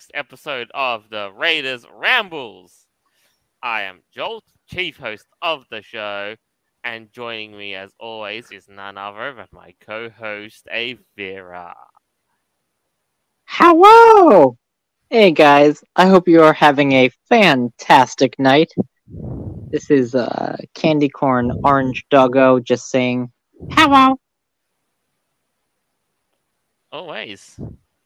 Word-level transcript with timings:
next 0.00 0.12
episode 0.14 0.70
of 0.72 1.10
the 1.10 1.30
Raiders 1.30 1.84
Rambles. 1.92 2.86
I 3.62 3.82
am 3.82 4.00
Jolt, 4.10 4.44
chief 4.66 4.96
host 4.96 5.26
of 5.42 5.66
the 5.70 5.82
show, 5.82 6.36
and 6.82 7.12
joining 7.12 7.54
me 7.54 7.74
as 7.74 7.92
always 8.00 8.50
is 8.50 8.66
none 8.66 8.96
other 8.96 9.34
than 9.34 9.48
my 9.52 9.74
co-host 9.80 10.66
Aeveirra. 10.74 11.74
Hello! 13.44 14.56
Hey 15.10 15.32
guys, 15.32 15.84
I 15.96 16.06
hope 16.06 16.28
you 16.28 16.42
are 16.44 16.54
having 16.54 16.92
a 16.92 17.10
fantastic 17.28 18.38
night. 18.38 18.72
This 19.70 19.90
is 19.90 20.14
uh, 20.14 20.56
Candy 20.72 21.10
Corn 21.10 21.52
Orange 21.62 22.06
Doggo 22.08 22.58
just 22.58 22.88
saying 22.88 23.30
hello. 23.72 24.18
Always. 26.90 27.60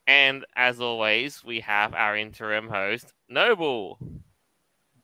And 0.07 0.45
as 0.55 0.81
always, 0.81 1.43
we 1.43 1.61
have 1.61 1.95
our 1.95 2.17
interim 2.17 2.69
host, 2.69 3.15
Noble. 3.29 3.99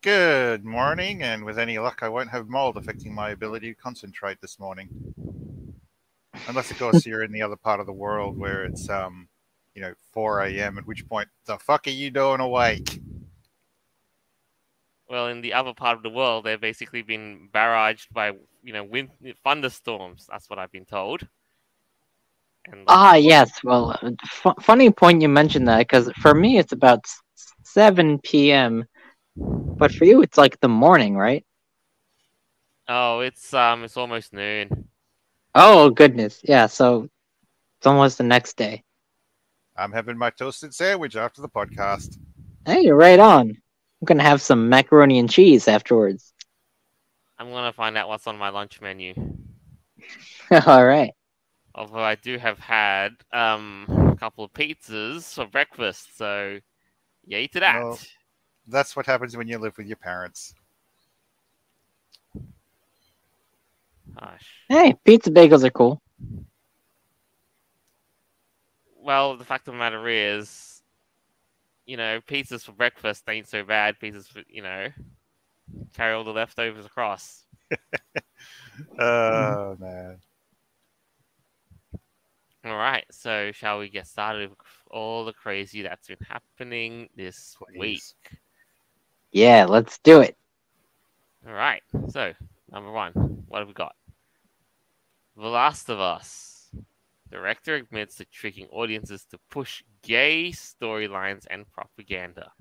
Good 0.03 0.65
morning, 0.65 1.23
and 1.23 1.45
with 1.45 1.59
any 1.59 1.79
luck, 1.79 2.01
I 2.03 2.09
won't 2.09 2.31
have 2.31 2.49
mold 2.49 2.77
affecting 2.77 3.15
my 3.15 3.31
ability 3.31 3.73
to 3.73 3.81
concentrate 3.81 4.41
this 4.41 4.59
morning. 4.59 4.89
Unless, 6.49 6.71
of 6.71 6.79
course, 6.79 7.07
you're 7.07 7.23
in 7.23 7.33
the 7.33 7.43
other 7.43 7.57
part 7.57 7.81
of 7.81 7.87
the 7.87 7.93
world 7.93 8.39
where 8.39 8.65
it's, 8.65 8.89
um, 8.91 9.29
you 9.75 9.81
know, 9.81 9.95
4 10.13 10.43
a.m., 10.43 10.79
at 10.79 10.87
which 10.87 11.09
point, 11.09 11.29
the 11.47 11.59
fuck 11.59 11.87
are 11.87 11.91
you 11.91 12.11
doing 12.11 12.41
awake? 12.41 13.01
Well, 15.09 15.29
in 15.29 15.41
the 15.41 15.55
other 15.55 15.75
part 15.75 15.97
of 15.97 16.03
the 16.03 16.11
world, 16.11 16.45
they've 16.45 16.61
basically 16.61 17.03
been 17.03 17.49
barraged 17.53 18.13
by, 18.13 18.33
you 18.63 18.73
know, 18.73 18.85
wind 18.85 19.11
thunderstorms. 19.43 20.29
That's 20.31 20.49
what 20.49 20.59
I've 20.59 20.73
been 20.73 20.85
told. 20.85 21.27
And 22.67 22.87
ah, 22.87 23.15
yes. 23.15 23.63
Well, 23.65 23.97
f- 24.23 24.55
funny 24.61 24.91
point 24.91 25.23
you 25.23 25.29
mentioned 25.29 25.69
that 25.69 25.79
because 25.79 26.11
for 26.21 26.35
me 26.35 26.59
it's 26.59 26.73
about 26.73 27.05
7 27.65 28.53
p.m., 28.53 28.85
but 29.37 29.93
for 29.93 30.05
you 30.05 30.23
it's 30.23 30.39
like 30.39 30.61
the 30.61 30.69
morning, 30.69 31.17
right? 31.17 31.45
Oh, 32.89 33.21
it's 33.21 33.55
um, 33.55 33.85
it's 33.85 33.97
almost 33.97 34.33
noon. 34.33 34.89
Oh 35.55 35.91
goodness, 35.91 36.41
yeah. 36.45 36.67
So 36.67 37.09
it's 37.79 37.87
almost 37.87 38.19
the 38.19 38.25
next 38.25 38.57
day. 38.57 38.83
I'm 39.77 39.93
having 39.93 40.19
my 40.19 40.31
toasted 40.31 40.75
sandwich 40.75 41.17
after 41.17 41.41
the 41.41 41.49
podcast. 41.49 42.19
Hey, 42.67 42.83
you're 42.83 42.97
right 42.97 43.19
on. 43.19 43.51
I'm 43.51 44.05
gonna 44.05 44.23
have 44.23 44.43
some 44.43 44.69
macaroni 44.69 45.19
and 45.19 45.31
cheese 45.31 45.69
afterwards. 45.69 46.33
I'm 47.39 47.51
gonna 47.51 47.73
find 47.73 47.97
out 47.97 48.09
what's 48.09 48.27
on 48.27 48.39
my 48.39 48.51
lunch 48.51 48.81
menu. 48.81 49.15
All 50.67 50.85
right. 50.85 51.13
Although 51.81 52.05
I 52.05 52.15
do 52.15 52.37
have 52.37 52.59
had 52.59 53.13
um, 53.33 53.87
a 54.13 54.15
couple 54.15 54.45
of 54.45 54.53
pizzas 54.53 55.33
for 55.33 55.47
breakfast, 55.47 56.15
so 56.19 56.59
yay 57.25 57.47
to 57.47 57.61
that. 57.61 57.83
Well, 57.83 57.99
that's 58.69 58.95
what 58.95 59.07
happens 59.07 59.35
when 59.35 59.49
you 59.49 59.57
live 59.57 59.79
with 59.79 59.87
your 59.87 59.97
parents. 59.97 60.53
Gosh. 64.15 64.47
Hey, 64.69 64.95
pizza 65.07 65.31
bagels 65.31 65.65
are 65.65 65.71
cool. 65.71 66.03
Well, 69.03 69.39
the 69.39 69.47
fact 69.47 69.67
of 69.67 69.73
the 69.73 69.79
matter 69.79 70.07
is, 70.07 70.83
you 71.87 71.97
know, 71.97 72.21
pizzas 72.29 72.63
for 72.63 72.73
breakfast 72.73 73.25
ain't 73.27 73.49
so 73.49 73.65
bad. 73.65 73.99
Pizzas 73.99 74.29
for, 74.29 74.43
you 74.51 74.61
know, 74.61 74.89
carry 75.95 76.13
all 76.13 76.25
the 76.25 76.31
leftovers 76.31 76.85
across. 76.85 77.47
oh, 79.01 79.77
man. 79.81 80.19
All 82.63 82.77
right, 82.77 83.05
so 83.11 83.53
shall 83.53 83.79
we 83.79 83.89
get 83.89 84.07
started 84.07 84.51
with 84.51 84.59
all 84.91 85.25
the 85.25 85.33
crazy 85.33 85.81
that's 85.81 86.09
been 86.09 86.19
happening 86.29 87.09
this 87.17 87.57
Please. 87.73 87.79
week? 87.79 88.39
Yeah, 89.33 89.65
let's 89.65 89.99
do 89.99 90.21
it. 90.21 90.37
All 91.47 91.55
right, 91.55 91.83
so 92.09 92.35
number 92.71 92.93
one, 92.93 93.13
what 93.49 93.61
have 93.61 93.69
we 93.69 93.73
got? 93.73 93.95
The 95.37 95.47
Last 95.47 95.89
of 95.89 96.01
Us. 96.01 96.69
Director 97.31 97.77
admits 97.77 98.17
to 98.17 98.25
tricking 98.27 98.67
audiences 98.73 99.25
to 99.31 99.39
push 99.51 99.83
gay 100.03 100.51
storylines 100.51 101.47
and 101.49 101.65
propaganda. 101.73 102.53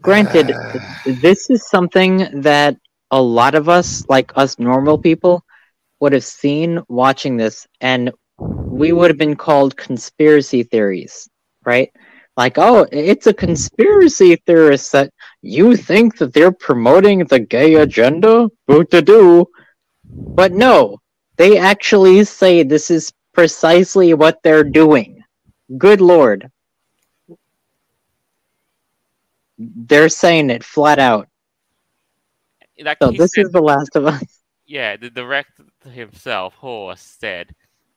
Granted, 0.00 0.52
this 1.06 1.50
is 1.50 1.68
something 1.68 2.42
that 2.42 2.76
a 3.10 3.20
lot 3.20 3.56
of 3.56 3.68
us, 3.68 4.04
like 4.08 4.30
us 4.36 4.58
normal 4.58 4.98
people, 4.98 5.42
would 6.00 6.12
have 6.12 6.24
seen 6.24 6.80
watching 6.88 7.36
this 7.36 7.66
and 7.80 8.10
we 8.38 8.92
would 8.92 9.10
have 9.10 9.18
been 9.18 9.36
called 9.36 9.76
conspiracy 9.76 10.62
theories, 10.62 11.28
right? 11.64 11.90
Like, 12.36 12.56
oh, 12.56 12.86
it's 12.92 13.26
a 13.26 13.34
conspiracy 13.34 14.36
theorist 14.46 14.92
that 14.92 15.12
you 15.42 15.74
think 15.74 16.18
that 16.18 16.32
they're 16.32 16.52
promoting 16.52 17.24
the 17.24 17.40
gay 17.40 17.74
agenda? 17.74 18.48
Boot 18.68 18.90
to 18.92 19.02
do. 19.02 19.46
But 20.04 20.52
no, 20.52 20.98
they 21.36 21.58
actually 21.58 22.22
say 22.22 22.62
this 22.62 22.92
is 22.92 23.12
precisely 23.32 24.14
what 24.14 24.40
they're 24.44 24.62
doing. 24.62 25.24
Good 25.76 26.00
lord. 26.00 26.48
They're 29.58 30.08
saying 30.08 30.50
it 30.50 30.62
flat 30.62 31.00
out. 31.00 31.28
So 33.02 33.10
this 33.10 33.36
is 33.36 33.50
The 33.50 33.60
Last 33.60 33.96
of 33.96 34.06
Us. 34.06 34.22
Yeah, 34.66 34.96
the 34.96 35.10
director 35.10 35.64
himself, 35.88 36.54
Horst, 36.54 37.20
said 37.20 37.54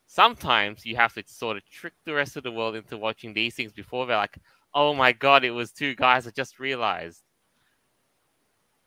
sometimes 0.08 0.86
you 0.86 0.96
have 0.96 1.14
to 1.14 1.24
sort 1.26 1.58
of 1.58 1.66
trick 1.70 1.94
the 2.06 2.14
rest 2.14 2.36
of 2.36 2.44
the 2.44 2.52
world 2.52 2.76
into 2.76 2.98
watching 2.98 3.34
these 3.34 3.56
things 3.56 3.72
before 3.72 4.06
they're 4.06 4.18
like, 4.18 4.38
oh 4.74 4.94
my 4.94 5.12
god, 5.12 5.44
it 5.44 5.52
was 5.52 5.72
two 5.72 5.96
guys 5.96 6.28
I 6.28 6.32
just 6.32 6.60
realized. 6.60 7.22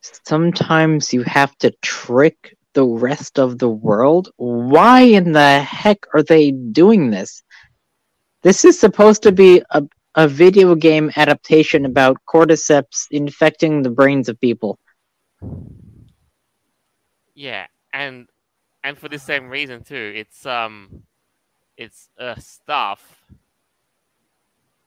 Sometimes 0.02 1.14
you 1.14 1.22
have 1.22 1.56
to 1.58 1.70
trick 1.82 2.56
the 2.74 2.84
rest 2.84 3.38
of 3.38 3.58
the 3.58 3.68
world? 3.68 4.30
Why 4.36 5.02
in 5.02 5.32
the 5.32 5.60
heck 5.60 6.06
are 6.12 6.22
they 6.22 6.50
doing 6.50 7.10
this? 7.10 7.42
This 8.42 8.64
is 8.64 8.78
supposed 8.78 9.22
to 9.22 9.32
be 9.32 9.62
a, 9.70 9.82
a 10.14 10.28
video 10.28 10.74
game 10.74 11.10
adaptation 11.16 11.86
about 11.86 12.18
cordyceps 12.28 13.06
infecting 13.10 13.82
the 13.82 13.90
brains 13.90 14.28
of 14.28 14.38
people. 14.40 14.78
Yeah, 17.34 17.66
and 17.92 18.28
and 18.84 18.96
for 18.96 19.08
the 19.08 19.18
same 19.18 19.48
reason 19.48 19.82
too. 19.82 20.12
It's 20.14 20.46
um, 20.46 21.02
it's 21.76 22.10
uh 22.18 22.36
stuff. 22.36 23.24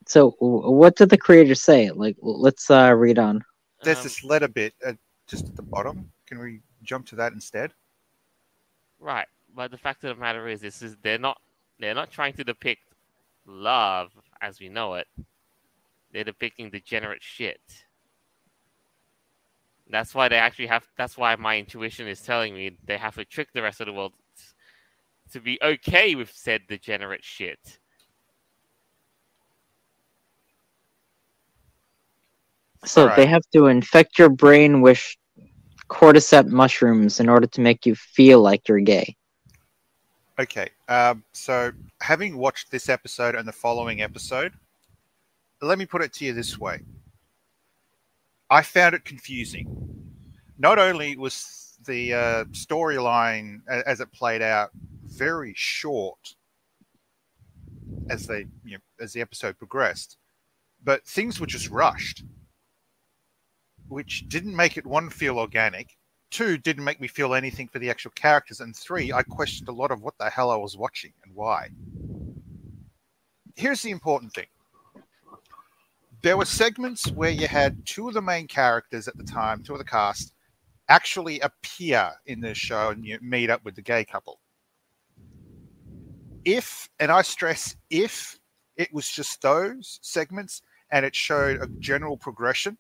So, 0.05 0.35
what 0.39 0.95
did 0.95 1.09
the 1.09 1.17
creator 1.17 1.55
say? 1.55 1.89
Like, 1.91 2.15
let's 2.21 2.71
uh 2.71 2.93
read 2.95 3.19
on. 3.19 3.43
There's 3.83 3.97
um, 3.97 4.03
this 4.03 4.23
letter 4.23 4.47
bit 4.47 4.73
uh, 4.85 4.93
just 5.27 5.47
at 5.47 5.55
the 5.55 5.63
bottom. 5.63 6.09
Can 6.27 6.39
we 6.39 6.61
jump 6.83 7.07
to 7.07 7.15
that 7.17 7.33
instead? 7.33 7.73
Right, 8.99 9.27
but 9.53 9.71
the 9.71 9.77
fact 9.77 10.03
of 10.03 10.15
the 10.15 10.21
matter 10.21 10.47
is, 10.47 10.61
this 10.61 10.81
is 10.81 10.95
they're 11.01 11.19
not 11.19 11.41
they're 11.79 11.95
not 11.95 12.11
trying 12.11 12.33
to 12.33 12.43
depict 12.43 12.81
love 13.45 14.11
as 14.41 14.59
we 14.59 14.69
know 14.69 14.93
it. 14.93 15.07
They're 16.13 16.23
depicting 16.23 16.69
degenerate 16.69 17.21
shit. 17.21 17.59
That's 19.89 20.13
why 20.13 20.27
they 20.27 20.35
actually 20.35 20.67
have. 20.67 20.85
That's 20.97 21.17
why 21.17 21.35
my 21.35 21.57
intuition 21.57 22.07
is 22.07 22.21
telling 22.21 22.53
me 22.53 22.77
they 22.85 22.97
have 22.97 23.15
to 23.15 23.25
trick 23.25 23.49
the 23.53 23.61
rest 23.61 23.79
of 23.79 23.87
the 23.87 23.93
world 23.93 24.13
to 25.31 25.39
be 25.39 25.59
okay 25.61 26.15
with 26.15 26.31
said 26.33 26.61
degenerate 26.67 27.23
shit. 27.23 27.79
So 32.85 33.07
right. 33.07 33.15
they 33.15 33.25
have 33.25 33.43
to 33.53 33.67
infect 33.67 34.19
your 34.19 34.29
brain 34.29 34.81
with 34.81 35.03
cordyceps 35.89 36.49
mushrooms 36.49 37.19
in 37.19 37.29
order 37.29 37.47
to 37.47 37.61
make 37.61 37.85
you 37.85 37.95
feel 37.95 38.41
like 38.41 38.67
you're 38.67 38.79
gay. 38.79 39.15
Okay, 40.39 40.69
um, 40.87 41.23
so 41.33 41.71
having 42.01 42.37
watched 42.37 42.69
this 42.69 42.89
episode 42.89 43.33
and 43.33 43.47
the 43.47 43.51
following 43.51 44.01
episode, 44.01 44.53
let 45.61 45.79
me 45.79 45.85
put 45.85 46.03
it 46.03 46.13
to 46.13 46.25
you 46.25 46.33
this 46.33 46.59
way: 46.59 46.81
I 48.49 48.61
found 48.61 48.95
it 48.95 49.05
confusing. 49.05 49.67
Not 50.57 50.79
only 50.79 51.15
was 51.17 51.77
the 51.85 52.13
uh, 52.13 52.43
storyline 52.45 53.61
as 53.67 53.99
it 53.99 54.11
played 54.11 54.41
out 54.41 54.71
very 55.05 55.53
short 55.55 56.35
as 58.09 58.25
they 58.25 58.45
you 58.63 58.73
know, 58.73 58.83
as 58.99 59.13
the 59.13 59.21
episode 59.21 59.57
progressed, 59.57 60.17
but 60.83 61.05
things 61.05 61.39
were 61.39 61.47
just 61.47 61.69
rushed, 61.69 62.23
which 63.87 64.27
didn't 64.29 64.55
make 64.55 64.77
it 64.77 64.85
one 64.85 65.09
feel 65.09 65.39
organic. 65.39 65.97
Two 66.29 66.57
didn't 66.57 66.83
make 66.83 66.99
me 66.99 67.07
feel 67.07 67.33
anything 67.33 67.67
for 67.67 67.79
the 67.79 67.89
actual 67.89 68.11
characters, 68.11 68.59
and 68.59 68.75
three, 68.75 69.13
I 69.13 69.23
questioned 69.23 69.69
a 69.69 69.73
lot 69.73 69.91
of 69.91 70.01
what 70.01 70.17
the 70.17 70.29
hell 70.29 70.51
I 70.51 70.57
was 70.57 70.77
watching 70.77 71.13
and 71.23 71.33
why. 71.33 71.69
Here's 73.55 73.81
the 73.81 73.91
important 73.91 74.33
thing 74.33 74.47
there 76.27 76.35
were 76.35 76.43
segments 76.43 77.09
where 77.11 77.29
you 77.29 77.47
had 77.47 77.85
two 77.85 78.09
of 78.09 78.13
the 78.13 78.21
main 78.21 78.47
characters 78.47 79.07
at 79.07 79.17
the 79.17 79.23
time, 79.23 79.63
two 79.63 79.71
of 79.71 79.79
the 79.79 79.85
cast, 79.85 80.33
actually 80.89 81.39
appear 81.39 82.11
in 82.25 82.41
the 82.41 82.53
show 82.53 82.89
and 82.89 83.05
you 83.05 83.17
meet 83.21 83.49
up 83.49 83.63
with 83.63 83.75
the 83.75 83.81
gay 83.81 84.03
couple. 84.03 84.41
if, 86.43 86.89
and 86.99 87.13
I 87.13 87.21
stress 87.21 87.77
if, 87.89 88.37
it 88.75 88.93
was 88.93 89.09
just 89.09 89.41
those 89.41 89.99
segments 90.01 90.61
and 90.91 91.05
it 91.05 91.15
showed 91.15 91.61
a 91.61 91.67
general 91.79 92.17
progression, 92.17 92.77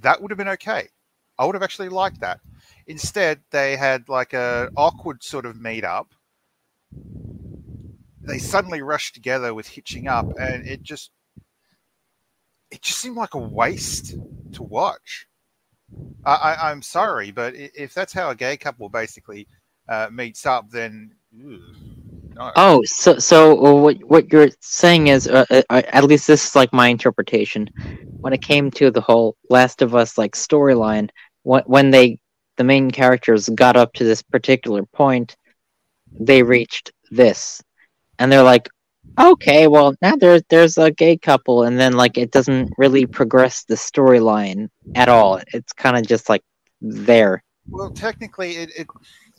that 0.00 0.20
would 0.20 0.30
have 0.30 0.36
been 0.36 0.48
okay. 0.48 0.88
I 1.38 1.46
would 1.46 1.54
have 1.54 1.62
actually 1.62 1.88
liked 1.88 2.20
that. 2.20 2.40
Instead, 2.86 3.40
they 3.50 3.76
had 3.76 4.10
like 4.10 4.34
a 4.34 4.68
awkward 4.76 5.24
sort 5.24 5.46
of 5.46 5.58
meet 5.58 5.84
up. 5.84 6.12
They 8.26 8.38
suddenly 8.38 8.82
rushed 8.82 9.14
together 9.14 9.54
with 9.54 9.68
hitching 9.68 10.08
up, 10.08 10.26
and 10.38 10.66
it 10.66 10.82
just 10.82 11.10
it 12.70 12.82
just 12.82 12.98
seemed 12.98 13.16
like 13.16 13.34
a 13.34 13.38
waste 13.38 14.16
to 14.52 14.62
watch. 14.62 15.26
I, 16.24 16.70
am 16.70 16.82
sorry, 16.82 17.30
but 17.30 17.54
if 17.54 17.94
that's 17.94 18.12
how 18.12 18.30
a 18.30 18.34
gay 18.34 18.56
couple 18.56 18.88
basically 18.88 19.46
uh, 19.88 20.08
meets 20.10 20.46
up, 20.46 20.70
then 20.70 21.12
ew, 21.30 21.60
no. 22.34 22.52
Oh, 22.56 22.82
so 22.84 23.18
so 23.18 23.74
what 23.74 24.02
what 24.04 24.32
you're 24.32 24.50
saying 24.60 25.08
is, 25.08 25.28
uh, 25.28 25.44
uh, 25.50 25.62
at 25.70 26.04
least 26.04 26.26
this 26.26 26.48
is 26.48 26.56
like 26.56 26.72
my 26.72 26.88
interpretation. 26.88 27.68
When 28.20 28.32
it 28.32 28.42
came 28.42 28.70
to 28.72 28.90
the 28.90 29.00
whole 29.00 29.36
Last 29.50 29.82
of 29.82 29.94
Us 29.94 30.18
like 30.18 30.34
storyline, 30.34 31.10
when 31.42 31.62
when 31.66 31.90
they 31.90 32.18
the 32.56 32.64
main 32.64 32.90
characters 32.90 33.48
got 33.50 33.76
up 33.76 33.92
to 33.94 34.04
this 34.04 34.22
particular 34.22 34.84
point, 34.84 35.36
they 36.18 36.42
reached 36.42 36.92
this, 37.10 37.62
and 38.18 38.30
they're 38.30 38.42
like, 38.42 38.68
okay, 39.18 39.68
well 39.68 39.94
now 40.02 40.16
there's 40.16 40.42
there's 40.48 40.78
a 40.78 40.90
gay 40.90 41.16
couple, 41.16 41.62
and 41.62 41.78
then 41.78 41.92
like 41.92 42.16
it 42.18 42.30
doesn't 42.30 42.72
really 42.78 43.06
progress 43.06 43.64
the 43.64 43.74
storyline 43.74 44.68
at 44.94 45.08
all. 45.08 45.40
It's 45.52 45.72
kind 45.72 45.96
of 45.96 46.06
just 46.06 46.28
like 46.28 46.42
there. 46.80 47.42
Well, 47.68 47.90
technically, 47.90 48.56
it, 48.56 48.70
it 48.76 48.86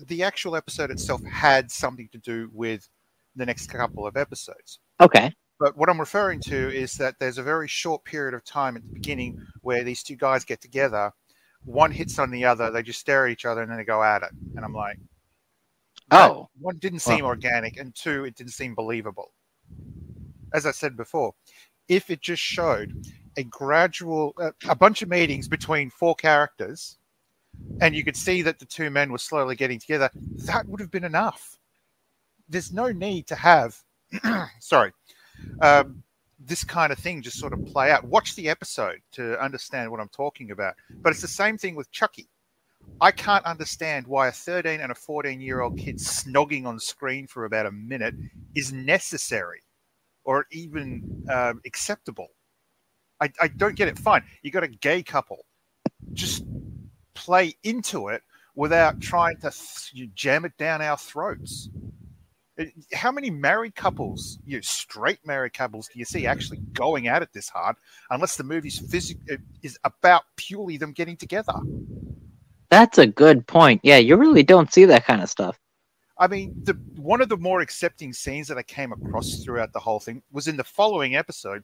the 0.08 0.24
actual 0.24 0.56
episode 0.56 0.92
itself 0.92 1.24
had 1.24 1.72
something 1.72 2.10
to 2.12 2.18
do 2.18 2.50
with 2.54 2.88
the 3.36 3.46
next 3.46 3.68
couple 3.68 4.08
of 4.08 4.18
episodes. 4.18 4.80
Okay. 5.00 5.32
But 5.60 5.78
what 5.78 5.90
I'm 5.90 6.00
referring 6.00 6.42
to 6.42 6.74
is 6.74 6.96
that 6.96 7.16
there's 7.20 7.38
a 7.38 7.44
very 7.44 7.68
short 7.68 8.04
period 8.04 8.34
of 8.34 8.44
time 8.44 8.76
at 8.76 8.84
the 8.84 8.94
beginning 8.94 9.42
where 9.62 9.84
these 9.84 10.04
two 10.04 10.16
guys 10.16 10.44
get 10.44 10.60
together, 10.60 11.12
one 11.64 11.92
hits 11.92 12.20
on 12.20 12.30
the 12.30 12.44
other, 12.44 12.72
they 12.72 12.84
just 12.84 13.00
stare 13.00 13.26
at 13.26 13.32
each 13.32 13.46
other, 13.46 13.62
and 13.62 13.72
then 13.72 13.78
they 13.78 13.86
go 13.86 14.04
at 14.04 14.24
it. 14.24 14.32
And 14.56 14.66
I'm 14.66 14.74
like, 14.74 14.98
oh, 16.12 16.50
one 16.60 16.78
didn't 16.78 17.00
seem 17.00 17.20
well. 17.20 17.28
organic, 17.28 17.78
and 17.78 17.94
two, 17.96 18.26
it 18.26 18.36
didn't 18.36 18.54
seem 18.54 18.76
believable. 18.76 19.32
As 20.54 20.66
I 20.66 20.72
said 20.72 20.96
before, 20.96 21.34
if 21.88 22.10
it 22.10 22.22
just 22.22 22.42
showed 22.42 23.06
a 23.38 23.44
gradual, 23.44 24.34
uh, 24.40 24.52
a 24.68 24.76
bunch 24.76 25.02
of 25.02 25.10
meetings 25.10 25.48
between 25.48 25.90
four 25.90 26.16
characters 26.16 26.98
and 27.82 27.96
you 27.96 28.04
could 28.04 28.16
see 28.16 28.42
that 28.42 28.60
the 28.60 28.66
two 28.66 28.90
men 28.90 29.12
were 29.12 29.18
slowly 29.18 29.56
getting 29.56 29.80
together, 29.80 30.10
that 30.46 30.68
would 30.68 30.80
have 30.80 30.92
been 30.92 31.04
enough. 31.04 31.58
There's 32.48 32.72
no 32.72 32.92
need 32.92 33.28
to 33.28 33.36
have, 33.36 33.78
sorry, 34.60 34.94
um, 35.62 36.04
this 36.40 36.64
kind 36.64 36.92
of 36.92 37.00
thing 37.00 37.22
just 37.22 37.40
sort 37.40 37.54
of 37.54 37.66
play 37.66 37.92
out. 37.92 38.06
Watch 38.06 38.36
the 38.36 38.50
episode 38.50 39.02
to 39.14 39.42
understand 39.44 39.92
what 39.92 40.00
I'm 40.00 40.10
talking 40.10 40.52
about. 40.52 40.76
But 41.02 41.12
it's 41.12 41.22
the 41.22 41.28
same 41.28 41.58
thing 41.58 41.76
with 41.76 41.92
Chucky. 41.92 42.28
I 43.02 43.12
can't 43.12 43.46
understand 43.46 44.08
why 44.08 44.28
a 44.28 44.32
13 44.32 44.80
and 44.80 44.92
a 44.92 44.96
14 44.96 45.42
year 45.42 45.62
old 45.62 45.78
kid 45.78 45.98
snogging 45.98 46.66
on 46.66 46.80
screen 46.80 47.28
for 47.28 47.46
about 47.46 47.66
a 47.66 47.72
minute 47.72 48.16
is 48.56 48.72
necessary 48.72 49.62
or 50.24 50.48
even 50.52 51.26
uh, 51.30 51.54
acceptable. 51.66 52.30
I, 53.22 53.32
I 53.42 53.48
don't 53.48 53.76
get 53.76 53.88
it. 53.88 54.00
Fine. 54.00 54.24
You 54.42 54.52
got 54.52 54.64
a 54.64 54.68
gay 54.68 55.04
couple. 55.04 55.46
Just 56.14 56.44
play 57.14 57.56
into 57.64 58.10
it 58.10 58.24
without 58.56 59.02
trying 59.02 59.38
to 59.38 59.52
th- 59.52 60.10
jam 60.16 60.46
it 60.46 60.58
down 60.58 60.82
our 60.82 60.98
throats. 60.98 61.70
How 62.94 63.12
many 63.12 63.30
married 63.30 63.76
couples, 63.76 64.40
you 64.46 64.58
know, 64.58 64.62
straight 64.62 65.20
married 65.26 65.54
couples, 65.54 65.90
do 65.90 66.00
you 66.00 66.06
see 66.06 66.26
actually 66.26 66.60
going 66.72 67.08
at 67.08 67.22
it 67.22 67.34
this 67.34 67.50
hard? 67.50 67.76
Unless 68.10 68.38
the 68.38 68.46
movie's 68.46 68.80
phys- 68.80 69.18
is 69.62 69.78
about 69.84 70.24
purely 70.38 70.78
them 70.78 70.94
getting 70.94 71.18
together. 71.18 71.54
That's 72.70 72.98
a 72.98 73.08
good 73.08 73.48
point. 73.48 73.82
Yeah, 73.84 73.98
you 73.98 74.16
really 74.16 74.44
don't 74.44 74.72
see 74.72 74.86
that 74.86 75.06
kind 75.06 75.22
of 75.22 75.30
stuff. 75.30 75.60
I 76.18 76.28
mean, 76.28 76.54
the 76.64 76.74
one 76.96 77.22
of 77.22 77.30
the 77.30 77.38
more 77.38 77.60
accepting 77.60 78.14
scenes 78.14 78.48
that 78.48 78.58
I 78.58 78.64
came 78.64 78.94
across 78.94 79.44
throughout 79.44 79.74
the 79.74 79.80
whole 79.80 80.00
thing 80.00 80.24
was 80.32 80.48
in 80.48 80.56
the 80.56 80.64
following 80.64 81.16
episode, 81.16 81.64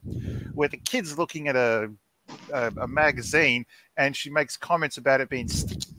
where 0.52 0.68
the 0.68 0.76
kid's 0.76 1.16
looking 1.16 1.48
at 1.48 1.56
a 1.56 1.90
a, 2.52 2.72
a 2.80 2.88
magazine 2.88 3.64
and 3.96 4.16
she 4.16 4.30
makes 4.30 4.56
comments 4.56 4.98
about 4.98 5.20
it 5.20 5.28
being 5.28 5.48
sticky. 5.48 5.90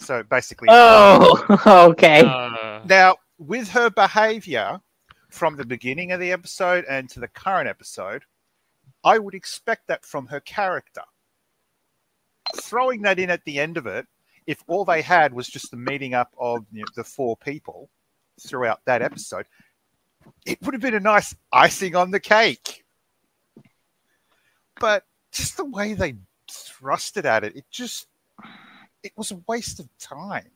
So 0.00 0.22
basically, 0.24 0.68
oh, 0.70 1.88
okay. 1.92 2.22
Uh... 2.24 2.80
Now, 2.84 3.16
with 3.38 3.68
her 3.70 3.90
behavior 3.90 4.80
from 5.30 5.56
the 5.56 5.64
beginning 5.64 6.12
of 6.12 6.20
the 6.20 6.32
episode 6.32 6.84
and 6.88 7.08
to 7.10 7.20
the 7.20 7.28
current 7.28 7.68
episode, 7.68 8.24
I 9.04 9.18
would 9.18 9.34
expect 9.34 9.86
that 9.86 10.04
from 10.04 10.26
her 10.26 10.40
character. 10.40 11.02
Throwing 12.56 13.02
that 13.02 13.18
in 13.18 13.30
at 13.30 13.44
the 13.44 13.58
end 13.58 13.76
of 13.76 13.86
it, 13.86 14.06
if 14.46 14.62
all 14.66 14.84
they 14.84 15.02
had 15.02 15.32
was 15.32 15.48
just 15.48 15.70
the 15.70 15.76
meeting 15.76 16.14
up 16.14 16.32
of 16.38 16.64
you 16.72 16.80
know, 16.80 16.86
the 16.96 17.04
four 17.04 17.36
people 17.36 17.90
throughout 18.40 18.80
that 18.86 19.02
episode, 19.02 19.46
it 20.46 20.60
would 20.62 20.74
have 20.74 20.82
been 20.82 20.94
a 20.94 21.00
nice 21.00 21.34
icing 21.52 21.94
on 21.94 22.10
the 22.10 22.20
cake 22.20 22.84
but 24.80 25.04
just 25.30 25.56
the 25.56 25.64
way 25.64 25.92
they 25.92 26.16
thrusted 26.50 27.24
at 27.24 27.44
it, 27.44 27.54
it 27.54 27.64
just 27.70 28.08
it 29.04 29.12
was 29.16 29.30
a 29.30 29.40
waste 29.46 29.78
of 29.78 29.88
time. 29.98 30.50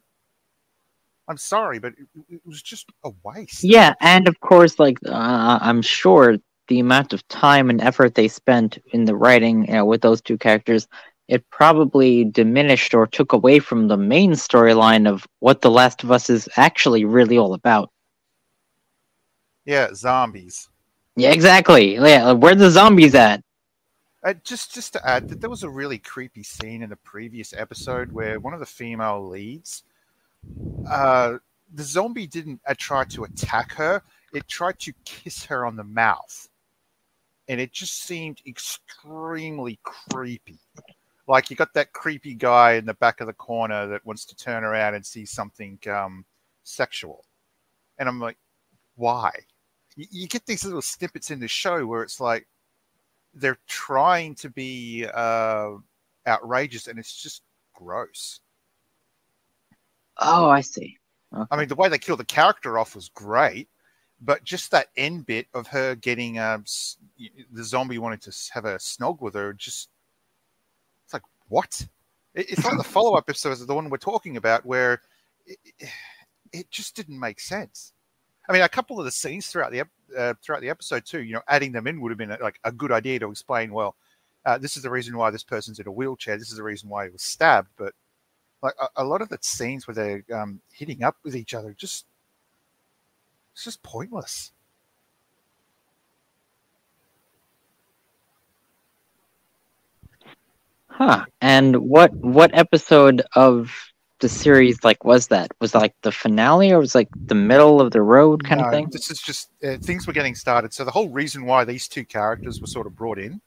I'm 1.29 1.37
sorry, 1.37 1.79
but 1.79 1.93
it, 1.93 2.06
it 2.29 2.40
was 2.44 2.61
just 2.61 2.90
a 3.05 3.11
waste. 3.23 3.62
Yeah, 3.62 3.94
and 4.00 4.26
of 4.26 4.40
course, 4.40 4.79
like 4.81 4.99
uh, 5.06 5.58
I'm 5.61 5.81
sure 5.81 6.37
the 6.67 6.81
amount 6.81 7.12
of 7.12 7.26
time 7.29 7.70
and 7.70 7.81
effort 7.81 8.14
they 8.14 8.29
spent 8.29 8.79
in 8.93 9.05
the 9.05 9.14
writing 9.14 9.66
you 9.66 9.75
know, 9.75 9.85
with 9.85 10.00
those 10.00 10.21
two 10.21 10.37
characters, 10.37 10.88
it 11.28 11.49
probably 11.50 12.25
diminished 12.25 12.95
or 12.95 13.07
took 13.07 13.33
away 13.33 13.59
from 13.59 13.88
the 13.88 13.97
main 13.97 14.33
storyline 14.33 15.09
of 15.09 15.26
what 15.40 15.62
The 15.62 15.71
Last 15.71 16.04
of 16.04 16.11
Us 16.11 16.28
is 16.28 16.49
actually 16.57 17.04
really 17.04 17.38
all 17.38 17.54
about. 17.54 17.90
Yeah, 19.64 19.95
zombies. 19.95 20.69
Yeah, 21.16 21.31
exactly. 21.31 21.95
Yeah, 21.95 22.33
where 22.33 22.54
the 22.54 22.71
zombies 22.71 23.14
at? 23.14 23.40
Uh, 24.25 24.35
just 24.43 24.75
just 24.75 24.93
to 24.95 25.07
add 25.09 25.28
that 25.28 25.40
there 25.40 25.50
was 25.50 25.62
a 25.62 25.69
really 25.69 25.99
creepy 25.99 26.43
scene 26.43 26.83
in 26.83 26.88
the 26.88 26.97
previous 26.97 27.52
episode 27.57 28.11
where 28.11 28.40
one 28.40 28.54
of 28.54 28.61
the 28.61 28.66
female 28.66 29.28
leads, 29.28 29.85
uh, 30.90 31.35
the 31.75 31.83
zombie 31.83 32.26
didn't 32.26 32.61
uh, 32.66 32.75
try 32.78 33.04
to 33.04 33.25
attack 33.25 33.73
her; 33.75 34.02
it 34.33 34.49
tried 34.49 34.78
to 34.78 34.93
kiss 35.04 35.45
her 35.45 35.66
on 35.66 35.76
the 35.76 35.85
mouth, 35.85 36.49
and 37.49 37.61
it 37.61 37.71
just 37.73 38.02
seemed 38.02 38.40
extremely 38.47 39.78
creepy. 39.83 40.59
Like 41.26 41.50
you 41.50 41.57
got 41.57 41.73
that 41.75 41.93
creepy 41.93 42.35
guy 42.35 42.75
in 42.75 42.85
the 42.85 42.95
back 42.95 43.21
of 43.21 43.26
the 43.26 43.33
corner 43.33 43.87
that 43.87 44.04
wants 44.04 44.25
to 44.26 44.37
turn 44.37 44.62
around 44.62 44.95
and 44.95 45.04
see 45.04 45.25
something 45.25 45.78
um, 45.90 46.25
sexual, 46.64 47.25
and 47.99 48.09
I'm 48.09 48.21
like, 48.21 48.37
why? 48.97 49.33
You, 49.97 50.07
you 50.11 50.28
get 50.28 50.45
these 50.47 50.64
little 50.64 50.83
snippets 50.83 51.31
in 51.31 51.40
the 51.40 51.49
show 51.49 51.87
where 51.87 52.02
it's 52.02 52.21
like 52.21 52.47
they're 53.33 53.59
trying 53.66 54.35
to 54.37 54.50
be 54.50 55.07
uh, 55.14 55.71
outrageous, 56.26 56.88
and 56.88 56.99
it's 56.99 57.23
just 57.23 57.43
gross. 57.75 58.40
Oh, 60.19 60.49
I 60.49 60.61
see. 60.61 60.99
Okay. 61.35 61.47
I 61.50 61.57
mean, 61.57 61.69
the 61.69 61.75
way 61.75 61.88
they 61.88 61.99
killed 61.99 62.21
the 62.21 62.25
character 62.25 62.78
off 62.78 62.95
was 62.95 63.09
great, 63.09 63.69
but 64.21 64.45
just 64.45 64.71
that 64.71 64.88
end 64.97 65.26
bit 65.26 65.47
of 65.54 65.66
her 65.69 65.95
getting 65.95 66.38
um, 66.38 66.64
the 67.52 67.64
zombie 67.64 67.99
wanted 67.99 68.23
to 68.23 68.33
have 68.52 68.64
a 68.64 68.76
snog 68.76 69.21
with 69.21 69.35
her, 69.35 69.52
just 69.52 69.88
what? 71.54 71.87
It's 72.34 72.64
like 72.64 72.76
the 72.76 72.82
follow 72.82 73.14
up 73.14 73.26
episode 73.28 73.52
of 73.52 73.64
the 73.64 73.75
one 73.75 73.88
we're 73.88 73.96
talking 73.96 74.37
about, 74.37 74.66
where 74.66 75.00
it, 75.46 75.58
it 76.52 76.68
just 76.68 76.96
didn't 76.96 77.20
make 77.20 77.38
sense. 77.38 77.92
I 78.49 78.52
mean, 78.52 78.62
a 78.62 78.68
couple 78.68 78.99
of 78.99 79.04
the 79.04 79.12
scenes 79.12 79.46
throughout 79.46 79.70
the 79.70 79.82
uh, 80.18 80.34
throughout 80.42 80.62
the 80.62 80.68
episode 80.68 81.06
too, 81.06 81.23
you 81.23 81.32
know, 81.34 81.42
adding 81.46 81.70
them 81.70 81.87
in 81.87 82.00
would 82.00 82.11
have 82.11 82.18
been 82.18 82.32
a, 82.32 82.38
like 82.42 82.58
a 82.64 82.73
good 82.73 82.90
idea 82.90 83.20
to 83.20 83.30
explain. 83.30 83.73
Well, 83.73 83.94
uh, 84.44 84.58
this 84.58 84.76
is 84.76 84.82
the 84.82 84.90
reason 84.90 85.16
why 85.16 85.30
this 85.30 85.44
person's 85.44 85.78
in 85.78 85.87
a 85.87 85.92
wheelchair. 85.92 86.37
This 86.37 86.50
is 86.50 86.56
the 86.56 86.62
reason 86.64 86.88
why 86.88 87.04
he 87.04 87.11
was 87.11 87.23
stabbed. 87.23 87.68
But 87.76 87.94
like 88.61 88.75
a, 88.80 88.88
a 88.96 89.04
lot 89.04 89.23
of 89.23 89.28
the 89.28 89.38
scenes 89.40 89.87
where 89.87 89.94
they're 89.94 90.25
um, 90.37 90.61
hitting 90.73 91.04
up 91.04 91.16
with 91.23 91.37
each 91.37 91.54
other, 91.54 91.73
just 91.73 92.04
it's 93.52 93.62
just 93.62 93.80
pointless. 93.84 94.50
Huh. 100.94 101.24
And 101.40 101.78
what 101.78 102.14
what 102.14 102.56
episode 102.56 103.20
of 103.34 103.74
the 104.20 104.28
series 104.28 104.84
like 104.84 105.04
was 105.04 105.26
that? 105.26 105.50
Was 105.60 105.74
like 105.74 105.92
the 106.02 106.12
finale 106.12 106.70
or 106.70 106.78
was 106.78 106.94
like 106.94 107.08
the 107.16 107.34
middle 107.34 107.80
of 107.80 107.90
the 107.90 108.00
road 108.00 108.44
kind 108.44 108.60
no, 108.60 108.68
of 108.68 108.72
thing? 108.72 108.88
This 108.92 109.10
is 109.10 109.20
just 109.20 109.50
uh, 109.64 109.76
things 109.78 110.06
were 110.06 110.12
getting 110.12 110.36
started. 110.36 110.72
So 110.72 110.84
the 110.84 110.92
whole 110.92 111.08
reason 111.08 111.46
why 111.46 111.64
these 111.64 111.88
two 111.88 112.04
characters 112.04 112.60
were 112.60 112.68
sort 112.68 112.86
of 112.86 112.94
brought 112.94 113.18
in, 113.18 113.40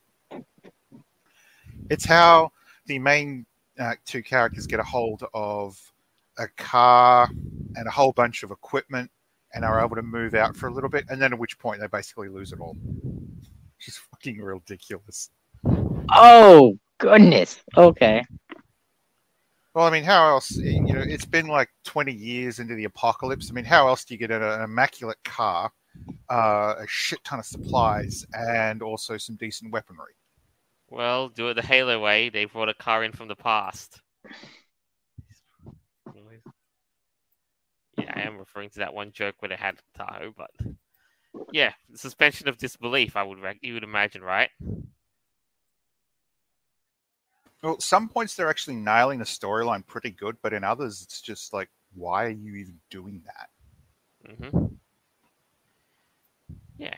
it's 1.89 2.03
how 2.03 2.51
the 2.85 2.99
main 2.99 3.45
uh, 3.79 3.93
two 4.05 4.21
characters 4.21 4.67
get 4.67 4.81
a 4.81 4.83
hold 4.83 5.23
of 5.33 5.79
a 6.37 6.49
car 6.57 7.29
and 7.77 7.87
a 7.87 7.91
whole 7.91 8.11
bunch 8.11 8.43
of 8.43 8.51
equipment 8.51 9.09
and 9.53 9.63
are 9.63 9.81
able 9.81 9.95
to 9.95 10.01
move 10.01 10.35
out 10.35 10.57
for 10.57 10.67
a 10.67 10.73
little 10.73 10.89
bit, 10.89 11.05
and 11.07 11.21
then 11.21 11.31
at 11.31 11.39
which 11.39 11.57
point 11.59 11.79
they 11.79 11.87
basically 11.87 12.27
lose 12.27 12.51
it 12.51 12.59
all. 12.59 12.75
Which 12.75 13.87
is 13.87 13.95
fucking 13.95 14.41
ridiculous. 14.41 15.29
Oh 16.11 16.77
goodness. 16.97 17.61
Okay. 17.75 18.23
Well, 19.73 19.85
I 19.85 19.91
mean, 19.91 20.03
how 20.03 20.27
else? 20.29 20.51
You 20.57 20.81
know, 20.81 21.01
it's 21.01 21.25
been 21.25 21.47
like 21.47 21.69
20 21.85 22.11
years 22.11 22.59
into 22.59 22.73
the 22.73 22.85
apocalypse. 22.85 23.51
I 23.51 23.53
mean, 23.53 23.65
how 23.65 23.87
else 23.87 24.03
do 24.05 24.13
you 24.13 24.17
get 24.17 24.31
an, 24.31 24.41
an 24.41 24.61
immaculate 24.61 25.23
car, 25.23 25.71
uh, 26.31 26.75
a 26.79 26.85
shit 26.87 27.23
ton 27.23 27.39
of 27.39 27.45
supplies, 27.45 28.25
and 28.33 28.81
also 28.81 29.17
some 29.17 29.35
decent 29.35 29.71
weaponry? 29.71 30.13
Well, 30.89 31.29
do 31.29 31.49
it 31.49 31.55
the 31.55 31.61
Halo 31.61 31.99
way. 31.99 32.29
They 32.29 32.45
brought 32.45 32.69
a 32.69 32.73
car 32.73 33.03
in 33.03 33.11
from 33.11 33.27
the 33.27 33.35
past. 33.35 34.01
Yeah, 37.99 38.13
I 38.15 38.21
am 38.21 38.37
referring 38.37 38.69
to 38.71 38.79
that 38.79 38.93
one 38.93 39.11
joke 39.11 39.35
where 39.39 39.49
they 39.49 39.55
had 39.55 39.77
Tahoe, 39.95 40.33
but 40.35 40.51
yeah, 41.51 41.73
suspension 41.95 42.47
of 42.47 42.57
disbelief. 42.57 43.15
I 43.15 43.23
would 43.23 43.39
rec- 43.39 43.57
you 43.61 43.73
would 43.73 43.83
imagine, 43.83 44.21
right? 44.21 44.49
Well, 47.63 47.79
some 47.79 48.07
points 48.07 48.35
they're 48.35 48.49
actually 48.49 48.75
nailing 48.75 49.19
the 49.19 49.25
storyline 49.25 49.85
pretty 49.85 50.11
good, 50.11 50.37
but 50.41 50.53
in 50.53 50.63
others, 50.63 51.01
it's 51.01 51.21
just 51.21 51.53
like, 51.53 51.69
why 51.95 52.25
are 52.25 52.29
you 52.29 52.55
even 52.55 52.79
doing 52.89 53.23
that? 53.25 54.31
Mm-hmm. 54.31 54.65
Yeah. 56.77 56.95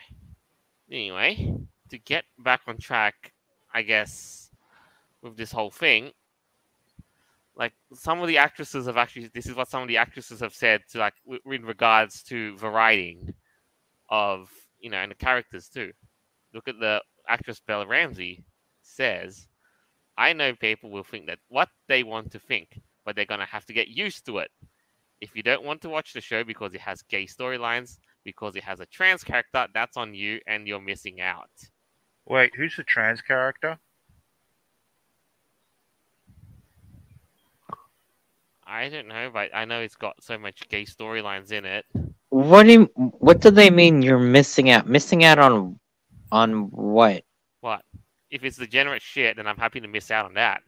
Anyway, 0.90 1.54
to 1.88 1.98
get 1.98 2.24
back 2.38 2.60
on 2.66 2.78
track, 2.78 3.32
I 3.72 3.82
guess 3.82 4.50
with 5.22 5.36
this 5.36 5.52
whole 5.52 5.70
thing, 5.70 6.12
like 7.56 7.72
some 7.94 8.20
of 8.20 8.28
the 8.28 8.38
actresses 8.38 8.86
have 8.86 8.96
actually, 8.96 9.30
this 9.34 9.46
is 9.46 9.54
what 9.54 9.68
some 9.68 9.82
of 9.82 9.88
the 9.88 9.96
actresses 9.96 10.40
have 10.40 10.54
said 10.54 10.82
to 10.90 10.98
like 10.98 11.14
in 11.46 11.64
regards 11.64 12.22
to 12.24 12.56
the 12.56 12.68
writing 12.68 13.34
of 14.08 14.50
you 14.80 14.90
know 14.90 14.98
and 14.98 15.10
the 15.10 15.16
characters 15.16 15.68
too. 15.68 15.92
Look 16.52 16.68
at 16.68 16.80
the 16.80 17.02
actress 17.28 17.60
Bella 17.60 17.86
Ramsey 17.86 18.44
says, 18.82 19.46
"I 20.26 20.28
know 20.34 20.54
people 20.54 20.90
will 20.90 21.08
think 21.10 21.26
that 21.26 21.40
what 21.48 21.70
they 21.88 22.02
want 22.02 22.30
to 22.32 22.38
think, 22.38 22.68
but 23.04 23.12
they're 23.14 23.32
gonna 23.32 23.46
have 23.56 23.66
to 23.66 23.72
get 23.72 23.88
used 23.88 24.26
to 24.26 24.38
it. 24.44 24.50
If 25.20 25.30
you 25.36 25.42
don't 25.42 25.64
want 25.68 25.80
to 25.82 25.88
watch 25.88 26.12
the 26.12 26.20
show 26.20 26.44
because 26.44 26.74
it 26.74 26.82
has 26.82 27.02
gay 27.02 27.26
storylines." 27.26 27.98
Because 28.22 28.54
it 28.54 28.64
has 28.64 28.80
a 28.80 28.86
trans 28.96 29.24
character, 29.24 29.66
that's 29.72 29.96
on 29.96 30.12
you, 30.14 30.40
and 30.46 30.68
you're 30.68 30.86
missing 30.92 31.22
out. 31.22 31.50
Wait, 32.26 32.54
who's 32.54 32.76
the 32.76 32.84
trans 32.84 33.22
character? 33.22 33.78
I 38.66 38.90
don't 38.90 39.08
know, 39.08 39.30
but 39.32 39.48
I 39.54 39.64
know 39.64 39.80
it's 39.80 39.96
got 39.96 40.22
so 40.22 40.36
much 40.36 40.68
gay 40.68 40.84
storylines 40.84 41.50
in 41.50 41.64
it. 41.64 41.86
What 42.28 42.64
do 42.64 42.72
you, 42.72 42.84
what 42.94 43.40
do 43.40 43.50
they 43.50 43.70
mean 43.70 44.02
you're 44.02 44.18
missing 44.18 44.68
out? 44.68 44.86
Missing 44.86 45.24
out 45.24 45.38
on 45.38 45.80
on 46.30 46.70
what? 46.70 47.24
If 48.30 48.44
it's 48.44 48.56
degenerate 48.56 49.02
shit, 49.02 49.36
then 49.36 49.46
I'm 49.46 49.56
happy 49.56 49.80
to 49.80 49.88
miss 49.88 50.10
out 50.10 50.26
on 50.26 50.34
that. 50.34 50.62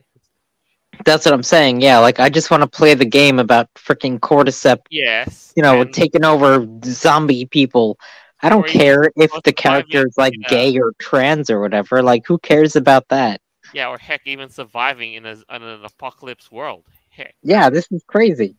That's 1.05 1.25
what 1.25 1.33
I'm 1.35 1.43
saying. 1.43 1.81
Yeah, 1.81 1.99
like 1.99 2.21
I 2.21 2.29
just 2.29 2.51
want 2.51 2.63
to 2.63 2.67
play 2.69 2.95
the 2.95 3.05
game 3.05 3.39
about 3.39 3.73
freaking 3.75 4.19
cordyceps, 4.21 4.83
Yes. 4.91 5.53
you 5.57 5.63
know, 5.63 5.81
and- 5.83 5.93
taking 5.95 6.25
over 6.25 6.67
zombie 6.85 7.47
people. 7.47 7.99
I 8.45 8.49
don't 8.49 8.65
Or 8.65 8.69
care 8.69 9.13
if 9.17 9.31
the 9.45 9.53
character 9.53 10.07
is 10.07 10.19
like 10.19 10.35
gay 10.49 10.77
or 10.77 10.93
trans 10.99 11.49
or 11.49 11.61
whatever. 11.61 12.03
Like, 12.03 12.27
who 12.27 12.39
cares 12.39 12.75
about 12.75 13.09
that? 13.09 13.41
Yeah, 13.73 13.89
or 13.89 13.99
heck, 13.99 14.23
even 14.27 14.51
surviving 14.51 15.15
in, 15.15 15.25
a, 15.25 15.33
in 15.33 15.63
an 15.63 15.85
apocalypse 15.85 16.51
world. 16.51 16.85
Heck, 17.09 17.35
Yeah, 17.45 17.71
this 17.71 17.87
is 17.93 18.03
crazy. 18.07 18.57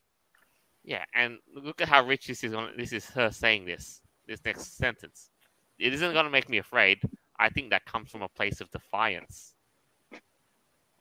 yeah, 0.86 1.04
and 1.14 1.38
look 1.54 1.82
at 1.82 1.90
how 1.90 2.06
rich 2.06 2.28
this 2.28 2.44
is. 2.46 2.54
On 2.54 2.72
this 2.78 2.94
is 2.94 3.06
her 3.10 3.30
saying 3.30 3.66
this. 3.66 4.00
This 4.26 4.40
next 4.46 4.78
sentence. 4.78 5.30
It 5.78 5.94
isn't 5.94 6.14
gonna 6.14 6.30
make 6.30 6.48
me 6.48 6.60
afraid. 6.60 7.02
I 7.40 7.50
think 7.50 7.70
that 7.70 7.86
comes 7.86 8.10
from 8.10 8.22
a 8.22 8.30
place 8.30 8.62
of 8.62 8.72
defiance. 8.72 9.54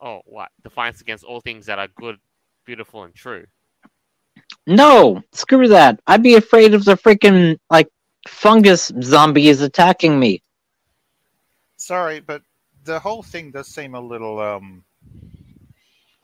Oh, 0.00 0.22
what? 0.24 0.48
Defiance 0.64 1.00
against 1.00 1.24
all 1.24 1.40
things 1.40 1.66
that 1.66 1.78
are 1.78 1.88
good, 1.88 2.16
beautiful, 2.64 3.04
and 3.04 3.14
true. 3.14 3.46
No, 4.66 5.22
screw 5.32 5.68
that. 5.68 6.00
I'd 6.06 6.22
be 6.22 6.34
afraid 6.34 6.74
of 6.74 6.84
the 6.84 6.94
freaking 6.94 7.58
like 7.70 7.88
fungus 8.26 8.92
zombie 9.02 9.48
is 9.48 9.60
attacking 9.60 10.18
me. 10.18 10.42
Sorry, 11.76 12.20
but 12.20 12.42
the 12.84 12.98
whole 12.98 13.22
thing 13.22 13.50
does 13.50 13.68
seem 13.68 13.94
a 13.94 14.00
little 14.00 14.40
um, 14.40 14.84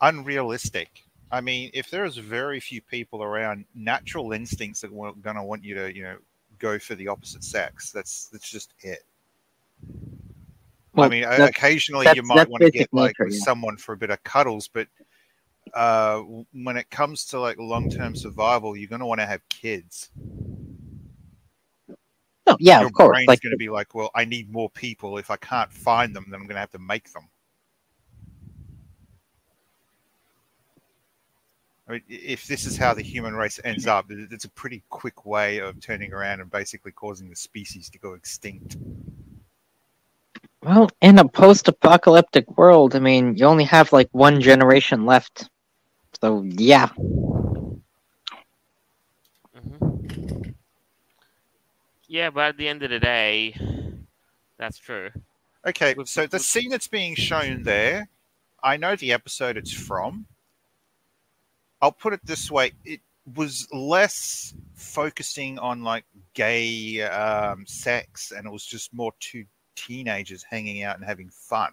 unrealistic. 0.01 1.03
I 1.31 1.41
mean, 1.41 1.69
if 1.73 1.91
there's 1.91 2.17
very 2.17 2.59
few 2.59 2.81
people 2.81 3.23
around, 3.23 3.65
natural 3.75 4.31
instincts 4.31 4.83
are 4.83 4.87
going 4.87 5.35
to 5.35 5.43
want 5.43 5.63
you 5.63 5.75
to, 5.75 5.95
you 5.95 6.03
know, 6.03 6.17
go 6.57 6.79
for 6.79 6.95
the 6.95 7.07
opposite 7.07 7.43
sex. 7.43 7.91
That's 7.91 8.27
that's 8.31 8.49
just 8.49 8.73
it. 8.81 9.03
I 10.97 11.07
mean, 11.07 11.23
occasionally 11.23 12.07
you 12.13 12.23
might 12.23 12.49
want 12.49 12.63
to 12.63 12.71
get 12.71 12.89
like 12.91 13.15
nature, 13.19 13.31
yeah. 13.31 13.39
someone 13.43 13.77
for 13.77 13.93
a 13.93 13.97
bit 13.97 14.09
of 14.09 14.21
cuddles, 14.23 14.67
but 14.67 14.87
uh, 15.73 16.19
when 16.51 16.77
it 16.77 16.89
comes 16.89 17.25
to 17.25 17.39
like 17.39 17.57
long-term 17.59 18.15
survival, 18.15 18.75
you're 18.75 18.89
going 18.89 18.99
to 18.99 19.05
want 19.05 19.21
to 19.21 19.25
have 19.25 19.41
kids. 19.49 20.09
no, 21.87 22.57
yeah, 22.59 22.79
Your 22.79 22.87
of 22.87 22.93
course. 22.93 23.09
brain's 23.15 23.27
Like, 23.27 23.41
going 23.41 23.51
to 23.51 23.57
be 23.57 23.69
like, 23.69 23.93
well, 23.93 24.09
I 24.15 24.25
need 24.25 24.51
more 24.51 24.69
people. 24.71 25.17
If 25.17 25.29
I 25.29 25.37
can't 25.37 25.71
find 25.71 26.15
them, 26.15 26.25
then 26.27 26.35
I'm 26.39 26.47
going 26.47 26.55
to 26.55 26.61
have 26.61 26.71
to 26.71 26.79
make 26.79 27.11
them. 27.13 27.29
I 31.87 31.93
mean, 31.93 32.01
if 32.07 32.45
this 32.45 32.65
is 32.65 32.77
how 32.77 32.93
the 32.93 33.01
human 33.01 33.35
race 33.35 33.59
ends 33.63 33.87
up, 33.87 34.05
it's 34.09 34.45
a 34.45 34.49
pretty 34.49 34.83
quick 34.89 35.25
way 35.25 35.57
of 35.57 35.79
turning 35.79 36.13
around 36.13 36.39
and 36.39 36.49
basically 36.51 36.91
causing 36.91 37.29
the 37.29 37.35
species 37.35 37.89
to 37.89 37.97
go 37.97 38.13
extinct. 38.13 38.77
Well, 40.61 40.89
in 41.01 41.17
a 41.19 41.27
post-apocalyptic 41.27 42.57
world, 42.57 42.95
I 42.95 42.99
mean, 42.99 43.35
you 43.35 43.45
only 43.45 43.65
have 43.65 43.91
like 43.93 44.09
one 44.11 44.41
generation 44.41 45.05
left. 45.05 45.49
So 46.21 46.43
yeah, 46.43 46.89
hmm 49.53 49.99
Yeah, 52.07 52.29
but 52.29 52.41
at 52.49 52.57
the 52.57 52.67
end 52.67 52.83
of 52.83 52.89
the 52.89 52.99
day, 52.99 53.53
that's 54.57 54.77
true. 54.77 55.11
Okay, 55.65 55.95
so 56.05 56.25
the 56.27 56.39
scene 56.39 56.69
that's 56.69 56.87
being 56.87 57.15
shown 57.15 57.63
there, 57.63 58.09
I 58.63 58.77
know 58.77 58.95
the 58.95 59.11
episode 59.13 59.57
it's 59.57 59.71
from. 59.73 60.27
I'll 61.81 61.91
put 61.91 62.13
it 62.13 62.25
this 62.25 62.49
way: 62.51 62.71
it 62.85 63.01
was 63.35 63.67
less 63.71 64.53
focusing 64.73 65.59
on 65.59 65.83
like 65.83 66.05
gay 66.33 67.01
um, 67.01 67.65
sex, 67.65 68.31
and 68.31 68.45
it 68.47 68.51
was 68.51 68.65
just 68.65 68.93
more 68.93 69.13
two 69.19 69.45
teenagers 69.87 70.43
hanging 70.43 70.83
out 70.83 70.97
and 70.97 71.05
having 71.05 71.29
fun, 71.29 71.71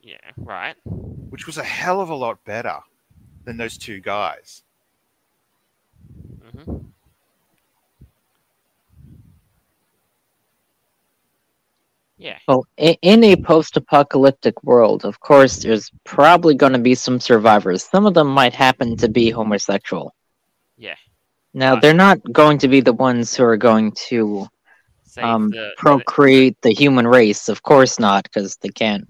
Yeah, 0.00 0.16
right. 0.36 0.76
which 0.84 1.46
was 1.46 1.58
a 1.58 1.64
hell 1.64 2.00
of 2.00 2.10
a 2.10 2.14
lot 2.14 2.42
better 2.44 2.78
than 3.44 3.56
those 3.56 3.76
two 3.78 4.00
guys. 4.00 4.62
Mm-hmm. 6.44 6.76
Yeah, 12.16 12.38
well, 12.46 12.64
in 12.78 13.24
a 13.24 13.34
post-apocalyptic 13.36 14.62
world, 14.62 15.04
of 15.04 15.18
course, 15.18 15.56
there's 15.56 15.90
probably 16.04 16.54
going 16.54 16.72
to 16.72 16.78
be 16.78 16.94
some 16.94 17.18
survivors. 17.18 17.82
Some 17.84 18.06
of 18.06 18.14
them 18.14 18.28
might 18.28 18.54
happen 18.54 18.96
to 18.98 19.08
be 19.08 19.30
homosexual. 19.30 20.14
yeah. 20.76 20.94
Now, 21.56 21.74
Right. 21.74 21.82
they're 21.82 21.94
not 21.94 22.18
going 22.32 22.58
to 22.58 22.68
be 22.68 22.80
the 22.80 22.92
ones 22.92 23.34
who 23.36 23.44
are 23.44 23.56
going 23.56 23.92
to 24.08 24.40
Save 24.40 24.48
um, 25.22 25.50
the, 25.50 25.72
procreate 25.76 26.60
the 26.62 26.72
human 26.72 27.06
race. 27.06 27.48
Of 27.48 27.62
course 27.62 27.98
not, 27.98 28.24
because 28.24 28.56
they 28.56 28.68
can't. 28.70 29.06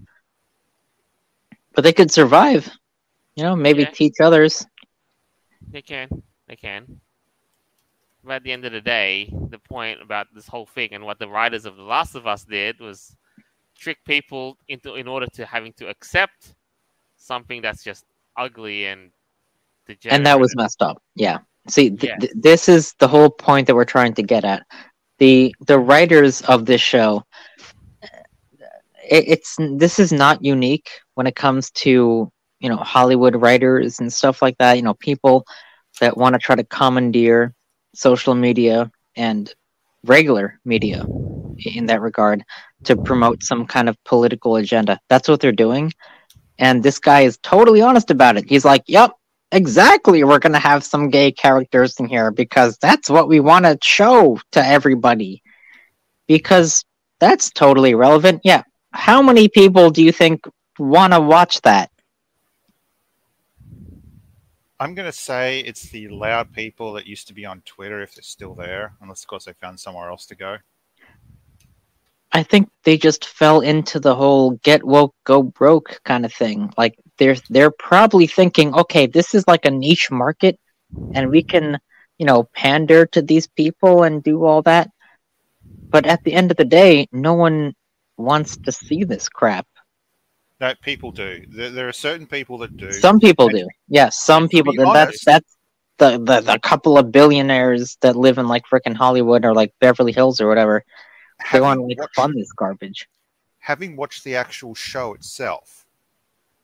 But 1.75 1.83
they 1.83 1.93
could 1.93 2.11
survive. 2.11 2.69
You 3.37 3.43
know, 3.45 3.57
maybe 3.57 3.83
Yeah. 3.83 3.91
teach 3.91 4.15
others. 4.23 4.67
They 5.71 5.83
can. 5.83 6.09
They 6.47 6.57
can. 6.57 7.01
But 8.23 8.35
at 8.35 8.43
the 8.45 8.53
end 8.53 8.65
of 8.65 8.73
the 8.73 8.81
day, 8.81 9.29
the 9.51 9.59
point 9.59 10.01
about 10.01 10.29
this 10.35 10.47
whole 10.47 10.67
thing 10.67 10.91
and 10.93 11.05
what 11.05 11.19
the 11.19 11.29
writers 11.29 11.65
of 11.67 11.77
The 11.77 11.83
Last 11.83 12.15
of 12.15 12.27
Us 12.27 12.45
did 12.45 12.81
was 12.81 13.17
trick 13.77 13.99
people 14.07 14.57
into 14.69 14.95
in 14.95 15.09
order 15.09 15.27
to 15.35 15.45
having 15.45 15.73
to 15.75 15.89
accept 15.89 16.55
something 17.17 17.61
that's 17.61 17.83
just 17.83 18.05
ugly 18.37 18.87
and 18.87 19.11
degenerate. 19.87 20.17
and 20.17 20.27
that 20.27 20.39
was 20.41 20.55
messed 20.57 20.81
up. 20.81 21.03
Yeah. 21.17 21.39
See, 21.69 21.91
th- 21.91 22.03
Yes. 22.05 22.21
th- 22.21 22.33
this 22.37 22.69
is 22.69 22.95
the 22.99 23.09
whole 23.09 23.31
point 23.31 23.67
that 23.67 23.75
we're 23.75 23.85
trying 23.85 24.15
to 24.15 24.23
get 24.23 24.45
at. 24.45 24.63
The 25.25 25.55
The 25.71 25.79
writers 25.79 26.43
of 26.43 26.67
this 26.67 26.83
show, 26.83 27.25
it, 29.17 29.25
it's 29.35 29.57
this 29.85 29.99
is 29.99 30.13
not 30.13 30.45
unique 30.45 30.91
when 31.15 31.27
it 31.27 31.35
comes 31.35 31.71
to 31.85 32.31
you 32.61 32.69
know 32.69 32.77
Hollywood 32.77 33.35
writers 33.45 34.01
and 34.01 34.13
stuff 34.13 34.43
like 34.43 34.57
that. 34.59 34.77
You 34.77 34.83
know, 34.83 34.95
people 34.95 35.47
that 36.01 36.17
want 36.19 36.35
to 36.35 36.39
try 36.39 36.57
to 36.57 36.65
commandeer 36.65 37.55
social 37.95 38.35
media 38.35 38.91
and 39.17 39.43
regular 40.05 40.61
media 40.65 41.07
in 41.77 41.87
that 41.87 42.03
regard 42.03 42.45
to 42.85 42.97
promote 42.97 43.43
some 43.43 43.67
kind 43.67 43.89
of 43.89 43.97
political 44.05 44.57
agenda. 44.57 45.01
That's 45.09 45.29
what 45.29 45.41
they're 45.41 45.63
doing. 45.67 45.91
And 46.59 46.83
this 46.83 46.99
guy 46.99 47.21
is 47.23 47.39
totally 47.39 47.81
honest 47.81 48.11
about 48.11 48.37
it. 48.37 48.45
He's 48.53 48.67
like, 48.73 48.83
"Yep, 48.87 49.13
exactly 49.55 50.25
we're 50.25 50.39
gonna 50.39 50.59
have 50.59 50.85
some 50.85 51.11
gay 51.11 51.33
characters 51.33 51.99
in 51.99 52.07
here 52.07 52.31
because 52.31 52.77
that's 52.79 53.09
what 53.09 53.29
we 53.29 53.41
want 53.41 53.65
to 53.65 53.79
show 53.83 54.39
to 54.53 54.65
everybody. 54.65 55.43
Because 56.27 56.85
that's 57.21 57.51
totally 57.51 57.95
relevant. 57.95 58.41
Yeah. 58.45 58.63
How 58.93 59.23
many 59.23 59.49
people 59.49 59.91
do 59.91 60.03
you 60.03 60.13
think 60.13 60.47
want 60.79 61.13
to 61.13 61.21
watch 61.21 61.61
that? 61.63 61.91
I'm 64.81 64.95
going 64.95 65.11
to 65.11 65.17
say 65.17 65.61
it's 65.61 65.89
the 65.89 66.09
loud 66.09 66.53
people 66.53 66.93
that 66.95 67.07
used 67.07 67.29
to 67.29 67.35
be 67.35 67.47
on 67.47 67.63
Twitter 67.63 68.03
if 68.03 68.15
they're 68.15 68.23
still 68.23 68.55
there, 68.55 68.95
unless, 69.01 69.23
of 69.23 69.29
course, 69.29 69.45
they 69.45 69.53
found 69.53 69.79
somewhere 69.79 70.11
else 70.11 70.27
to 70.27 70.35
go. 70.35 70.59
I 72.35 72.43
think 72.43 72.69
they 72.83 72.99
just 72.99 73.27
fell 73.27 73.61
into 73.61 74.01
the 74.01 74.15
whole 74.15 74.53
get 74.65 74.83
woke, 74.83 75.15
go 75.23 75.45
broke 75.45 76.01
kind 76.05 76.25
of 76.25 76.35
thing. 76.35 76.73
Like 76.77 76.99
they're 77.17 77.37
they're 77.49 77.71
probably 77.71 78.27
thinking, 78.27 78.75
okay, 78.75 79.07
this 79.07 79.35
is 79.35 79.47
like 79.47 79.65
a 79.65 79.71
niche 79.71 80.11
market, 80.11 80.59
and 81.13 81.31
we 81.31 81.45
can, 81.45 81.79
you 82.19 82.27
know, 82.27 82.43
pander 82.53 83.07
to 83.07 83.23
these 83.23 83.47
people 83.47 84.03
and 84.03 84.21
do 84.21 84.45
all 84.45 84.63
that. 84.63 84.91
But 85.91 86.07
at 86.07 86.25
the 86.25 86.33
end 86.33 86.51
of 86.51 86.57
the 86.57 86.65
day, 86.65 87.07
no 87.13 87.35
one 87.35 87.73
wants 88.17 88.57
to 88.57 88.73
see 88.73 89.05
this 89.05 89.29
crap. 89.29 89.69
No, 90.61 90.75
people 90.83 91.13
do. 91.13 91.45
There, 91.49 91.71
there 91.71 91.89
are 91.89 91.93
certain 91.93 92.27
people 92.27 92.59
that 92.59 92.77
do. 92.77 92.91
Some 92.93 93.21
people 93.21 93.47
And- 93.47 93.59
do. 93.59 93.69
Yes, 93.87 94.19
some 94.19 94.49
people. 94.49 94.75
That's 94.77 95.25
that's 95.25 95.57
the, 95.99 96.19
the 96.19 96.41
the 96.41 96.59
couple 96.59 96.99
of 96.99 97.13
billionaires 97.13 97.97
that 98.01 98.17
live 98.17 98.39
in 98.39 98.49
like 98.49 98.65
freaking 98.67 98.97
Hollywood 98.97 99.45
or 99.45 99.55
like 99.55 99.73
Beverly 99.81 100.11
Hills 100.11 100.41
or 100.41 100.49
whatever. 100.49 100.85
They 101.53 101.61
want 101.61 101.79
to 101.79 101.85
like 101.85 101.99
watched- 101.99 102.15
fund 102.17 102.35
this 102.35 102.53
garbage. 102.53 103.09
having 103.59 103.97
watched 103.97 104.25
the 104.25 104.37
actual 104.37 104.75
show 104.75 105.15
itself, 105.15 105.87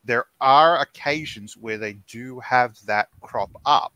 there 0.04 0.26
are 0.40 0.80
occasions 0.80 1.56
where 1.56 1.78
they 1.78 1.94
do 2.08 2.40
have 2.40 2.78
that 2.86 3.08
crop 3.20 3.50
up, 3.66 3.92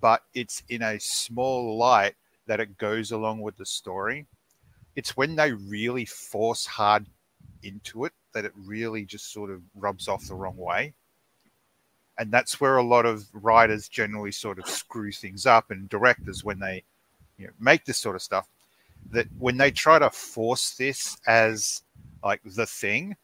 but 0.00 0.24
it's 0.34 0.62
in 0.68 0.82
a 0.82 0.98
small 1.00 1.76
light 1.76 2.14
that 2.46 2.60
it 2.60 2.76
goes 2.78 3.12
along 3.12 3.40
with 3.40 3.56
the 3.56 3.66
story. 3.66 4.26
It's 4.96 5.16
when 5.16 5.36
they 5.36 5.52
really 5.52 6.04
force 6.04 6.66
hard 6.66 7.06
into 7.62 8.04
it 8.04 8.12
that 8.32 8.44
it 8.44 8.52
really 8.56 9.04
just 9.04 9.32
sort 9.32 9.50
of 9.50 9.62
rubs 9.74 10.08
off 10.08 10.26
the 10.26 10.34
wrong 10.34 10.56
way. 10.56 10.94
And 12.18 12.30
that's 12.30 12.60
where 12.60 12.76
a 12.76 12.82
lot 12.82 13.06
of 13.06 13.26
writers 13.32 13.88
generally 13.88 14.32
sort 14.32 14.58
of 14.58 14.68
screw 14.68 15.12
things 15.12 15.46
up 15.46 15.70
and 15.70 15.88
directors 15.88 16.44
when 16.44 16.58
they 16.58 16.82
you 17.38 17.46
know, 17.46 17.52
make 17.58 17.84
this 17.84 17.98
sort 17.98 18.16
of 18.16 18.22
stuff 18.22 18.48
that 19.10 19.26
when 19.38 19.56
they 19.56 19.70
try 19.70 19.98
to 19.98 20.10
force 20.10 20.74
this 20.74 21.16
as 21.26 21.82
like 22.24 22.40
the 22.44 22.66
thing, 22.66 23.16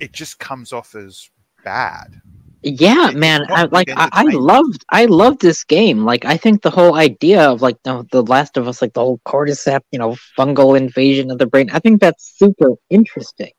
it 0.00 0.12
just 0.12 0.38
comes 0.38 0.72
off 0.72 0.94
as 0.94 1.30
bad. 1.64 2.20
Yeah, 2.62 3.08
It's 3.08 3.16
man. 3.16 3.46
I 3.48 3.64
like. 3.66 3.88
I, 3.90 4.08
I 4.12 4.24
loved. 4.24 4.84
I 4.90 5.04
loved 5.04 5.40
this 5.40 5.62
game. 5.62 6.04
Like, 6.04 6.24
I 6.24 6.36
think 6.36 6.62
the 6.62 6.70
whole 6.70 6.94
idea 6.94 7.48
of 7.48 7.62
like 7.62 7.76
the, 7.84 8.04
the 8.10 8.22
Last 8.22 8.56
of 8.56 8.66
Us, 8.66 8.82
like 8.82 8.92
the 8.92 9.00
whole 9.00 9.20
cordyceps, 9.26 9.84
you 9.92 9.98
know, 9.98 10.16
fungal 10.36 10.76
invasion 10.76 11.30
of 11.30 11.38
the 11.38 11.46
brain. 11.46 11.70
I 11.72 11.78
think 11.78 12.00
that's 12.00 12.34
super 12.36 12.70
interesting. 12.90 13.52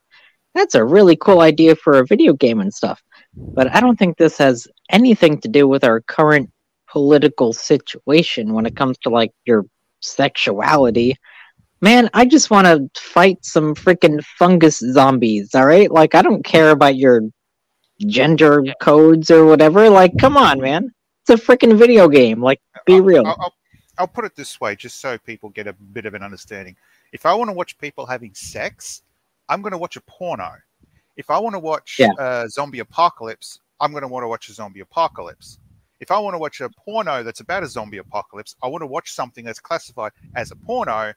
That's 0.55 0.75
a 0.75 0.83
really 0.83 1.15
cool 1.15 1.41
idea 1.41 1.75
for 1.75 1.99
a 1.99 2.05
video 2.05 2.33
game 2.33 2.59
and 2.59 2.73
stuff. 2.73 3.01
But 3.35 3.73
I 3.73 3.79
don't 3.79 3.97
think 3.97 4.17
this 4.17 4.37
has 4.39 4.67
anything 4.89 5.39
to 5.41 5.47
do 5.47 5.67
with 5.67 5.83
our 5.83 6.01
current 6.01 6.49
political 6.89 7.53
situation 7.53 8.53
when 8.53 8.65
it 8.65 8.75
comes 8.75 8.97
to 8.99 9.09
like 9.09 9.31
your 9.45 9.65
sexuality. 10.01 11.15
Man, 11.81 12.09
I 12.13 12.25
just 12.25 12.49
want 12.49 12.65
to 12.65 12.89
fight 12.99 13.43
some 13.45 13.75
freaking 13.75 14.23
fungus 14.23 14.79
zombies, 14.79 15.53
all 15.53 15.65
right? 15.65 15.91
Like, 15.91 16.15
I 16.15 16.21
don't 16.21 16.43
care 16.43 16.71
about 16.71 16.95
your 16.95 17.21
gender 18.05 18.63
codes 18.81 19.29
or 19.29 19.45
whatever. 19.45 19.89
Like, 19.89 20.17
come 20.19 20.37
on, 20.37 20.59
man. 20.59 20.91
It's 21.27 21.41
a 21.41 21.45
freaking 21.45 21.77
video 21.77 22.07
game. 22.07 22.41
Like, 22.41 22.61
be 22.85 22.95
I'll- 22.95 23.01
real. 23.03 23.27
I'll, 23.27 23.37
I'll, 23.39 23.53
I'll 23.99 24.07
put 24.07 24.25
it 24.25 24.35
this 24.35 24.59
way, 24.61 24.75
just 24.75 25.01
so 25.01 25.17
people 25.17 25.49
get 25.49 25.67
a 25.67 25.73
bit 25.73 26.05
of 26.05 26.13
an 26.13 26.23
understanding. 26.23 26.75
If 27.13 27.25
I 27.25 27.33
want 27.33 27.49
to 27.49 27.53
watch 27.53 27.77
people 27.77 28.05
having 28.05 28.33
sex, 28.33 29.01
I'm 29.49 29.61
going 29.61 29.71
to 29.71 29.77
watch 29.77 29.95
a 29.95 30.01
porno. 30.01 30.51
If 31.15 31.29
I 31.29 31.39
want 31.39 31.53
to 31.55 31.59
watch 31.59 31.97
Yeah. 31.99 32.09
a 32.19 32.47
zombie 32.49 32.79
apocalypse, 32.79 33.59
I'm 33.79 33.91
going 33.91 34.01
to 34.03 34.07
want 34.07 34.23
to 34.23 34.27
watch 34.27 34.49
a 34.49 34.53
zombie 34.53 34.81
apocalypse. 34.81 35.59
If 35.99 36.11
I 36.11 36.19
want 36.19 36.35
to 36.35 36.39
watch 36.39 36.61
a 36.61 36.69
porno 36.69 37.23
that's 37.23 37.39
about 37.39 37.63
a 37.63 37.67
zombie 37.67 37.97
apocalypse, 37.97 38.55
I 38.61 38.67
want 38.67 38.81
to 38.83 38.87
watch 38.87 39.11
something 39.11 39.43
that's 39.43 39.59
classified 39.59 40.11
as 40.35 40.51
a 40.51 40.55
porno 40.55 41.13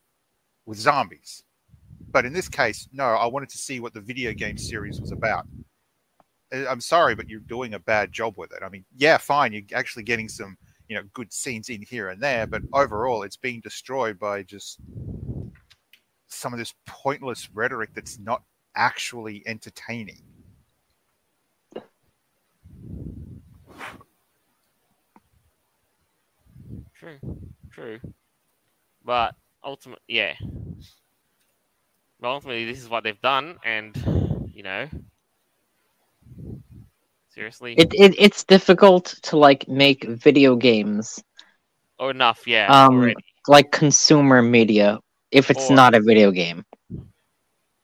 with 0.66 0.78
zombies. 0.78 1.44
But 2.10 2.24
in 2.24 2.32
this 2.32 2.48
case, 2.48 2.88
no, 2.92 3.04
I 3.04 3.26
wanted 3.26 3.50
to 3.50 3.58
see 3.58 3.80
what 3.80 3.94
the 3.94 4.00
video 4.00 4.32
game 4.32 4.56
series 4.58 5.00
was 5.00 5.12
about. 5.12 5.46
Uh, 6.52 6.66
I'm 6.68 6.80
sorry, 6.80 7.14
but 7.14 7.28
you're 7.28 7.40
doing 7.40 7.74
a 7.74 7.78
bad 7.78 8.12
job 8.12 8.34
with 8.36 8.52
it. 8.52 8.62
I 8.64 8.68
mean, 8.68 8.84
yeah, 8.96 9.18
fine, 9.18 9.52
you're 9.52 9.62
actually 9.74 10.02
getting 10.04 10.28
some, 10.28 10.56
you 10.88 10.96
know, 10.96 11.02
good 11.12 11.32
scenes 11.32 11.68
in 11.68 11.82
here 11.82 12.08
and 12.08 12.20
there, 12.20 12.46
but 12.46 12.62
overall, 12.72 13.22
it's 13.22 13.36
being 13.36 13.60
destroyed 13.60 14.18
by 14.18 14.42
just 14.42 14.78
some 16.26 16.52
of 16.52 16.58
this 16.58 16.74
pointless 16.86 17.50
rhetoric 17.52 17.90
that's 17.94 18.18
not 18.18 18.42
actually 18.76 19.42
entertaining. 19.46 20.22
True, 27.00 27.20
true. 27.72 28.00
But 29.04 29.34
ultimately, 29.64 30.02
yeah. 30.08 30.34
But 32.20 32.28
ultimately, 32.30 32.66
this 32.66 32.80
is 32.82 32.88
what 32.90 33.04
they've 33.04 33.20
done, 33.20 33.58
and 33.64 33.96
you 34.54 34.62
know, 34.62 34.88
seriously, 37.28 37.78
It, 37.78 37.94
it 37.94 38.14
it's 38.18 38.44
difficult 38.44 39.14
to 39.24 39.36
like 39.38 39.68
make 39.68 40.04
video 40.04 40.56
games 40.56 41.22
or 41.98 42.10
enough, 42.10 42.46
yeah, 42.46 42.72
Um, 42.72 42.92
already. 42.92 43.24
like 43.48 43.70
consumer 43.72 44.42
media 44.42 44.98
if 45.30 45.50
it's 45.50 45.70
Or- 45.70 45.76
not 45.76 45.94
a 45.94 46.00
video 46.00 46.30
game. 46.32 46.64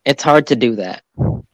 It's 0.05 0.23
hard 0.23 0.47
to 0.49 0.57
do 0.57 0.77
that. 0.77 1.03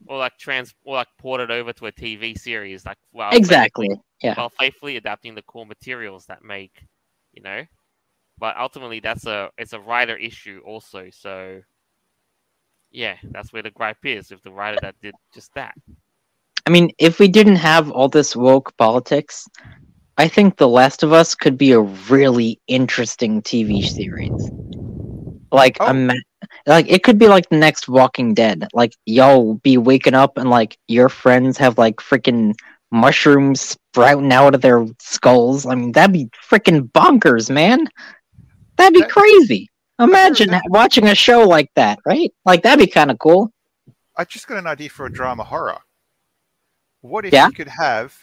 Or 0.06 0.18
like 0.18 0.38
trans, 0.38 0.74
or 0.84 0.96
like 0.96 1.08
ported 1.18 1.50
over 1.50 1.72
to 1.74 1.86
a 1.86 1.92
TV 1.92 2.34
series, 2.34 2.84
like 2.86 2.98
well, 3.12 3.30
Exactly. 3.32 3.88
Yeah. 4.22 4.34
while 4.34 4.50
faithfully 4.50 4.96
adapting 4.96 5.34
the 5.34 5.42
core 5.42 5.66
materials 5.66 6.26
that 6.26 6.42
make, 6.42 6.86
you 7.32 7.42
know. 7.42 7.64
But 8.38 8.56
ultimately, 8.56 9.00
that's 9.00 9.26
a 9.26 9.50
it's 9.58 9.72
a 9.72 9.80
writer 9.80 10.16
issue 10.16 10.60
also. 10.64 11.10
So, 11.10 11.62
yeah, 12.90 13.16
that's 13.32 13.52
where 13.52 13.62
the 13.62 13.70
gripe 13.70 14.04
is 14.04 14.30
with 14.30 14.42
the 14.42 14.52
writer 14.52 14.78
that 14.80 15.00
did 15.00 15.16
just 15.34 15.54
that. 15.54 15.74
I 16.66 16.70
mean, 16.70 16.90
if 16.98 17.18
we 17.18 17.28
didn't 17.28 17.56
have 17.56 17.90
all 17.90 18.08
this 18.08 18.36
woke 18.36 18.76
politics, 18.76 19.46
I 20.16 20.28
think 20.28 20.56
The 20.56 20.68
Last 20.68 21.02
of 21.02 21.12
Us 21.12 21.34
could 21.34 21.56
be 21.58 21.72
a 21.72 21.80
really 21.80 22.60
interesting 22.68 23.42
TV 23.42 23.82
series. 23.82 24.50
Like, 25.50 25.80
Oh. 25.80 25.86
ima- 25.86 26.12
like 26.66 26.90
it 26.90 27.02
could 27.02 27.18
be 27.18 27.28
like 27.28 27.48
the 27.48 27.56
next 27.56 27.88
Walking 27.88 28.34
Dead. 28.34 28.66
Like, 28.72 28.92
y'all 29.06 29.54
be 29.54 29.76
waking 29.78 30.14
up 30.14 30.38
and 30.38 30.50
like 30.50 30.78
your 30.88 31.08
friends 31.08 31.58
have 31.58 31.78
like 31.78 31.96
freaking 31.96 32.54
mushrooms 32.92 33.60
sprouting 33.60 34.32
out 34.32 34.54
of 34.54 34.60
their 34.60 34.86
skulls. 35.00 35.66
I 35.66 35.74
mean, 35.74 35.92
that'd 35.92 36.12
be 36.12 36.28
freaking 36.48 36.90
bonkers, 36.92 37.50
man. 37.50 37.86
That'd 38.76 38.94
be 38.94 39.00
That- 39.00 39.10
crazy. 39.10 39.68
Imagine 39.98 40.50
that- 40.50 40.62
watching 40.68 41.06
a 41.08 41.14
show 41.14 41.40
like 41.42 41.70
that, 41.74 41.98
right? 42.06 42.32
Like, 42.44 42.62
that'd 42.62 42.84
be 42.84 42.90
kind 42.90 43.10
of 43.10 43.18
cool. 43.18 43.52
I 44.16 44.24
just 44.24 44.46
got 44.46 44.58
an 44.58 44.66
idea 44.66 44.90
for 44.90 45.06
a 45.06 45.12
drama 45.12 45.44
horror. 45.44 45.78
What 47.00 47.24
if 47.24 47.32
Yeah? 47.32 47.46
you 47.46 47.52
could 47.52 47.68
have 47.68 48.14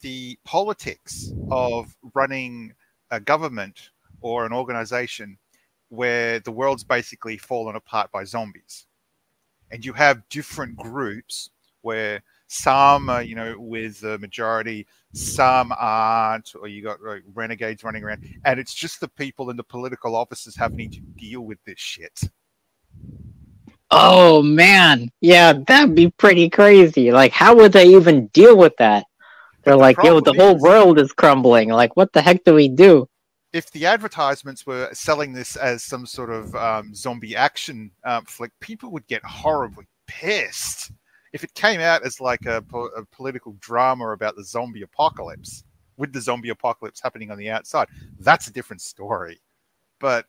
the 0.00 0.38
politics 0.44 1.30
of 1.50 1.94
running 2.14 2.74
a 3.10 3.20
government 3.20 3.90
or 4.20 4.44
an 4.46 4.52
organization 4.52 5.38
where 5.88 6.40
the 6.40 6.50
world's 6.50 6.84
basically 6.84 7.36
fallen 7.36 7.76
apart 7.76 8.10
by 8.10 8.24
zombies? 8.24 8.86
And 9.70 9.84
you 9.84 9.92
have 9.94 10.28
different 10.28 10.76
groups 10.76 11.50
where 11.82 12.22
some 12.46 13.08
are, 13.08 13.22
you 13.22 13.34
know, 13.34 13.54
with 13.58 14.00
the 14.00 14.18
majority, 14.18 14.86
some 15.12 15.72
aren't, 15.78 16.52
or 16.54 16.68
you 16.68 16.82
got 16.82 17.02
like, 17.02 17.22
renegades 17.32 17.84
running 17.84 18.04
around, 18.04 18.24
and 18.44 18.60
it's 18.60 18.74
just 18.74 19.00
the 19.00 19.08
people 19.08 19.50
in 19.50 19.56
the 19.56 19.64
political 19.64 20.14
offices 20.16 20.56
having 20.56 20.90
to 20.90 21.00
deal 21.16 21.42
with 21.42 21.58
this 21.64 21.78
shit. 21.78 22.20
Oh 23.90 24.42
man, 24.42 25.10
yeah, 25.20 25.52
that'd 25.66 25.94
be 25.94 26.10
pretty 26.10 26.50
crazy. 26.50 27.12
Like, 27.12 27.32
how 27.32 27.54
would 27.56 27.72
they 27.72 27.88
even 27.88 28.28
deal 28.28 28.56
with 28.56 28.76
that? 28.78 29.06
They're 29.62 29.74
the 29.74 29.78
like, 29.78 29.96
yo, 30.02 30.20
the 30.20 30.34
whole 30.34 30.56
is- 30.56 30.62
world 30.62 30.98
is 30.98 31.12
crumbling. 31.12 31.70
Like, 31.70 31.96
what 31.96 32.12
the 32.12 32.22
heck 32.22 32.44
do 32.44 32.54
we 32.54 32.68
do? 32.68 33.08
if 33.54 33.70
the 33.70 33.86
advertisements 33.86 34.66
were 34.66 34.88
selling 34.92 35.32
this 35.32 35.54
as 35.54 35.84
some 35.84 36.04
sort 36.04 36.28
of 36.28 36.52
um, 36.56 36.92
zombie 36.92 37.36
action 37.36 37.88
um, 38.04 38.24
flick, 38.24 38.50
people 38.60 38.90
would 38.90 39.06
get 39.06 39.24
horribly 39.24 39.86
pissed. 40.08 40.90
If 41.34 41.42
it 41.42 41.52
came 41.54 41.80
out 41.80 42.06
as 42.06 42.20
like 42.20 42.46
a, 42.46 42.62
po- 42.62 42.92
a 42.96 43.04
political 43.06 43.56
drama 43.60 44.10
about 44.10 44.36
the 44.36 44.44
zombie 44.44 44.82
apocalypse, 44.82 45.64
with 45.96 46.12
the 46.12 46.20
zombie 46.20 46.50
apocalypse 46.50 47.00
happening 47.02 47.32
on 47.32 47.38
the 47.38 47.50
outside, 47.50 47.88
that's 48.20 48.46
a 48.46 48.52
different 48.52 48.80
story. 48.80 49.40
But, 49.98 50.26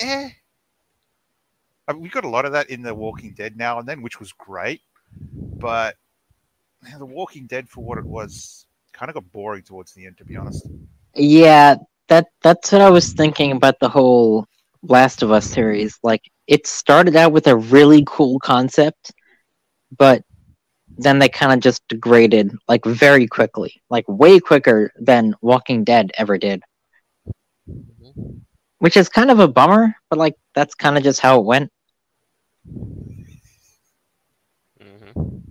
eh. 0.00 0.30
I 1.86 1.92
mean, 1.92 2.02
we 2.02 2.08
got 2.08 2.24
a 2.24 2.28
lot 2.28 2.46
of 2.46 2.52
that 2.52 2.68
in 2.68 2.82
The 2.82 2.92
Walking 2.92 3.32
Dead 3.32 3.56
now 3.56 3.78
and 3.78 3.88
then, 3.88 4.02
which 4.02 4.18
was 4.18 4.32
great. 4.32 4.80
But 5.32 5.96
The 6.98 7.06
Walking 7.06 7.46
Dead, 7.46 7.68
for 7.68 7.84
what 7.84 7.98
it 7.98 8.04
was, 8.04 8.66
kind 8.92 9.08
of 9.08 9.14
got 9.14 9.30
boring 9.32 9.62
towards 9.62 9.92
the 9.92 10.04
end, 10.04 10.18
to 10.18 10.24
be 10.24 10.36
honest. 10.36 10.66
Yeah, 11.14 11.76
that 12.08 12.26
that's 12.42 12.72
what 12.72 12.80
I 12.80 12.90
was 12.90 13.12
thinking 13.12 13.52
about 13.52 13.78
the 13.78 13.88
whole 13.88 14.46
Last 14.82 15.22
of 15.22 15.30
Us 15.30 15.46
series. 15.46 15.96
Like 16.02 16.30
it 16.46 16.66
started 16.66 17.14
out 17.14 17.32
with 17.32 17.46
a 17.46 17.56
really 17.56 18.02
cool 18.06 18.40
concept, 18.40 19.12
but 19.98 20.24
then 20.96 21.18
they 21.18 21.28
kind 21.28 21.52
of 21.52 21.60
just 21.60 21.86
degraded 21.88 22.56
like 22.68 22.84
very 22.84 23.26
quickly, 23.26 23.82
like 23.90 24.04
way 24.08 24.38
quicker 24.38 24.92
than 24.98 25.34
Walking 25.40 25.84
Dead 25.84 26.12
ever 26.16 26.38
did. 26.38 26.62
Mhm. 27.68 28.42
Which 28.78 28.96
is 28.96 29.08
kind 29.08 29.30
of 29.30 29.40
a 29.40 29.48
bummer, 29.48 29.96
but 30.10 30.18
like 30.18 30.36
that's 30.54 30.74
kind 30.74 30.96
of 30.96 31.02
just 31.02 31.20
how 31.20 31.40
it 31.40 31.44
went. 31.44 31.72
Mhm. 34.80 35.42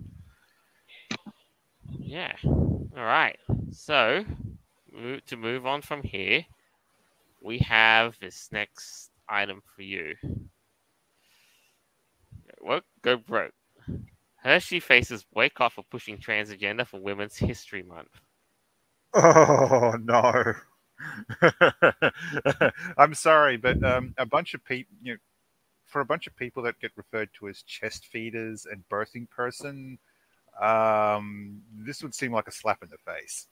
Yeah. 1.98 2.36
All 2.44 3.04
right. 3.04 3.38
So, 3.72 4.24
to 5.26 5.36
move 5.36 5.66
on 5.66 5.82
from 5.82 6.02
here, 6.02 6.46
we 7.42 7.58
have 7.58 8.16
this 8.20 8.48
next 8.52 9.10
item 9.28 9.62
for 9.74 9.82
you. 9.82 10.14
What 12.60 12.84
go 13.02 13.16
broke? 13.16 13.52
Hershey 14.44 14.80
faces 14.80 15.24
boycott 15.32 15.72
for 15.72 15.84
pushing 15.90 16.18
transgender 16.18 16.86
for 16.86 17.00
Women's 17.00 17.36
History 17.36 17.82
Month. 17.82 18.20
Oh 19.14 19.96
no. 20.02 20.52
I'm 22.98 23.14
sorry, 23.14 23.56
but 23.56 23.82
um, 23.82 24.14
a 24.18 24.26
bunch 24.26 24.54
of 24.54 24.64
people, 24.64 24.94
you 25.02 25.12
know, 25.14 25.18
for 25.86 26.00
a 26.00 26.04
bunch 26.04 26.26
of 26.26 26.36
people 26.36 26.62
that 26.64 26.78
get 26.80 26.92
referred 26.96 27.30
to 27.38 27.48
as 27.48 27.62
chest 27.62 28.06
feeders 28.06 28.66
and 28.70 28.82
birthing 28.90 29.28
person, 29.30 29.98
um, 30.60 31.62
this 31.78 32.02
would 32.02 32.14
seem 32.14 32.32
like 32.32 32.48
a 32.48 32.52
slap 32.52 32.82
in 32.82 32.90
the 32.90 32.98
face. 32.98 33.46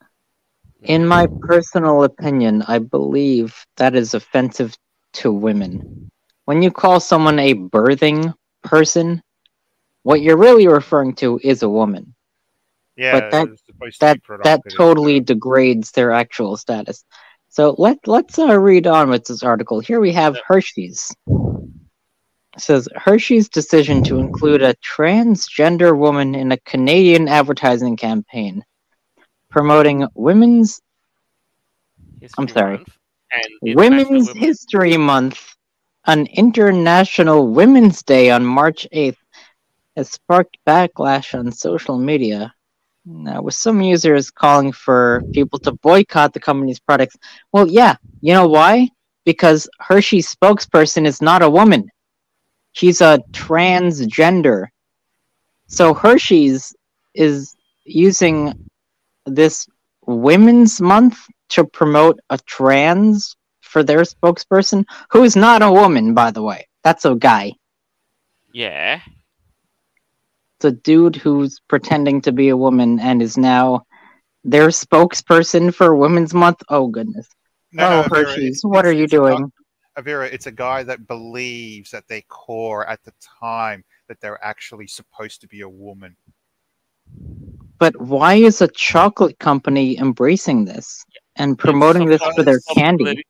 In 0.83 1.07
my 1.07 1.26
personal 1.40 2.02
opinion, 2.05 2.62
I 2.66 2.78
believe 2.81 3.64
that 3.76 3.94
is 3.94 4.14
offensive 4.14 4.76
to 5.14 5.33
women. 5.33 6.11
When 6.44 6.62
you 6.62 6.70
call 6.70 7.00
someone 7.00 7.38
a 7.38 7.55
birthing 7.55 8.35
person, 8.62 9.22
what 10.02 10.20
you're 10.20 10.36
really 10.36 10.66
referring 10.66 11.14
to 11.16 11.40
is 11.42 11.62
a 11.62 11.68
woman. 11.68 12.14
Yeah, 12.96 13.12
But 13.20 13.30
that- 13.30 13.48
it's 13.48 13.62
to 13.62 13.72
That 14.00 14.20
that 14.44 14.60
totally 14.70 15.18
so- 15.18 15.24
degrades 15.24 15.90
their 15.92 16.12
actual 16.12 16.56
status. 16.56 17.04
So 17.48 17.74
let 17.78 17.98
let's 18.06 18.38
uh, 18.38 18.58
read 18.58 18.86
on 18.86 19.10
with 19.10 19.24
this 19.26 19.42
article. 19.42 19.80
Here 19.80 20.00
we 20.00 20.12
have 20.12 20.38
Hershey's. 20.46 21.14
It 21.28 22.60
says 22.60 22.88
Hershey's 22.96 23.48
decision 23.48 24.02
to 24.04 24.18
include 24.18 24.62
a 24.62 24.74
transgender 24.76 25.96
woman 25.96 26.34
in 26.34 26.52
a 26.52 26.58
Canadian 26.58 27.28
advertising 27.28 27.96
campaign 27.96 28.64
promoting 29.50 30.06
women's 30.14 30.80
History 32.20 32.34
I'm 32.38 32.48
sorry. 32.48 32.84
And 33.32 33.76
Women's 33.76 34.30
History 34.30 34.96
Month, 34.96 35.56
an 36.06 36.26
International 36.26 37.48
Women's 37.48 38.02
Day 38.02 38.30
on 38.30 38.44
March 38.44 38.86
8th, 38.92 39.16
has 39.96 40.11
sparked 40.11 40.57
backlash 40.66 41.38
on 41.38 41.52
social 41.52 41.98
media. 41.98 42.52
Now, 43.05 43.42
with 43.42 43.55
some 43.55 43.83
users 43.83 44.31
calling 44.31 44.70
for 44.70 45.22
people 45.33 45.59
to 45.61 45.72
boycott 45.72 46.33
the 46.33 46.40
company's 46.40 46.78
products. 46.78 47.16
Well, 47.52 47.66
yeah, 47.68 47.96
you 48.20 48.33
know 48.33 48.46
why? 48.46 48.88
Because 49.24 49.68
Hershey's 49.81 50.33
spokesperson 50.33 51.07
is 51.07 51.20
not 51.20 51.42
a 51.42 51.50
woman. 51.50 51.90
She's 52.72 53.00
a 53.00 53.20
transgender. 53.33 54.68
So 55.66 55.94
Hershey's 55.94 56.74
is 57.14 57.57
using 57.85 58.55
this 59.26 59.66
Women's 60.07 60.81
Month 60.81 61.18
to 61.50 61.64
promote 61.64 62.18
a 62.31 62.38
trans 62.38 63.37
for 63.61 63.83
their 63.83 64.02
spokesperson, 64.02 64.85
who 65.11 65.24
is 65.24 65.37
not 65.37 65.62
a 65.62 65.72
woman, 65.72 66.14
by 66.14 66.31
the 66.31 66.42
way. 66.42 66.66
That's 66.85 67.05
a 67.05 67.14
guy. 67.14 67.52
Yeah. 68.52 69.00
It's 70.62 70.79
a 70.79 70.81
dude 70.81 71.16
who's 71.16 71.59
pretending 71.66 72.20
to 72.20 72.31
be 72.31 72.48
a 72.51 72.57
woman 72.57 73.01
and 73.01 73.20
is 73.20 73.37
now 73.37 73.85
their 74.44 74.68
spokesperson 74.68 75.75
for 75.75 75.96
Women's 75.96 76.35
Month. 76.35 76.62
Oh 76.68 76.87
goodness. 76.87 77.27
No, 77.72 77.85
oh 77.85 78.03
no, 78.03 78.03
Hershey's, 78.03 78.59
it's- 78.59 78.64
what 78.64 78.87
are 78.87 78.92
you 78.92 79.03
it's 79.05 79.12
a 79.12 79.16
doing? 79.16 79.53
Aeveirra, 79.98 80.33
it's 80.33 80.46
a 80.46 80.53
guy 80.53 80.85
that 80.85 81.09
believes 81.09 81.94
at 81.94 82.07
their 82.07 82.22
core 82.29 82.87
at 82.88 83.03
the 83.03 83.12
time 83.40 83.83
that 84.07 84.20
they're 84.20 84.38
actually 84.44 84.87
supposed 84.87 85.40
to 85.40 85.48
be 85.48 85.62
a 85.62 85.68
woman. 85.68 86.16
But 87.81 88.01
why 88.01 88.35
is 88.35 88.62
a 88.62 88.68
chocolate 88.68 89.40
company 89.40 89.98
embracing 89.98 90.64
this 90.64 91.05
and 91.35 91.59
promoting 91.59 92.07
this 92.07 92.22
for 92.37 92.44
their 92.44 92.59
It's 92.59 92.66
for 92.68 92.75
candy? 92.75 93.25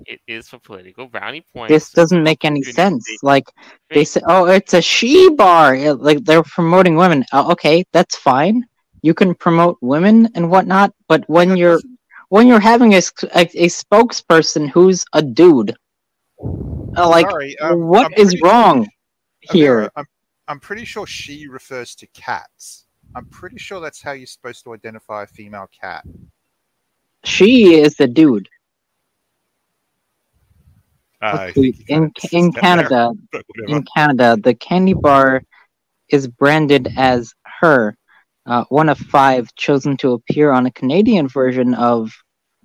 Politi- 0.00 0.04
It 0.06 0.20
is 0.26 0.48
for 0.48 0.58
political 0.58 1.06
brownie 1.06 1.42
points. 1.52 1.68
This 1.70 1.90
doesn't 1.90 2.22
make 2.22 2.44
any 2.44 2.62
sense. 2.62 3.04
Like 3.22 3.44
they 3.90 4.04
say, 4.04 4.20
oh, 4.26 4.46
it's 4.46 4.74
a 4.74 4.82
she 4.82 5.30
bar. 5.30 5.74
It- 5.74 5.94
like 6.00 6.24
they're 6.24 6.42
promoting 6.42 6.96
women. 6.96 7.24
Uh, 7.32 7.50
okay, 7.52 7.84
that's 7.92 8.16
fine. 8.16 8.66
You 9.02 9.14
can 9.14 9.34
promote 9.34 9.78
women 9.82 10.28
and 10.34 10.50
whatnot, 10.50 10.94
but 11.08 11.24
when 11.28 11.56
you're 11.56 11.80
when 12.30 12.46
you're 12.46 12.60
having 12.60 12.94
a 12.94 12.98
a 12.98 13.68
spokesperson 13.68 14.68
who's 14.70 15.04
a 15.12 15.22
dude, 15.22 15.76
uh, 16.96 17.08
like 17.08 17.30
Sorry, 17.30 17.58
um, 17.58 17.86
what 17.86 18.06
I'm 18.06 18.12
is 18.16 18.30
pretty- 18.30 18.42
wrong 18.42 18.84
Aeveirra, 19.48 19.52
here? 19.52 19.90
I'm, 19.96 20.06
I'm 20.48 20.60
pretty 20.60 20.84
sure 20.86 21.06
she 21.06 21.48
refers 21.48 21.94
to 21.96 22.06
cats. 22.08 22.86
I'm 23.14 23.26
pretty 23.26 23.58
sure 23.58 23.78
that's 23.80 24.00
how 24.02 24.12
you're 24.12 24.26
supposed 24.26 24.64
to 24.64 24.72
identify 24.74 25.22
a 25.24 25.26
female 25.26 25.68
cat. 25.78 26.04
She 27.24 27.74
is 27.74 27.94
the 27.96 28.08
dude. 28.08 28.48
I 31.24 31.46
Let's 31.46 31.54
see, 31.54 31.72
think 31.72 31.88
you 31.88 31.96
in 31.96 32.02
in 32.32 32.52
said 32.52 32.62
there, 32.62 32.62
Canada, 32.62 33.12
in 33.66 33.84
Canada, 33.96 34.36
the 34.42 34.54
candy 34.54 34.92
bar 34.92 35.42
is 36.10 36.28
branded 36.28 36.88
as 36.98 37.32
her, 37.60 37.96
uh, 38.44 38.64
one 38.68 38.90
of 38.90 38.98
five 38.98 39.54
chosen 39.54 39.96
to 39.98 40.12
appear 40.12 40.52
on 40.52 40.66
a 40.66 40.70
Canadian 40.70 41.28
version 41.28 41.72
of 41.72 42.12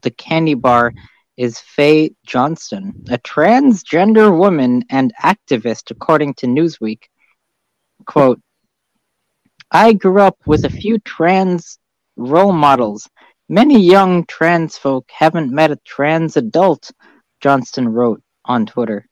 the 0.01 0.11
candy 0.11 0.55
bar 0.55 0.93
is 1.37 1.59
Fae 1.59 2.09
Johnstone, 2.25 2.93
a 3.09 3.17
transgender 3.19 4.37
woman 4.37 4.83
and 4.89 5.13
activist, 5.23 5.89
according 5.91 6.33
to 6.35 6.47
Newsweek. 6.47 7.03
Quote, 8.05 8.41
I 9.71 9.93
grew 9.93 10.19
up 10.21 10.37
with 10.45 10.65
a 10.65 10.69
few 10.69 10.99
trans 10.99 11.79
role 12.17 12.51
models. 12.51 13.07
Many 13.47 13.79
young 13.79 14.25
trans 14.25 14.77
folk 14.77 15.09
haven't 15.11 15.49
met 15.49 15.71
a 15.71 15.79
trans 15.85 16.35
adult, 16.35 16.91
Johnstone 17.39 17.87
wrote 17.87 18.21
on 18.49 18.65
Twitter. 18.65 19.05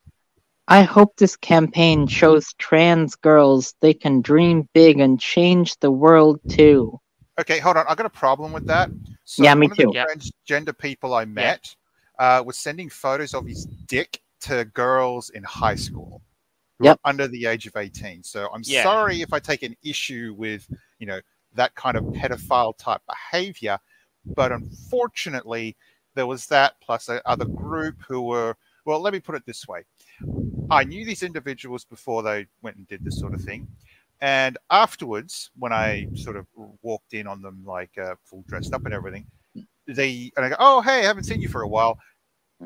I 0.67 0.81
hope 0.81 1.15
this 1.15 1.37
campaign 1.37 2.07
shows 2.07 2.53
trans 2.57 3.15
girls 3.15 3.73
they 3.79 3.93
can 3.93 4.21
dream 4.21 4.67
big 4.73 4.99
and 4.99 5.17
change 5.17 5.77
the 5.79 5.91
world 5.91 6.41
too. 6.49 6.99
Okay, 7.39 7.59
hold 7.59 7.77
on. 7.77 7.85
I 7.87 7.95
got 7.95 8.05
a 8.05 8.09
problem 8.09 8.51
with 8.51 8.65
that. 8.67 8.89
So 9.23 9.43
Yeah, 9.43 9.55
me 9.55 9.67
one 9.67 9.71
of 9.71 9.77
the 9.77 9.83
too. 9.85 9.91
Yeah. 9.93 10.05
transgender 10.05 10.77
people 10.77 11.13
I 11.13 11.23
met 11.23 11.73
uh, 12.19 12.43
was 12.45 12.57
sending 12.57 12.89
photos 12.89 13.33
of 13.33 13.45
his 13.47 13.65
dick 13.87 14.21
to 14.41 14.65
girls 14.65 15.29
in 15.29 15.43
high 15.43 15.75
school 15.75 16.21
who 16.79 16.85
Yep. 16.85 16.99
under 17.05 17.27
the 17.27 17.45
age 17.45 17.65
of 17.67 17.75
18. 17.77 18.23
So 18.23 18.49
I'm 18.53 18.63
Yeah. 18.63 18.83
sorry 18.83 19.21
if 19.21 19.31
I 19.33 19.39
take 19.39 19.63
an 19.63 19.75
issue 19.83 20.33
with, 20.37 20.67
you 20.99 21.07
know, 21.07 21.21
that 21.53 21.75
kind 21.75 21.95
of 21.95 22.03
pedophile 22.05 22.77
type 22.77 23.01
behavior, 23.07 23.79
but 24.35 24.51
unfortunately 24.51 25.77
there 26.13 26.27
was 26.27 26.47
that 26.47 26.79
plus 26.81 27.07
a 27.09 27.25
other 27.27 27.45
group 27.45 27.95
who 28.07 28.21
were 28.21 28.55
well, 28.87 29.01
let 29.01 29.11
me 29.13 29.19
put 29.19 29.35
it 29.35 29.45
this 29.45 29.67
way. 29.67 29.83
I 30.71 30.85
knew 30.85 31.05
these 31.05 31.21
individuals 31.21 31.83
before 31.83 32.23
they 32.23 32.47
went 32.61 32.77
and 32.77 32.87
did 32.87 33.03
this 33.03 33.19
sort 33.19 33.33
of 33.33 33.41
thing. 33.41 33.67
And 34.21 34.57
afterwards, 34.71 35.51
when 35.59 35.73
I 35.73 36.07
sort 36.15 36.37
of 36.37 36.47
walked 36.81 37.13
in 37.13 37.27
on 37.27 37.41
them 37.41 37.63
like 37.65 37.95
uh, 37.97 38.15
full 38.23 38.43
dressed 38.47 38.73
up 38.73 38.85
and 38.85 38.93
everything, 38.93 39.27
they 39.85 40.31
and 40.35 40.45
I 40.45 40.49
go, 40.49 40.55
"Oh, 40.57 40.81
hey, 40.81 41.01
I 41.01 41.03
haven't 41.03 41.25
seen 41.25 41.41
you 41.41 41.49
for 41.49 41.61
a 41.61 41.67
while." 41.67 41.99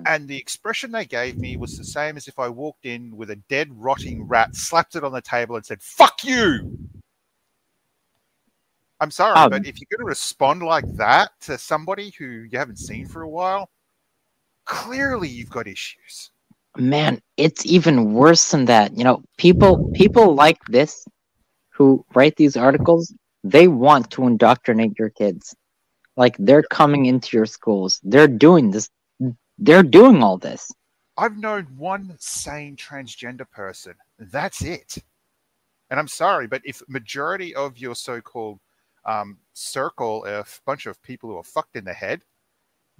And 0.05 0.27
the 0.27 0.37
expression 0.37 0.91
they 0.91 1.05
gave 1.05 1.37
me 1.37 1.57
was 1.57 1.77
the 1.77 1.83
same 1.83 2.15
as 2.15 2.27
if 2.29 2.39
I 2.39 2.47
walked 2.47 2.85
in 2.85 3.17
with 3.17 3.31
a 3.31 3.35
dead, 3.35 3.69
rotting 3.73 4.23
rat, 4.25 4.55
slapped 4.55 4.95
it 4.95 5.03
on 5.03 5.11
the 5.11 5.21
table, 5.21 5.55
and 5.55 5.65
said, 5.65 5.81
"Fuck 5.81 6.23
you." 6.23 6.77
I'm 9.01 9.11
sorry, 9.11 9.35
Um, 9.35 9.49
but 9.49 9.65
if 9.65 9.79
you're 9.79 9.97
going 9.97 10.05
to 10.05 10.09
respond 10.09 10.61
like 10.61 10.85
that 10.95 11.31
to 11.41 11.57
somebody 11.57 12.11
who 12.11 12.25
you 12.25 12.57
haven't 12.57 12.77
seen 12.77 13.07
for 13.07 13.23
a 13.23 13.29
while, 13.29 13.71
clearly 14.65 15.27
you've 15.27 15.49
got 15.49 15.67
issues. 15.67 16.31
Man, 16.77 17.21
it's 17.37 17.65
even 17.65 18.13
worse 18.13 18.51
than 18.51 18.65
that. 18.65 18.97
You 18.97 19.03
know, 19.03 19.23
people 19.37 19.91
people 19.93 20.35
like 20.35 20.57
this 20.69 21.05
who 21.69 22.05
write 22.13 22.37
these 22.37 22.55
articles, 22.55 23.13
they 23.43 23.67
want 23.67 24.09
to 24.11 24.27
indoctrinate 24.27 24.97
your 24.97 25.09
kids. 25.09 25.55
Like 26.15 26.35
they're 26.37 26.63
coming 26.63 27.07
into 27.07 27.35
your 27.35 27.45
schools. 27.45 27.99
They're 28.03 28.27
doing 28.27 28.71
this. 28.71 28.89
They're 29.57 29.83
doing 29.83 30.23
all 30.23 30.37
this. 30.37 30.71
I've 31.17 31.37
known 31.37 31.67
one 31.77 32.15
sane 32.19 32.75
transgender 32.75 33.49
person. 33.49 33.95
That's 34.17 34.61
it. 34.61 34.97
And 35.89 35.99
I'm 35.99 36.07
sorry, 36.07 36.47
but 36.47 36.61
if 36.63 36.81
majority 36.87 37.53
of 37.53 37.77
your 37.77 37.95
so-called 37.95 38.59
um, 39.05 39.37
circle 39.53 40.25
a 40.25 40.45
bunch 40.65 40.85
of 40.85 41.01
people 41.03 41.29
who 41.29 41.37
are 41.37 41.43
fucked 41.43 41.75
in 41.75 41.83
the 41.83 41.93
head, 41.93 42.23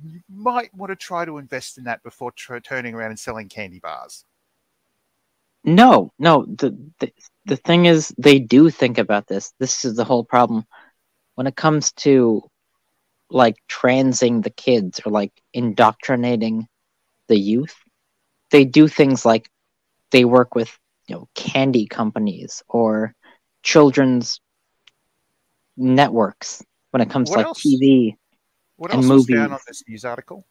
you 0.04 0.22
might 0.30 0.74
want 0.74 0.92
to 0.92 0.96
try 0.96 1.26
to 1.26 1.38
invest 1.38 1.78
in 1.78 1.84
that 1.86 2.04
before 2.04 2.32
tr- 2.32 2.58
turning 2.60 2.94
around 2.94 3.12
and 3.12 3.20
selling 3.20 3.50
candy 3.50 3.80
bars. 3.80 4.26
No, 5.64 6.12
no. 6.18 6.46
The, 6.46 6.76
the 7.00 7.12
the 7.46 7.56
thing 7.58 7.86
is, 7.86 8.14
they 8.18 8.40
do 8.40 8.70
think 8.70 8.98
about 8.98 9.28
this. 9.28 9.54
This 9.60 9.86
is 9.86 9.96
the 9.96 10.04
whole 10.04 10.24
problem. 10.24 10.66
When 11.36 11.48
it 11.48 11.56
comes 11.56 11.92
to 11.94 12.44
like 13.30 13.56
transing 13.68 14.42
the 14.42 14.50
kids 14.50 15.02
or 15.06 15.12
like 15.12 15.32
indoctrinating 15.54 16.68
the 17.28 17.38
youth, 17.38 17.76
they 18.50 18.66
do 18.66 18.88
things 18.88 19.26
like 19.26 19.50
they 20.12 20.26
work 20.26 20.56
with 20.56 20.78
you 21.08 21.16
know 21.16 21.28
candy 21.36 21.88
companies 21.88 22.64
or 22.68 23.14
children's 23.64 24.42
networks 25.78 26.64
when 26.92 27.02
it 27.02 27.10
comes 27.10 27.30
What 27.30 27.36
to 27.36 27.40
like 27.40 27.48
else? 27.48 27.60
TV. 27.60 28.18
What 28.82 28.92
And 28.96 29.04
else 29.04 29.12
was 29.12 29.26
down 29.28 29.54
on 29.54 29.60
this 29.68 29.84
news 29.88 30.04
article? 30.04 30.44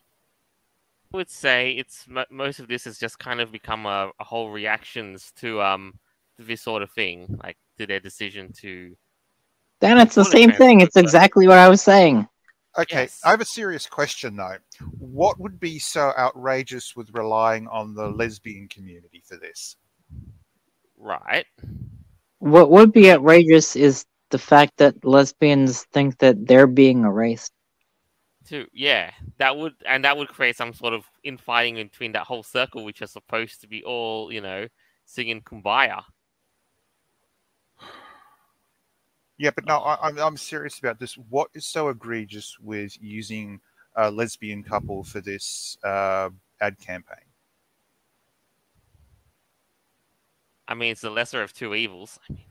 I 1.12 1.16
would 1.16 1.28
say 1.28 1.72
it's 1.72 2.06
most 2.30 2.60
of 2.60 2.68
this 2.68 2.84
has 2.84 2.96
just 2.96 3.18
kind 3.18 3.40
of 3.40 3.50
become 3.50 3.86
a, 3.86 4.12
a 4.20 4.22
whole 4.24 4.50
reactions 4.50 5.32
to 5.40 5.60
um 5.60 5.98
to 6.36 6.44
this 6.44 6.62
sort 6.62 6.82
of 6.82 6.92
thing, 6.92 7.40
like 7.42 7.56
to 7.78 7.88
their 7.88 7.98
decision 7.98 8.52
to. 8.60 8.96
Then 9.80 9.98
it's 9.98 10.14
the 10.14 10.24
same 10.24 10.52
thing. 10.52 10.80
It's 10.80 10.92
transfer. 10.92 11.00
exactly 11.00 11.48
what 11.48 11.58
I 11.58 11.68
was 11.68 11.82
saying. 11.82 12.28
Okay, 12.78 13.00
Yes. 13.00 13.20
I 13.24 13.30
have 13.30 13.40
a 13.40 13.44
serious 13.44 13.88
question 13.88 14.36
though. 14.36 14.58
What 15.00 15.40
would 15.40 15.58
be 15.58 15.80
so 15.80 16.12
outrageous 16.16 16.94
with 16.94 17.12
relying 17.12 17.66
on 17.66 17.96
the 17.96 18.06
lesbian 18.06 18.68
community 18.68 19.24
for 19.26 19.38
this? 19.38 19.74
Right. 20.96 21.46
What 22.38 22.70
would 22.70 22.92
be 22.92 23.10
outrageous 23.10 23.74
is 23.74 24.06
the 24.30 24.38
fact 24.38 24.76
that 24.76 25.04
lesbians 25.04 25.82
think 25.92 26.18
that 26.18 26.46
they're 26.46 26.68
being 26.68 27.02
erased. 27.02 27.50
To 28.50 28.66
yeah, 28.72 29.12
that 29.38 29.56
would 29.56 29.74
and 29.86 30.04
that 30.04 30.16
would 30.16 30.26
create 30.26 30.56
some 30.56 30.74
sort 30.74 30.92
of 30.92 31.04
infighting 31.22 31.76
between 31.76 32.10
that 32.12 32.26
whole 32.26 32.42
circle, 32.42 32.84
which 32.84 33.00
are 33.00 33.06
supposed 33.06 33.60
to 33.60 33.68
be 33.68 33.84
all 33.84 34.32
you 34.32 34.40
know 34.40 34.66
singing 35.04 35.40
kumbaya. 35.40 36.02
Yeah, 39.38 39.50
but 39.54 39.66
no, 39.66 39.78
I, 39.78 40.08
I'm 40.08 40.18
I'm 40.18 40.36
serious 40.36 40.80
about 40.80 40.98
this. 40.98 41.14
What 41.14 41.50
is 41.54 41.64
so 41.64 41.90
egregious 41.90 42.58
with 42.58 43.00
using 43.00 43.60
a 43.94 44.10
lesbian 44.10 44.64
couple 44.64 45.04
for 45.04 45.20
this 45.20 45.78
uh, 45.84 46.30
ad 46.60 46.76
campaign? 46.80 47.30
I 50.66 50.74
mean, 50.74 50.90
it's 50.90 51.02
the 51.02 51.10
lesser 51.10 51.40
of 51.40 51.52
two 51.52 51.72
evils. 51.76 52.18
I 52.28 52.32
mean, 52.32 52.44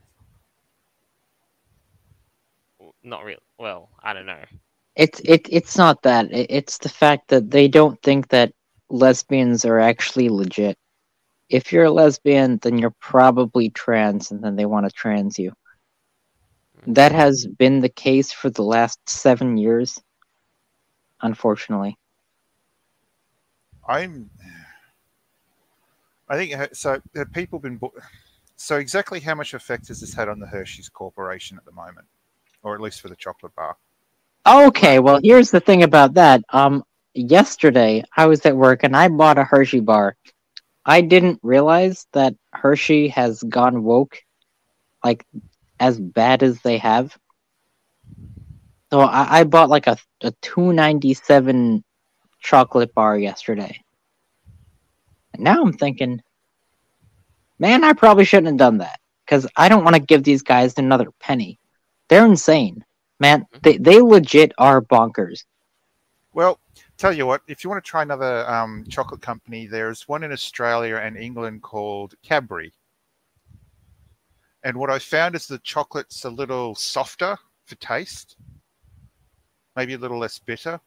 not 3.02 3.22
real. 3.22 3.40
Well, 3.58 3.90
I 4.02 4.14
don't 4.14 4.26
know. 4.26 4.44
It's 4.96 5.20
it 5.24 5.46
it's 5.50 5.78
not 5.78 6.02
that. 6.02 6.28
It's 6.30 6.78
the 6.78 6.88
fact 6.88 7.28
that 7.28 7.50
they 7.50 7.68
don't 7.68 8.00
think 8.02 8.28
that 8.28 8.52
lesbians 8.88 9.64
are 9.64 9.78
actually 9.78 10.28
legit. 10.28 10.76
If 11.48 11.72
you're 11.72 11.84
a 11.84 11.90
lesbian, 11.90 12.58
then 12.58 12.78
you're 12.78 12.94
probably 13.00 13.70
trans, 13.70 14.30
and 14.30 14.42
then 14.42 14.56
they 14.56 14.66
want 14.66 14.86
to 14.86 14.92
trans 14.92 15.38
you. 15.38 15.52
That 16.86 17.12
has 17.12 17.46
been 17.46 17.80
the 17.80 17.88
case 17.88 18.32
for 18.32 18.50
the 18.50 18.62
last 18.62 18.98
seven 19.08 19.56
years, 19.56 20.00
unfortunately. 21.20 21.96
I'm. 23.86 24.30
I 26.28 26.36
think 26.36 26.74
so. 26.74 27.00
Have 27.14 27.32
people 27.32 27.58
been? 27.58 27.80
So 28.56 28.76
exactly 28.76 29.20
how 29.20 29.34
much 29.34 29.54
effect 29.54 29.88
has 29.88 30.00
this 30.00 30.14
had 30.14 30.28
on 30.28 30.38
the 30.38 30.46
Hershey's 30.46 30.88
Corporation 30.88 31.56
at 31.56 31.64
the 31.64 31.72
moment, 31.72 32.06
or 32.62 32.74
at 32.74 32.80
least 32.80 33.00
for 33.00 33.08
the 33.08 33.16
chocolate 33.16 33.54
bar? 33.54 33.76
Okay, 34.46 34.98
well, 34.98 35.20
here's 35.22 35.50
the 35.50 35.60
thing 35.60 35.82
about 35.82 36.14
that. 36.14 36.42
Um, 36.50 36.82
yesterday 37.14 38.02
I 38.16 38.26
was 38.26 38.44
at 38.46 38.56
work 38.56 38.84
and 38.84 38.96
I 38.96 39.08
bought 39.08 39.38
a 39.38 39.44
Hershey 39.44 39.80
bar. 39.80 40.16
I 40.84 41.02
didn't 41.02 41.40
realize 41.42 42.06
that 42.12 42.34
Hershey 42.52 43.08
has 43.08 43.42
gone 43.42 43.82
woke, 43.82 44.18
like 45.04 45.26
as 45.78 46.00
bad 46.00 46.42
as 46.42 46.60
they 46.62 46.78
have. 46.78 47.16
So 48.90 49.00
I, 49.00 49.40
I 49.40 49.44
bought 49.44 49.68
like 49.68 49.86
a 49.86 49.98
a 50.22 50.32
two 50.42 50.72
ninety 50.72 51.14
seven 51.14 51.84
chocolate 52.40 52.94
bar 52.94 53.18
yesterday. 53.18 53.78
And 55.34 55.44
now 55.44 55.62
I'm 55.62 55.74
thinking, 55.74 56.22
man, 57.58 57.84
I 57.84 57.92
probably 57.92 58.24
shouldn't 58.24 58.48
have 58.48 58.56
done 58.56 58.78
that 58.78 58.98
because 59.24 59.46
I 59.54 59.68
don't 59.68 59.84
want 59.84 59.96
to 59.96 60.02
give 60.02 60.24
these 60.24 60.42
guys 60.42 60.74
another 60.78 61.06
penny. 61.20 61.58
They're 62.08 62.26
insane. 62.26 62.84
Man, 63.20 63.46
they, 63.62 63.76
they 63.76 64.00
legit 64.00 64.52
are 64.58 64.80
bonkers. 64.80 65.44
Well, 66.32 66.58
tell 66.96 67.12
you 67.12 67.26
what, 67.26 67.42
if 67.46 67.62
you 67.62 67.70
want 67.70 67.84
to 67.84 67.88
try 67.88 68.02
another 68.02 68.48
um, 68.48 68.84
chocolate 68.88 69.20
company, 69.20 69.66
there's 69.66 70.08
one 70.08 70.22
in 70.22 70.32
Australia 70.32 70.96
and 70.96 71.16
England 71.16 71.62
called 71.62 72.14
Cadbury. 72.22 72.72
And 74.64 74.76
what 74.76 74.90
I 74.90 74.98
found 74.98 75.34
is 75.34 75.46
the 75.46 75.58
chocolate's 75.60 76.24
a 76.24 76.30
little 76.30 76.74
softer 76.74 77.36
for 77.64 77.74
taste, 77.76 78.36
maybe 79.76 79.94
a 79.94 79.98
little 79.98 80.18
less 80.18 80.38
bitter. 80.38 80.80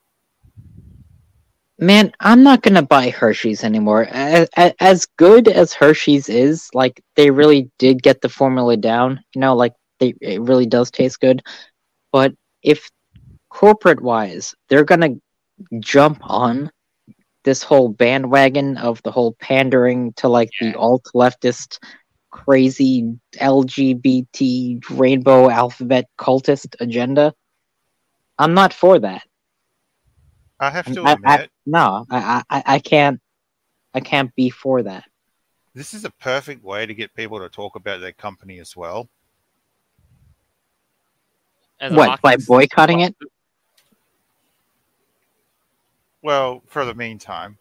Man, 1.80 2.14
I'm 2.20 2.44
not 2.44 2.62
gonna 2.62 2.84
buy 2.84 3.10
Hershey's 3.10 3.64
anymore. 3.64 4.06
As, 4.12 4.48
as 4.80 5.06
good 5.18 5.48
as 5.48 5.74
Hershey's 5.74 6.30
is, 6.30 6.70
like 6.74 7.04
they 7.16 7.32
really 7.32 7.70
did 7.80 8.04
get 8.04 8.22
the 8.22 8.30
formula 8.30 8.78
down. 8.78 9.20
You 9.34 9.42
know, 9.42 9.56
like 9.56 9.74
they 10.00 10.14
it 10.22 10.42
really 10.42 10.68
does 10.68 10.92
taste 10.92 11.20
good. 11.20 11.42
But 12.14 12.34
if 12.62 12.90
corporate 13.50 14.00
wise, 14.02 14.56
they're 14.70 14.86
gonna 14.86 15.16
jump 15.80 16.20
on 16.22 16.72
this 17.44 17.62
whole 17.64 17.90
bandwagon 17.90 18.78
of 18.78 19.02
the 19.04 19.12
whole 19.12 19.34
pandering 19.34 20.14
to 20.14 20.30
like 20.30 20.50
Yeah. 20.62 20.72
the 20.72 20.80
alt 20.80 21.10
leftist, 21.14 21.80
crazy 22.30 23.20
LGBT 23.36 24.80
rainbow 24.92 25.50
alphabet 25.50 26.06
cultist 26.18 26.76
agenda, 26.80 27.34
I'm 28.40 28.54
not 28.54 28.74
for 28.74 29.00
that. 29.00 29.24
I 30.60 30.70
have 30.70 30.86
to 30.94 31.04
I- 31.06 31.10
I- 31.10 31.14
admit, 31.14 31.52
No, 31.66 32.06
I, 32.10 32.44
I, 32.50 32.64
I 32.76 32.80
can't, 32.80 33.20
I 33.94 34.00
can't 34.00 34.34
be 34.36 34.50
for 34.50 34.84
that. 34.84 35.04
this 35.74 35.94
is 35.94 36.06
a 36.06 36.12
perfect 36.12 36.64
way 36.64 36.86
to 36.86 36.94
get 36.94 37.14
people 37.16 37.40
to 37.40 37.50
talk 37.50 37.76
about 37.76 38.00
their 38.02 38.14
company 38.14 38.60
as 38.60 38.76
well. 38.76 39.10
As 41.84 41.92
What, 41.92 42.22
by 42.22 42.38
boycotting 42.38 43.02
it? 43.02 43.14
Well, 46.22 46.62
for 46.68 46.86
the 46.86 46.94
meantime, 46.94 47.58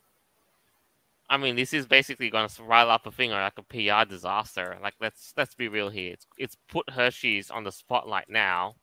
I 1.29 1.39
mean, 1.39 1.57
this 1.57 1.73
is 1.73 1.87
basically 1.87 2.31
going 2.31 2.49
to 2.49 2.63
rile 2.63 2.89
up 2.89 3.05
a 3.05 3.11
thing 3.11 3.31
like 3.31 3.59
a 3.59 3.63
PR 3.63 4.09
disaster. 4.09 4.79
Like, 4.81 4.95
let's 5.01 5.35
let's 5.37 5.57
be 5.57 5.67
real 5.67 5.89
here. 5.89 6.13
It's 6.13 6.27
it's 6.39 6.57
put 6.69 6.89
Hershey's 6.89 7.51
on 7.51 7.65
the 7.65 7.73
spotlight 7.73 8.29
now, 8.29 8.77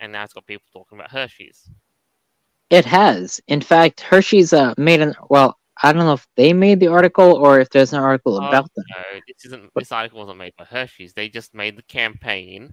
and 0.00 0.12
now 0.12 0.24
it's 0.24 0.32
got 0.32 0.46
people 0.46 0.64
talking 0.72 0.96
about 0.96 1.10
Hershey's. 1.10 1.68
It 2.70 2.86
has. 2.86 3.42
In 3.48 3.60
fact, 3.60 4.00
Hershey's 4.00 4.54
uh, 4.54 4.72
made 4.78 5.02
an. 5.02 5.14
Well, 5.28 5.58
I 5.82 5.92
don't 5.92 6.06
know 6.06 6.14
if 6.14 6.26
they 6.36 6.54
made 6.54 6.80
the 6.80 6.86
article 6.86 7.34
or 7.34 7.60
if 7.60 7.68
there's 7.68 7.92
an 7.92 8.00
article 8.00 8.36
Oh, 8.36 8.48
about 8.48 8.70
them. 8.74 8.84
No, 8.96 9.20
this 9.28 9.44
isn't. 9.44 9.70
This 9.76 9.92
article 9.92 10.20
wasn't 10.20 10.38
made 10.38 10.54
by 10.56 10.64
Hershey's. 10.64 11.12
They 11.12 11.28
just 11.28 11.54
made 11.54 11.76
the 11.76 11.82
campaign, 11.82 12.72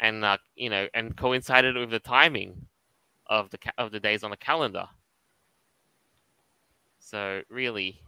and 0.00 0.24
uh, 0.24 0.38
you 0.56 0.70
know, 0.70 0.88
and 0.94 1.16
coincided 1.16 1.76
with 1.76 1.90
the 1.90 2.00
timing 2.00 2.66
of 3.26 3.50
the 3.50 3.58
ca- 3.58 3.72
of 3.78 3.92
the 3.92 4.00
days 4.00 4.22
on 4.24 4.30
the 4.30 4.36
calendar. 4.36 4.86
So 6.98 7.42
really, 7.50 8.00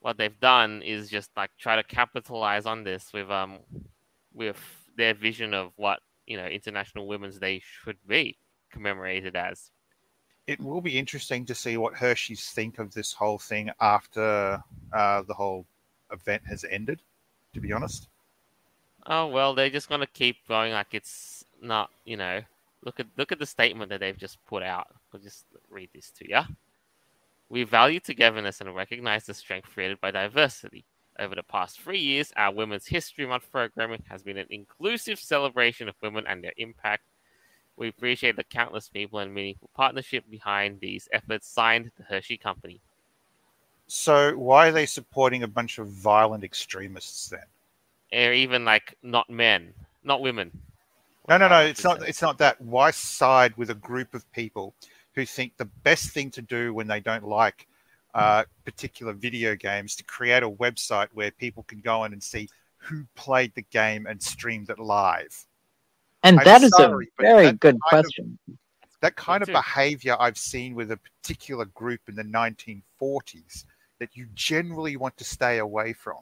what 0.00 0.16
they've 0.18 0.38
done 0.40 0.82
is 0.82 1.10
just 1.10 1.30
like 1.36 1.50
try 1.58 1.76
to 1.76 1.82
capitalize 1.82 2.66
on 2.66 2.84
this 2.84 3.12
with 3.12 3.30
um 3.30 3.58
with 4.32 4.58
their 4.96 5.14
vision 5.14 5.54
of 5.54 5.72
what 5.76 6.00
you 6.26 6.36
know 6.36 6.46
International 6.46 7.06
Women's 7.06 7.38
Day 7.38 7.60
should 7.84 7.98
be 8.06 8.38
commemorated 8.70 9.36
as. 9.36 9.70
it 10.46 10.60
will 10.60 10.80
be 10.80 10.98
interesting 10.98 11.44
to 11.46 11.54
see 11.54 11.76
what 11.76 11.94
Hershey's 11.94 12.50
think 12.50 12.78
of 12.78 12.92
this 12.94 13.12
whole 13.12 13.38
thing 13.38 13.70
after 13.80 14.62
uh, 14.92 15.22
the 15.22 15.34
whole 15.34 15.66
event 16.12 16.42
has 16.46 16.64
ended. 16.70 17.02
To 17.54 17.60
be 17.60 17.72
honest, 17.72 18.08
Oh 19.06 19.28
well, 19.28 19.54
they're 19.54 19.70
just 19.70 19.88
gonna 19.88 20.06
keep 20.06 20.36
going 20.48 20.72
like 20.72 20.92
it's 20.92 21.44
not, 21.62 21.90
you 22.04 22.16
know. 22.16 22.42
Look 22.84 23.00
at 23.00 23.06
look 23.16 23.32
at 23.32 23.38
the 23.38 23.46
statement 23.46 23.90
that 23.90 24.00
they've 24.00 24.16
just 24.16 24.44
put 24.46 24.62
out. 24.62 24.88
I'll 25.12 25.20
just 25.20 25.44
read 25.70 25.90
this 25.94 26.10
to 26.18 26.28
you. 26.28 26.40
We 27.48 27.62
value 27.62 28.00
togetherness 28.00 28.60
and 28.60 28.74
recognize 28.74 29.24
the 29.24 29.34
strength 29.34 29.68
created 29.72 30.00
by 30.00 30.10
diversity. 30.10 30.84
Over 31.18 31.34
the 31.36 31.42
past 31.44 31.80
three 31.80 32.00
years, 32.00 32.32
our 32.36 32.52
Women's 32.52 32.86
History 32.86 33.26
Month 33.26 33.50
programming 33.50 34.02
has 34.10 34.22
been 34.22 34.36
an 34.36 34.48
inclusive 34.50 35.18
celebration 35.18 35.88
of 35.88 35.94
women 36.02 36.26
and 36.26 36.42
their 36.44 36.52
impact. 36.58 37.04
We 37.76 37.88
appreciate 37.88 38.36
the 38.36 38.44
countless 38.44 38.88
people 38.88 39.20
and 39.20 39.32
meaningful 39.32 39.70
partnership 39.74 40.24
behind 40.28 40.80
these 40.80 41.08
efforts. 41.12 41.48
Signed, 41.48 41.90
the 41.96 42.04
Hershey 42.04 42.36
Company. 42.36 42.80
so 43.86 44.36
why 44.36 44.68
are 44.68 44.72
they 44.72 44.86
supporting 44.86 45.42
a 45.42 45.48
bunch 45.48 45.78
of 45.78 45.88
violent 45.88 46.44
extremists 46.44 47.28
then? 47.28 47.40
Or 48.12 48.32
even 48.32 48.64
like 48.64 48.96
not 49.02 49.28
men, 49.28 49.74
not 50.04 50.20
women. 50.20 50.50
No, 51.28 51.38
no, 51.38 51.48
no. 51.48 51.60
It's 51.60 51.82
not. 51.82 52.08
It's 52.08 52.22
not 52.22 52.38
that. 52.38 52.60
Why 52.60 52.92
side 52.92 53.56
with 53.56 53.70
a 53.70 53.74
group 53.74 54.14
of 54.14 54.30
people 54.32 54.74
who 55.14 55.26
think 55.26 55.56
the 55.56 55.64
best 55.64 56.10
thing 56.10 56.30
to 56.30 56.42
do 56.42 56.72
when 56.72 56.86
they 56.86 57.00
don't 57.00 57.24
like 57.24 57.66
uh, 58.14 58.44
particular 58.64 59.12
video 59.12 59.56
games 59.56 59.96
to 59.96 60.04
create 60.04 60.42
a 60.42 60.48
website 60.48 61.08
where 61.12 61.30
people 61.32 61.64
can 61.64 61.80
go 61.80 62.04
in 62.04 62.12
and 62.12 62.22
see 62.22 62.48
who 62.78 63.04
played 63.14 63.52
the 63.54 63.62
game 63.62 64.06
and 64.06 64.22
streamed 64.22 64.70
it 64.70 64.78
live. 64.78 65.46
And 66.22 66.38
I'm 66.38 66.44
that 66.44 66.62
is 66.62 66.70
sorry, 66.70 67.08
a 67.18 67.22
very 67.22 67.52
good 67.52 67.60
kind 67.62 67.74
of- 67.74 67.80
question. 68.04 68.38
That 69.02 69.16
kind 69.16 69.42
of 69.42 69.48
behavior 69.48 70.16
I've 70.18 70.38
seen 70.38 70.74
with 70.74 70.90
a 70.90 70.96
particular 70.96 71.66
group 71.66 72.00
in 72.08 72.14
the 72.14 72.24
1940s 72.24 73.64
that 73.98 74.16
you 74.16 74.26
generally 74.34 74.96
want 74.96 75.16
to 75.18 75.24
stay 75.24 75.58
away 75.58 75.92
from. 75.92 76.16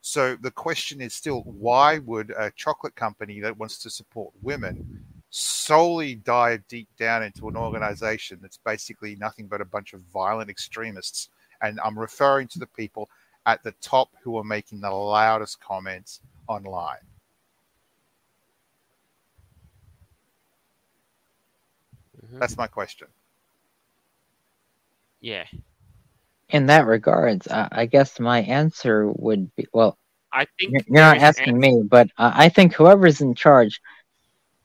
So 0.00 0.36
the 0.36 0.50
question 0.50 1.00
is 1.00 1.14
still 1.14 1.42
why 1.42 1.98
would 1.98 2.30
a 2.36 2.50
chocolate 2.56 2.94
company 2.96 3.40
that 3.40 3.56
wants 3.56 3.78
to 3.82 3.90
support 3.90 4.32
women 4.42 5.04
solely 5.30 6.16
dive 6.16 6.66
deep 6.68 6.88
down 6.98 7.22
into 7.22 7.48
an 7.48 7.56
organization 7.56 8.38
that's 8.40 8.56
basically 8.58 9.14
nothing 9.16 9.46
but 9.46 9.60
a 9.60 9.64
bunch 9.64 9.92
of 9.92 10.00
violent 10.12 10.50
extremists? 10.50 11.28
And 11.62 11.78
I'm 11.80 11.98
referring 11.98 12.48
to 12.48 12.58
the 12.58 12.66
people 12.66 13.10
at 13.46 13.62
the 13.62 13.72
top 13.82 14.08
who 14.22 14.36
are 14.38 14.44
making 14.44 14.80
the 14.80 14.90
loudest 14.90 15.60
comments 15.60 16.20
online. 16.46 17.06
Mhm. 22.24 22.38
That's 22.38 22.56
my 22.56 22.66
question. 22.66 23.08
Yeah, 25.20 25.46
In 26.50 26.66
that 26.66 26.86
regards, 26.86 27.48
I, 27.48 27.68
I 27.70 27.86
guess 27.86 28.18
my 28.18 28.42
answer 28.42 29.10
would 29.16 29.54
be 29.56 29.66
well, 29.72 29.96
I 30.32 30.46
think 30.58 30.72
you're, 30.72 30.82
not 30.88 31.16
is 31.16 31.22
an 31.22 31.28
asking 31.28 31.58
me, 31.58 31.82
but 31.88 32.08
uh, 32.18 32.32
I 32.34 32.48
think 32.48 32.74
whoever's 32.74 33.20
in 33.20 33.34
charge 33.34 33.80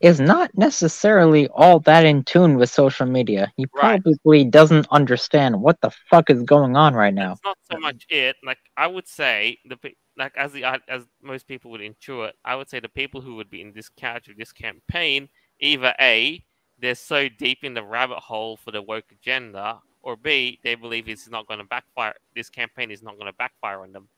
is 0.00 0.20
not 0.20 0.50
necessarily 0.56 1.48
all 1.48 1.80
that 1.80 2.04
in 2.04 2.22
tune 2.22 2.56
with 2.56 2.70
social 2.70 3.06
media. 3.06 3.52
He 3.56 3.66
Right. 3.74 4.02
probably 4.02 4.44
doesn't 4.44 4.86
understand 4.90 5.60
what 5.60 5.80
the 5.80 5.90
fuck 6.10 6.28
is 6.28 6.42
going 6.42 6.76
on 6.76 6.94
right 6.94 7.14
now. 7.14 7.32
It's 7.32 7.44
not 7.44 7.58
so 7.70 7.78
much 7.78 8.06
it. 8.10 8.36
Like 8.44 8.58
I 8.76 8.86
would 8.86 9.08
say, 9.08 9.58
the 9.64 9.78
like 10.16 10.36
as 10.36 10.52
the 10.52 10.64
as 10.88 11.06
most 11.22 11.48
people 11.48 11.70
would 11.70 11.80
intuit, 11.80 12.32
I 12.44 12.56
would 12.56 12.68
say 12.68 12.80
the 12.80 12.88
people 12.88 13.20
who 13.20 13.36
would 13.36 13.50
be 13.50 13.62
in 13.62 13.72
this 13.72 13.88
couch 13.88 14.28
of 14.28 14.36
this 14.36 14.52
campaign, 14.52 15.28
either 15.60 15.94
a 16.00 16.44
they're 16.78 16.94
so 16.94 17.28
deep 17.28 17.64
in 17.64 17.74
the 17.74 17.82
rabbit 17.82 18.18
hole 18.18 18.56
for 18.56 18.70
the 18.70 18.82
woke 18.82 19.10
agenda, 19.10 19.80
or 20.06 20.16
b 20.16 20.58
they 20.62 20.76
believe 20.76 21.08
it's 21.08 21.28
not 21.28 21.46
going 21.48 21.58
to 21.58 21.66
backfire. 21.66 22.14
This 22.34 22.48
campaign 22.48 22.90
is 22.90 23.02
not 23.02 23.14
going 23.18 23.30
to 23.30 23.36
backfire 23.36 23.80
on 23.80 23.92
them. 23.92 24.08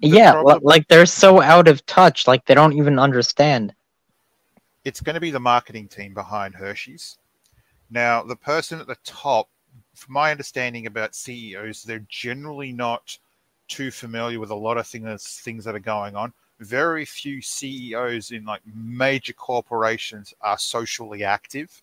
The 0.00 0.08
yeah, 0.08 0.32
problem- 0.32 0.60
like 0.62 0.86
they're 0.88 1.06
so 1.06 1.40
out 1.40 1.68
of 1.68 1.84
touch, 1.86 2.26
like 2.28 2.44
they 2.46 2.54
don't 2.54 2.74
even 2.74 2.98
understand. 2.98 3.74
it's 4.84 5.00
going 5.00 5.14
to 5.14 5.20
be 5.20 5.30
the 5.30 5.40
marketing 5.40 5.88
team 5.88 6.12
behind 6.12 6.54
Hershey's. 6.54 7.18
Now, 7.90 8.22
the 8.22 8.36
person 8.36 8.80
at 8.80 8.86
the 8.88 8.96
top, 9.04 9.48
from 9.94 10.14
my 10.14 10.30
understanding 10.32 10.86
about 10.86 11.14
CEOs, 11.14 11.84
they're 11.84 12.06
generally 12.08 12.72
not 12.72 13.16
too 13.68 13.90
familiar 13.90 14.38
with 14.40 14.50
a 14.50 14.54
lot 14.54 14.76
of 14.76 14.86
things 14.86 15.40
things 15.44 15.64
that 15.64 15.74
are 15.74 15.78
going 15.96 16.14
on. 16.16 16.32
Very 16.60 17.04
few 17.04 17.40
CEOs 17.40 18.32
in 18.32 18.44
like 18.44 18.62
major 18.74 19.32
corporations 19.32 20.34
are 20.40 20.58
socially 20.58 21.22
active. 21.24 21.82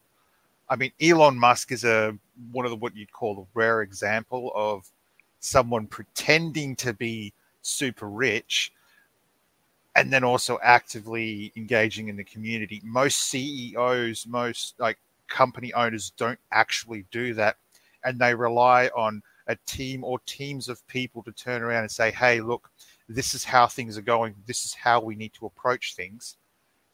I 0.70 0.76
mean, 0.76 0.92
Elon 1.02 1.38
Musk 1.38 1.72
is 1.72 1.84
a 1.84 2.16
one 2.52 2.66
of 2.66 2.72
the 2.72 2.78
what 2.78 2.96
you'd 2.96 3.12
call 3.12 3.40
a 3.40 3.58
rare 3.58 3.82
example 3.82 4.52
of 4.56 4.90
someone 5.40 5.88
pretending 5.88 6.76
to 6.78 6.94
be 6.94 7.34
super 7.62 8.08
rich 8.08 8.72
and 9.96 10.14
then 10.14 10.24
also 10.24 10.60
actively 10.64 11.52
engaging 11.56 12.08
in 12.08 12.16
the 12.16 12.24
community. 12.24 12.82
Most 12.84 13.18
CEOs, 13.30 14.28
most 14.28 14.80
like 14.80 14.98
company 15.28 15.74
owners 15.74 16.12
don't 16.18 16.40
actually 16.52 17.06
do 17.12 17.34
that. 17.36 17.58
And 18.04 18.20
they 18.20 18.34
rely 18.34 18.90
on 18.96 19.22
a 19.48 19.56
team 19.66 20.04
or 20.04 20.20
teams 20.26 20.70
of 20.70 20.86
people 20.88 21.24
to 21.24 21.32
turn 21.32 21.62
around 21.62 21.82
and 21.82 21.92
say, 21.92 22.12
hey, 22.12 22.40
look, 22.40 22.70
this 23.08 23.34
is 23.34 23.44
how 23.44 23.68
things 23.68 23.98
are 23.98 24.04
going. 24.04 24.36
This 24.46 24.66
is 24.66 24.74
how 24.74 25.02
we 25.02 25.16
need 25.16 25.34
to 25.34 25.48
approach 25.48 25.96
things. 25.96 26.38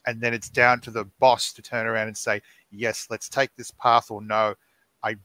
And 0.07 0.21
then 0.21 0.33
it's 0.33 0.49
down 0.49 0.79
to 0.81 0.91
the 0.91 1.05
boss 1.19 1.51
to 1.53 1.61
turn 1.61 1.87
around 1.87 2.07
and 2.07 2.17
say, 2.17 2.41
yes, 2.77 3.07
let's 3.09 3.29
take 3.29 3.55
this 3.55 3.71
path, 3.71 4.11
or 4.11 4.21
no, 4.21 4.55
I 5.03 5.15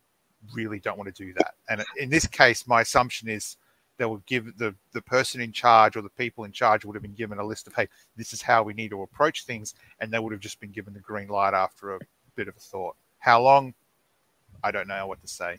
really 0.53 0.81
don't 0.81 0.99
want 0.99 1.15
to 1.15 1.25
do 1.25 1.33
that. 1.35 1.55
And 1.69 1.85
in 1.97 2.11
this 2.11 2.27
case, 2.27 2.67
my 2.67 2.81
assumption 2.83 3.29
is 3.29 3.57
they 3.99 4.07
will 4.07 4.23
give 4.27 4.57
the, 4.57 4.75
the 4.93 5.03
person 5.03 5.41
in 5.41 5.53
charge 5.53 5.97
or 5.97 6.03
the 6.03 6.09
people 6.11 6.45
in 6.45 6.53
charge 6.53 6.85
would 6.85 6.97
have 6.97 7.03
been 7.03 7.15
given 7.15 7.39
a 7.39 7.45
list 7.45 7.67
of, 7.67 7.75
hey, 7.75 7.87
this 8.17 8.33
is 8.33 8.41
how 8.41 8.63
we 8.63 8.73
need 8.73 8.91
to 8.91 9.03
approach 9.03 9.45
things. 9.45 9.75
And 10.01 10.11
they 10.11 10.19
would 10.19 10.33
have 10.33 10.41
just 10.41 10.59
been 10.59 10.71
given 10.71 10.95
the 10.95 11.01
green 11.01 11.29
light 11.29 11.53
after 11.53 11.95
a 11.95 11.99
bit 12.35 12.49
of 12.49 12.57
a 12.57 12.61
thought. 12.61 12.97
How 13.19 13.43
long? 13.43 13.75
I 14.65 14.71
don't 14.71 14.89
know 14.89 15.07
what 15.07 15.21
to 15.21 15.29
say. 15.29 15.59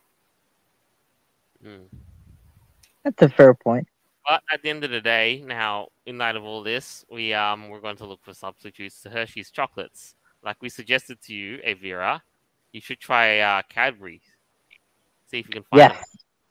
Mm. 1.64 1.86
That's 3.04 3.22
a 3.22 3.30
fair 3.30 3.54
point. 3.54 3.88
But 4.28 4.42
at 4.52 4.62
the 4.62 4.70
end 4.70 4.84
of 4.84 4.92
the 4.92 5.02
day, 5.02 5.44
now 5.46 5.88
in 6.06 6.18
light 6.18 6.36
of 6.36 6.44
all 6.44 6.64
this, 6.64 7.06
we 7.12 7.34
um 7.34 7.70
we're 7.70 7.80
going 7.80 7.98
to 7.98 8.06
look 8.06 8.24
for 8.24 8.34
substitutes 8.34 9.02
to 9.02 9.10
Hershey's 9.10 9.52
chocolates. 9.52 10.16
Like 10.44 10.62
we 10.62 10.70
suggested 10.70 11.22
to 11.24 11.34
you, 11.34 11.60
Aeveirra, 11.60 12.22
you 12.72 12.82
should 12.82 13.00
try 13.00 13.40
uh, 13.40 13.62
Cadbury. 13.70 14.22
See 15.28 15.40
if 15.40 15.48
you 15.48 15.54
can 15.54 15.64
find 15.64 15.80
Yes, 15.80 15.98
them. 15.98 16.06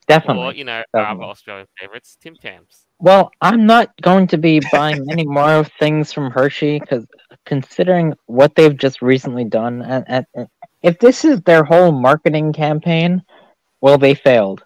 definitely. 0.07 0.43
Or 0.43 0.53
you 0.53 0.65
know 0.65 0.83
our 0.95 1.03
Definitely. 1.03 1.25
Australian 1.27 1.67
favorites, 1.79 2.17
Tim 2.21 2.37
Tams. 2.37 2.87
Well, 3.01 3.31
I'm 3.41 3.67
not 3.67 3.91
going 4.03 4.27
to 4.29 4.39
be 4.39 4.61
buying 4.73 5.11
any 5.11 5.27
more 5.27 5.65
things 5.79 6.13
from 6.13 6.31
Hershey 6.31 6.79
because 6.79 7.07
considering 7.47 8.15
what 8.27 8.55
they've 8.55 8.77
just 8.77 9.03
recently 9.03 9.45
done, 9.45 9.83
and, 9.83 10.05
and 10.07 10.27
and 10.35 10.49
if 10.83 10.99
this 10.99 11.25
is 11.25 11.41
their 11.43 11.65
whole 11.65 11.93
marketing 11.93 12.53
campaign, 12.53 13.23
well, 13.81 13.99
they 13.99 14.15
failed. 14.15 14.65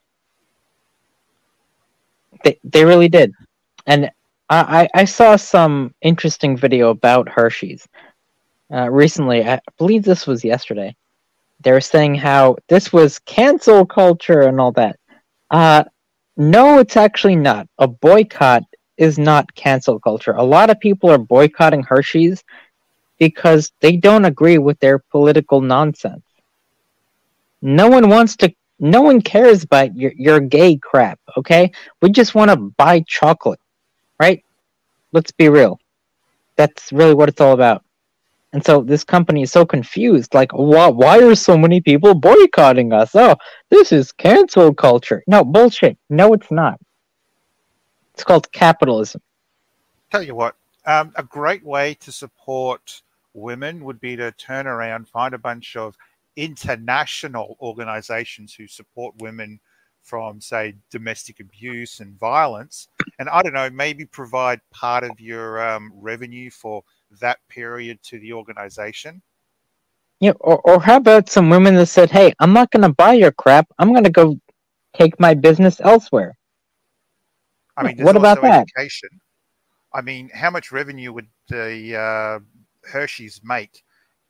They 2.43 2.59
they 2.65 2.85
really 2.85 3.09
did, 3.09 3.33
and 3.87 4.11
I 4.51 4.89
I 4.95 5.01
I 5.03 5.05
saw 5.07 5.37
some 5.37 5.95
interesting 6.03 6.57
video 6.57 6.91
about 6.91 7.29
Hershey's 7.29 7.89
uh, 8.73 8.91
recently. 8.91 9.45
I 9.45 9.61
believe 9.79 10.05
this 10.05 10.27
was 10.27 10.45
yesterday. 10.45 10.95
They 11.61 11.73
were 11.73 11.81
saying 11.81 12.17
how 12.17 12.57
this 12.69 12.93
was 12.93 13.19
cancel 13.21 13.87
culture 13.87 14.43
and 14.43 14.61
all 14.61 14.73
that. 14.73 14.99
Uh, 15.51 15.85
no, 16.37 16.79
it's 16.79 16.97
actually 16.97 17.37
not. 17.37 17.69
A 17.79 17.87
boycott 17.87 18.65
is 18.97 19.19
not 19.19 19.55
cancel 19.55 19.99
culture. 19.99 20.33
A 20.33 20.43
lot 20.43 20.71
of 20.71 20.81
people 20.81 21.11
are 21.11 21.19
boycotting 21.19 21.83
Hershey's 21.83 22.43
because 23.19 23.73
they 23.81 23.97
don't 23.97 24.25
agree 24.25 24.59
with 24.59 24.79
their 24.81 24.99
political 24.99 25.61
nonsense. 25.61 26.23
No 27.63 27.89
one 27.89 28.09
wants 28.09 28.37
to 28.37 28.55
no 28.81 29.03
one 29.03 29.23
cares 29.23 29.63
about 29.63 29.97
your, 29.97 30.13
your 30.17 30.41
gay 30.41 30.77
crap, 30.77 31.21
okay? 31.37 31.71
We 32.03 32.11
just 32.11 32.35
want 32.35 32.51
to 32.51 32.57
buy 32.57 33.05
chocolate, 33.07 33.61
right? 34.19 34.45
Let's 35.13 35.31
be 35.31 35.49
real. 35.49 35.79
That's 36.57 36.93
really 36.93 37.15
what 37.15 37.29
it's 37.29 37.41
all 37.41 37.53
about. 37.53 37.85
And 38.55 38.65
so 38.65 38.83
this 38.83 39.03
company 39.03 39.43
is 39.43 39.51
so 39.51 39.67
confused. 39.67 40.33
Like, 40.33 40.53
why, 40.53 40.87
why 40.87 41.19
are 41.19 41.35
so 41.35 41.59
many 41.59 41.81
people 41.81 42.15
boycotting 42.15 42.93
us? 42.93 43.11
Oh, 43.17 43.35
this 43.69 43.91
is 43.91 44.13
cancel 44.13 44.73
culture. 44.73 45.25
No, 45.27 45.43
bullshit. 45.43 45.99
No, 46.09 46.33
it's 46.35 46.53
not. 46.53 46.79
It's 48.15 48.23
called 48.23 48.51
capitalism. 48.53 49.21
Tell 50.13 50.23
you 50.23 50.37
what, 50.37 50.55
um, 50.87 51.13
a 51.17 51.25
great 51.25 51.65
way 51.65 51.95
to 51.95 52.13
support 52.13 53.03
women 53.33 53.85
would 53.85 54.01
be 54.01 54.15
to 54.15 54.31
turn 54.31 54.69
around, 54.69 55.09
find 55.09 55.35
a 55.35 55.39
bunch 55.39 55.75
of 55.75 55.97
international 56.37 57.57
organizations 57.61 58.55
who 58.55 58.69
support 58.69 59.17
women 59.19 59.59
from, 60.05 60.41
say, 60.41 60.77
domestic 60.91 61.41
abuse 61.41 61.99
and 61.99 62.17
violence. 62.21 62.87
And 63.19 63.29
I 63.29 63.43
don't 63.43 63.55
know, 63.55 63.69
maybe 63.71 64.05
provide 64.05 64.61
part 64.71 65.03
of 65.03 65.19
your 65.19 65.61
um, 65.69 65.91
revenue 65.97 66.51
for 66.51 66.85
that 67.21 67.39
period 67.49 68.03
to 68.05 68.19
the 68.19 68.33
organization. 68.33 69.23
Yeah, 70.21 70.33
or, 70.41 70.61
or 70.61 70.81
how 70.81 70.97
about 70.97 71.29
some 71.29 71.51
women 71.51 71.75
that 71.75 71.87
said, 71.87 72.11
hey, 72.11 72.33
I'm 72.39 72.53
not 72.53 72.71
going 72.71 72.83
to 72.83 72.95
buy 72.95 73.15
your 73.15 73.33
crap. 73.33 73.67
I'm 73.79 73.93
going 73.93 74.05
to 74.05 74.11
go 74.11 74.39
take 74.95 75.19
my 75.21 75.35
business 75.35 75.81
elsewhere. 75.81 76.37
I 77.77 77.83
mean, 77.83 77.99
What 77.99 78.17
about 78.17 78.41
that? 78.43 78.67
education. 78.67 79.11
I 79.93 80.01
mean, 80.01 80.31
how 80.33 80.51
much 80.51 80.73
revenue 80.73 81.13
would 81.13 81.29
the 81.49 81.97
uh, 81.97 82.39
Hershey's 82.89 83.41
make 83.45 83.83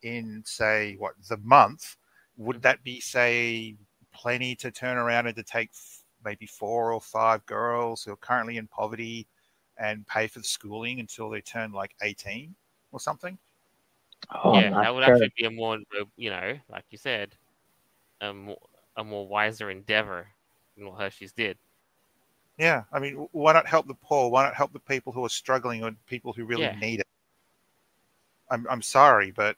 in, 0.03 0.43
say, 0.45 0.97
what 0.99 1.15
the 1.29 1.39
month? 1.39 1.97
Would 2.37 2.63
that 2.63 2.83
be, 2.83 3.01
say, 3.01 3.77
plenty 4.13 4.55
to 4.57 4.71
turn 4.71 4.97
around 4.97 5.27
and 5.27 5.37
to 5.37 5.43
take 5.43 5.71
f- 5.71 6.03
maybe 6.25 6.47
four 6.47 6.93
or 6.93 7.01
five 7.01 7.45
girls 7.47 8.03
who 8.03 8.13
are 8.13 8.17
currently 8.17 8.57
in 8.57 8.67
poverty 8.67 9.27
and 9.79 10.07
pay 10.07 10.27
for 10.27 10.39
the 10.39 10.45
schooling 10.45 11.01
until 11.01 11.31
they 11.31 11.41
turn 11.41 11.73
like 11.73 11.95
18 12.03 12.55
or 12.95 13.01
something? 13.01 13.39
Oh, 14.45 14.53
yeah, 14.53 14.71
I'm 14.75 14.87
that 14.87 14.95
would 14.95 15.05
sure. 15.05 15.19
actually 15.19 15.33
be 15.37 15.45
a 15.47 15.51
more, 15.51 15.79
you 16.17 16.31
know, 16.31 16.59
like 16.69 16.85
you 16.91 16.99
said, 16.99 17.37
a 18.21 18.33
more, 18.35 18.59
a 18.97 19.05
more 19.05 19.27
wiser 19.29 19.71
endeavor 19.71 20.29
than 20.77 20.87
what 20.89 21.01
Hershey's 21.01 21.33
did. 21.33 21.59
Yeah, 22.59 22.85
I 22.93 22.99
mean, 23.01 23.29
why 23.33 23.53
not 23.53 23.67
help 23.69 23.87
the 23.87 23.95
poor? 23.95 24.31
Why 24.31 24.43
not 24.45 24.55
help 24.55 24.73
the 24.73 24.81
people 24.81 25.13
who 25.13 25.25
are 25.25 25.29
struggling 25.29 25.83
or 25.85 25.93
people 26.07 26.33
who 26.33 26.45
really 26.45 26.69
Yeah. 26.69 26.77
need 26.81 27.01
it? 27.01 27.07
I'm 28.51 28.67
I'm 28.71 28.83
sorry, 28.83 29.31
but 29.33 29.57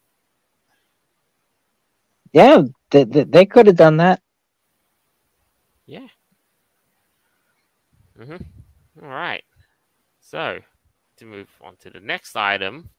Yeah, 2.32 2.62
they, 2.90 3.04
they, 3.04 3.24
they 3.24 3.46
could 3.46 3.66
have 3.66 3.76
done 3.76 3.96
that. 3.98 4.20
Yeah. 5.86 6.08
Mhm. 8.18 8.44
All 9.02 9.08
right. 9.08 9.44
So, 10.20 10.62
to 11.16 11.26
move 11.26 11.50
on 11.62 11.76
to 11.78 11.90
the 11.90 12.00
next 12.00 12.36
item, 12.36 12.90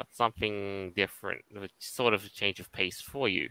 got 0.00 0.14
something 0.14 0.92
different, 0.96 1.42
which 1.54 1.72
sort 1.78 2.14
of 2.14 2.24
a 2.24 2.28
change 2.30 2.58
of 2.58 2.72
pace 2.72 3.02
for 3.02 3.28
you. 3.28 3.48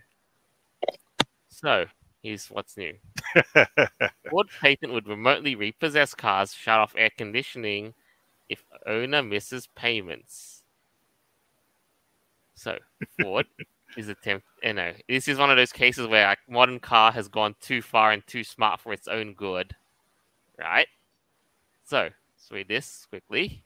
So, 1.47 1.85
here's 2.23 2.47
what's 2.47 2.75
new. 2.75 2.93
Ford 4.29 4.47
patent 4.59 4.93
would 4.93 5.07
remotely 5.07 5.53
repossess 5.55 6.15
cars, 6.15 6.53
shut 6.53 6.79
off 6.79 6.95
air 6.97 7.11
conditioning 7.15 7.93
if 8.49 8.63
owner 8.87 9.21
misses 9.21 9.67
payments. 9.75 10.63
So, 12.55 12.79
Ford 13.21 13.45
is 13.97 14.09
attempt. 14.09 14.47
You 14.63 14.73
know, 14.73 14.93
this 15.07 15.27
is 15.27 15.37
one 15.37 15.51
of 15.51 15.57
those 15.57 15.71
cases 15.71 16.07
where 16.07 16.31
a 16.31 16.51
modern 16.51 16.79
car 16.79 17.11
has 17.11 17.27
gone 17.27 17.55
too 17.61 17.83
far 17.83 18.11
and 18.11 18.25
too 18.25 18.43
smart 18.43 18.81
for 18.81 18.91
its 18.91 19.07
own 19.07 19.33
good, 19.35 19.75
right? 20.57 20.87
So, 21.85 22.03
let's 22.03 22.51
read 22.51 22.67
this 22.67 23.05
quickly. 23.09 23.63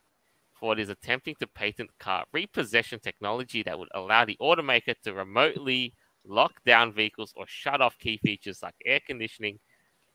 Ford 0.64 0.80
is 0.80 0.88
attempting 0.88 1.36
to 1.42 1.48
patent 1.48 1.90
car 2.00 2.24
repossession 2.32 2.98
technology 2.98 3.64
that 3.64 3.78
would 3.78 3.90
allow 3.94 4.24
the 4.24 4.38
automaker 4.42 4.96
to 5.04 5.14
remotely 5.14 5.94
lock 6.26 6.54
down 6.66 6.94
vehicles 6.94 7.34
or 7.36 7.46
shut 7.46 7.82
off 7.82 8.00
key 8.00 8.16
features 8.16 8.64
like 8.64 8.76
air 8.86 9.02
conditioning 9.06 9.60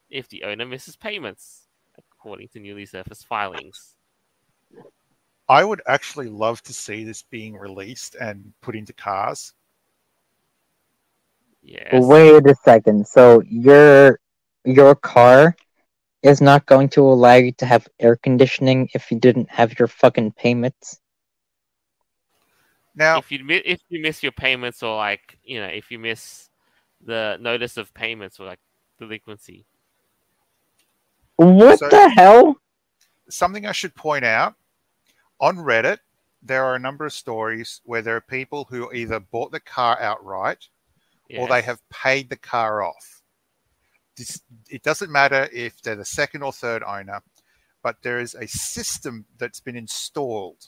if 0.09 0.26
the 0.30 0.44
owner 0.44 0.64
misses 0.64 0.96
payments, 0.96 1.68
according 1.99 2.49
to 2.49 2.61
newly 2.61 2.86
surfaced 2.86 3.26
filings. 3.26 3.96
I 5.51 5.64
would 5.64 5.82
actually 5.86 6.28
love 6.28 6.62
to 6.62 6.72
see 6.72 7.05
this 7.05 7.20
being 7.20 7.55
released 7.55 8.14
and 8.18 8.55
put 8.62 8.74
into 8.74 8.94
cars. 8.94 9.53
Yes. 11.61 11.92
Wait 11.92 12.46
a 12.46 12.55
second. 12.64 13.07
So 13.07 13.42
your 13.42 14.18
your 14.64 14.94
car 14.94 15.55
is 16.22 16.40
not 16.40 16.66
going 16.66 16.88
to 16.90 17.00
allow 17.02 17.34
you 17.34 17.52
to 17.52 17.66
have 17.66 17.88
air 18.00 18.16
conditioning 18.16 18.88
if 18.94 19.10
you 19.10 19.18
didn't 19.18 19.48
have 19.50 19.78
your 19.78 19.88
fucking 19.88 20.32
payments. 20.32 21.00
Now, 22.94 23.18
if 23.18 23.30
you 23.30 23.44
mi- 23.44 23.62
if 23.64 23.80
you 23.88 24.02
miss 24.02 24.22
your 24.22 24.32
payments 24.32 24.82
or 24.82 24.96
like 24.96 25.38
you 25.44 25.60
know 25.60 25.66
if 25.68 25.90
you 25.90 25.98
miss 25.98 26.50
the 27.04 27.38
notice 27.40 27.76
of 27.76 27.94
payments 27.94 28.40
or 28.40 28.46
like 28.46 28.58
delinquency. 28.98 29.64
What 31.36 31.78
So- 31.78 31.88
the 31.88 32.08
hell? 32.10 32.56
something 33.30 33.66
I 33.66 33.72
should 33.72 33.94
point 33.94 34.24
out 34.24 34.54
on 35.38 35.56
Reddit, 35.58 35.98
there 36.42 36.64
are 36.64 36.74
a 36.74 36.78
number 36.80 37.04
of 37.04 37.12
stories 37.12 37.80
where 37.84 38.02
there 38.02 38.16
are 38.16 38.20
people 38.22 38.64
who 38.64 38.90
either 38.92 39.20
bought 39.20 39.52
the 39.52 39.60
car 39.60 40.00
outright 40.00 40.66
or 41.36 41.46
they 41.46 41.60
have 41.62 41.86
paid 41.90 42.30
the 42.30 42.36
car 42.38 42.82
off. 42.82 43.17
This, 44.18 44.42
it 44.68 44.82
doesn't 44.82 45.10
matter 45.10 45.48
if 45.52 45.80
they're 45.80 45.96
the 45.96 46.04
second 46.04 46.42
or 46.42 46.52
third 46.52 46.82
owner, 46.82 47.22
but 47.82 47.96
there 48.02 48.20
is 48.20 48.34
a 48.34 48.46
system 48.48 49.24
that's 49.38 49.60
been 49.60 49.76
installed. 49.76 50.66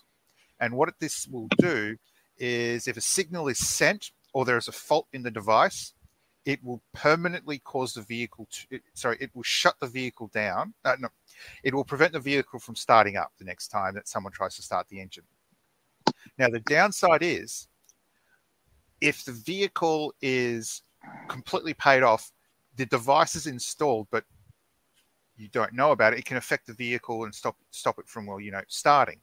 And 0.61 0.75
what 0.75 0.95
this 1.01 1.27
will 1.27 1.49
do 1.59 1.97
is 2.39 2.87
if 2.87 2.97
a 2.97 3.01
signal 3.03 3.49
is 3.49 3.59
sent 3.59 4.13
or 4.33 4.45
there 4.45 4.57
is 4.57 4.69
a 4.69 4.73
fault 4.73 5.09
in 5.13 5.23
the 5.23 5.31
device, 5.31 5.93
it 6.45 6.63
will 6.65 6.81
permanently 6.95 7.59
cause 7.59 7.93
the 7.93 8.03
vehicle 8.03 8.49
to, 8.51 8.77
it- 8.77 8.83
sorry, 8.95 9.17
it 9.21 9.31
will 9.35 9.43
shut 9.43 9.75
the 9.81 9.87
vehicle 9.87 10.29
down. 10.29 10.73
Uh, 10.85 10.97
no, 10.99 11.09
it 11.63 11.75
will 11.75 11.85
prevent 11.85 12.13
the 12.13 12.21
vehicle 12.21 12.59
from 12.59 12.77
starting 12.77 13.17
up 13.17 13.33
the 13.39 13.45
next 13.45 13.69
time 13.69 13.95
that 13.95 14.09
someone 14.09 14.33
tries 14.33 14.57
to 14.57 14.63
start 14.63 14.89
the 14.89 15.01
engine. 15.01 15.25
Now, 16.39 16.49
the 16.49 16.61
downside 16.61 17.23
is 17.23 17.69
if 19.01 19.25
the 19.25 19.33
vehicle 19.33 20.15
is 20.23 20.83
completely 21.29 21.75
paid 21.75 22.03
off, 22.03 22.33
the 22.77 22.87
device 22.87 23.35
is 23.35 23.47
installed, 23.47 24.09
but 24.11 24.25
you 25.37 25.49
don't 25.49 25.73
know 25.73 25.93
about 25.93 26.13
it, 26.13 26.19
it 26.19 26.25
can 26.25 26.37
affect 26.37 26.67
the 26.67 26.75
vehicle 26.75 27.25
and 27.25 27.35
stop 27.35 27.57
stop 27.71 27.99
it 27.99 28.09
from 28.09 28.27
well, 28.27 28.41
you 28.41 28.51
know, 28.51 28.63
starting. 28.69 29.21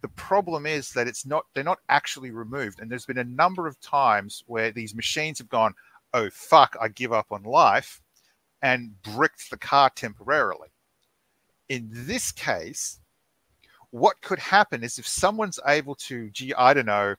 The 0.00 0.08
problem 0.08 0.66
is 0.66 0.90
that 0.92 1.06
it's 1.06 1.26
not 1.26 1.46
they're 1.54 1.64
not 1.64 1.80
actually 1.88 2.30
removed, 2.30 2.80
and 2.80 2.90
there's 2.90 3.06
been 3.06 3.18
a 3.18 3.24
number 3.24 3.66
of 3.66 3.80
times 3.80 4.42
where 4.46 4.70
these 4.70 4.94
machines 4.94 5.38
have 5.38 5.48
gone, 5.48 5.74
"Oh 6.12 6.30
fuck, 6.30 6.76
I 6.80 6.88
give 6.88 7.12
up 7.12 7.26
on 7.30 7.42
life," 7.42 8.02
and 8.62 9.00
bricked 9.02 9.50
the 9.50 9.58
car 9.58 9.90
temporarily. 9.90 10.68
In 11.68 11.88
this 11.90 12.32
case, 12.32 13.00
what 13.90 14.20
could 14.22 14.38
happen 14.38 14.82
is 14.82 14.98
if 14.98 15.06
someone's 15.06 15.60
able 15.66 15.94
to, 15.94 16.28
gee, 16.30 16.52
I 16.54 16.74
don't 16.74 16.86
know, 16.86 17.14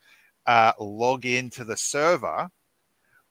uh, 0.45 0.73
log 0.79 1.25
into 1.25 1.63
the 1.63 1.77
server 1.77 2.49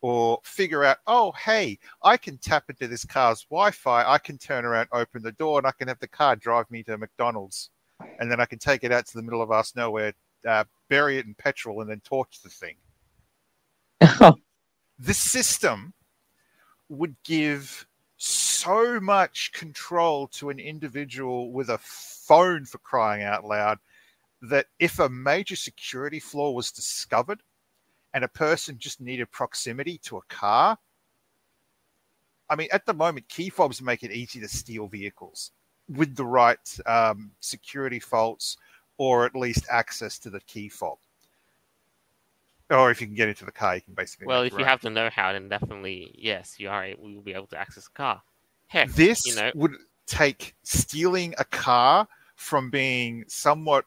or 0.05 0.39
figure 0.45 0.85
out, 0.85 0.99
oh, 1.07 1.33
hey, 1.33 1.79
I 2.03 2.19
can 2.19 2.37
tap 2.37 2.65
into 2.69 2.87
this 2.87 3.07
car's 3.07 3.47
Wi 3.49 3.71
Fi. 3.71 4.05
I 4.05 4.19
can 4.19 4.37
turn 4.37 4.67
around, 4.67 4.91
open 4.93 5.23
the 5.23 5.33
door, 5.33 5.57
and 5.57 5.67
I 5.67 5.71
can 5.71 5.89
have 5.89 5.99
the 5.99 6.07
car 6.07 6.37
drive 6.37 6.71
me 6.71 6.83
to 6.83 6.99
McDonald's. 6.99 7.71
And 8.19 8.31
then 8.31 8.39
I 8.39 8.45
can 8.45 8.59
take 8.59 8.85
it 8.85 8.93
out 8.93 9.07
to 9.07 9.17
the 9.17 9.23
middle 9.23 9.41
of 9.41 9.51
us 9.51 9.75
nowhere, 9.75 10.13
uh, 10.47 10.65
bury 10.91 11.17
it 11.17 11.25
in 11.25 11.35
petrol, 11.35 11.81
and 11.81 11.89
then 11.89 12.03
torch 12.05 12.43
the 12.43 12.51
thing. 12.51 12.77
This 14.99 15.19
system 15.19 15.95
would 16.91 17.17
give 17.25 17.87
so 18.19 19.01
much 19.01 19.53
control 19.53 20.29
to 20.29 20.51
an 20.51 20.59
individual 20.59 21.51
with 21.51 21.71
a 21.71 21.79
phone 21.79 22.67
for 22.67 22.77
crying 22.79 23.23
out 23.23 23.45
loud 23.45 23.79
that 24.43 24.67
if 24.79 24.99
a 24.99 25.09
major 25.09 25.57
security 25.57 26.21
flaw 26.21 26.51
was 26.51 26.71
discovered 26.71 27.43
and 28.15 28.25
a 28.25 28.29
person 28.29 28.79
just 28.79 29.01
needed 29.01 29.31
proximity 29.33 29.99
to 29.99 30.17
a 30.17 30.23
car, 30.29 30.79
I 32.49 32.57
mean, 32.57 32.69
at 32.73 32.87
the 32.87 32.95
moment, 32.95 33.29
key 33.29 33.51
fobs 33.51 33.83
make 33.83 34.05
it 34.05 34.13
easy 34.13 34.41
to 34.41 34.49
steal 34.49 34.87
vehicles 34.87 35.51
with 35.89 36.15
the 36.15 36.25
right 36.25 36.79
um, 36.87 37.33
security 37.41 37.99
faults 37.99 38.57
or 38.97 39.27
at 39.27 39.35
least 39.35 39.67
access 39.71 40.19
to 40.21 40.31
the 40.31 40.41
key 40.41 40.69
fob. 40.69 40.99
Or 42.71 42.91
if 42.91 43.01
you 43.01 43.07
can 43.07 43.17
get 43.17 43.29
into 43.29 43.45
the 43.45 43.53
car, 43.53 43.75
you 43.75 43.83
can 43.83 43.95
basically. 43.95 44.27
Well, 44.27 44.43
if 44.43 44.57
you 44.57 44.65
have 44.65 44.81
the 44.81 44.89
know 44.89 45.11
how, 45.11 45.33
then 45.33 45.49
definitely 45.49 46.15
yes, 46.17 46.55
you 46.59 46.71
are. 46.71 46.89
We 46.99 47.15
will 47.15 47.23
be 47.23 47.35
able 47.35 47.49
to 47.49 47.59
access 47.59 47.87
a 47.89 47.91
car. 47.91 48.23
Heck, 48.69 48.89
this 48.91 49.27
you 49.27 49.35
know, 49.35 49.51
would 49.55 49.75
take 50.07 50.55
stealing 50.63 51.35
a 51.39 51.45
car 51.45 52.09
from 52.37 52.71
being 52.71 53.25
somewhat 53.29 53.85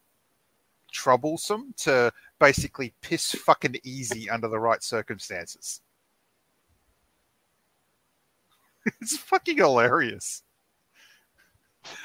troublesome 0.92 1.74
to 1.78 2.12
basically 2.40 2.94
piss 3.02 3.32
fucking 3.32 3.78
easy 3.84 4.30
under 4.30 4.48
the 4.48 4.60
right 4.60 4.84
circumstances. 4.84 5.82
it's 9.02 9.18
fucking 9.18 9.58
hilarious. 9.58 10.44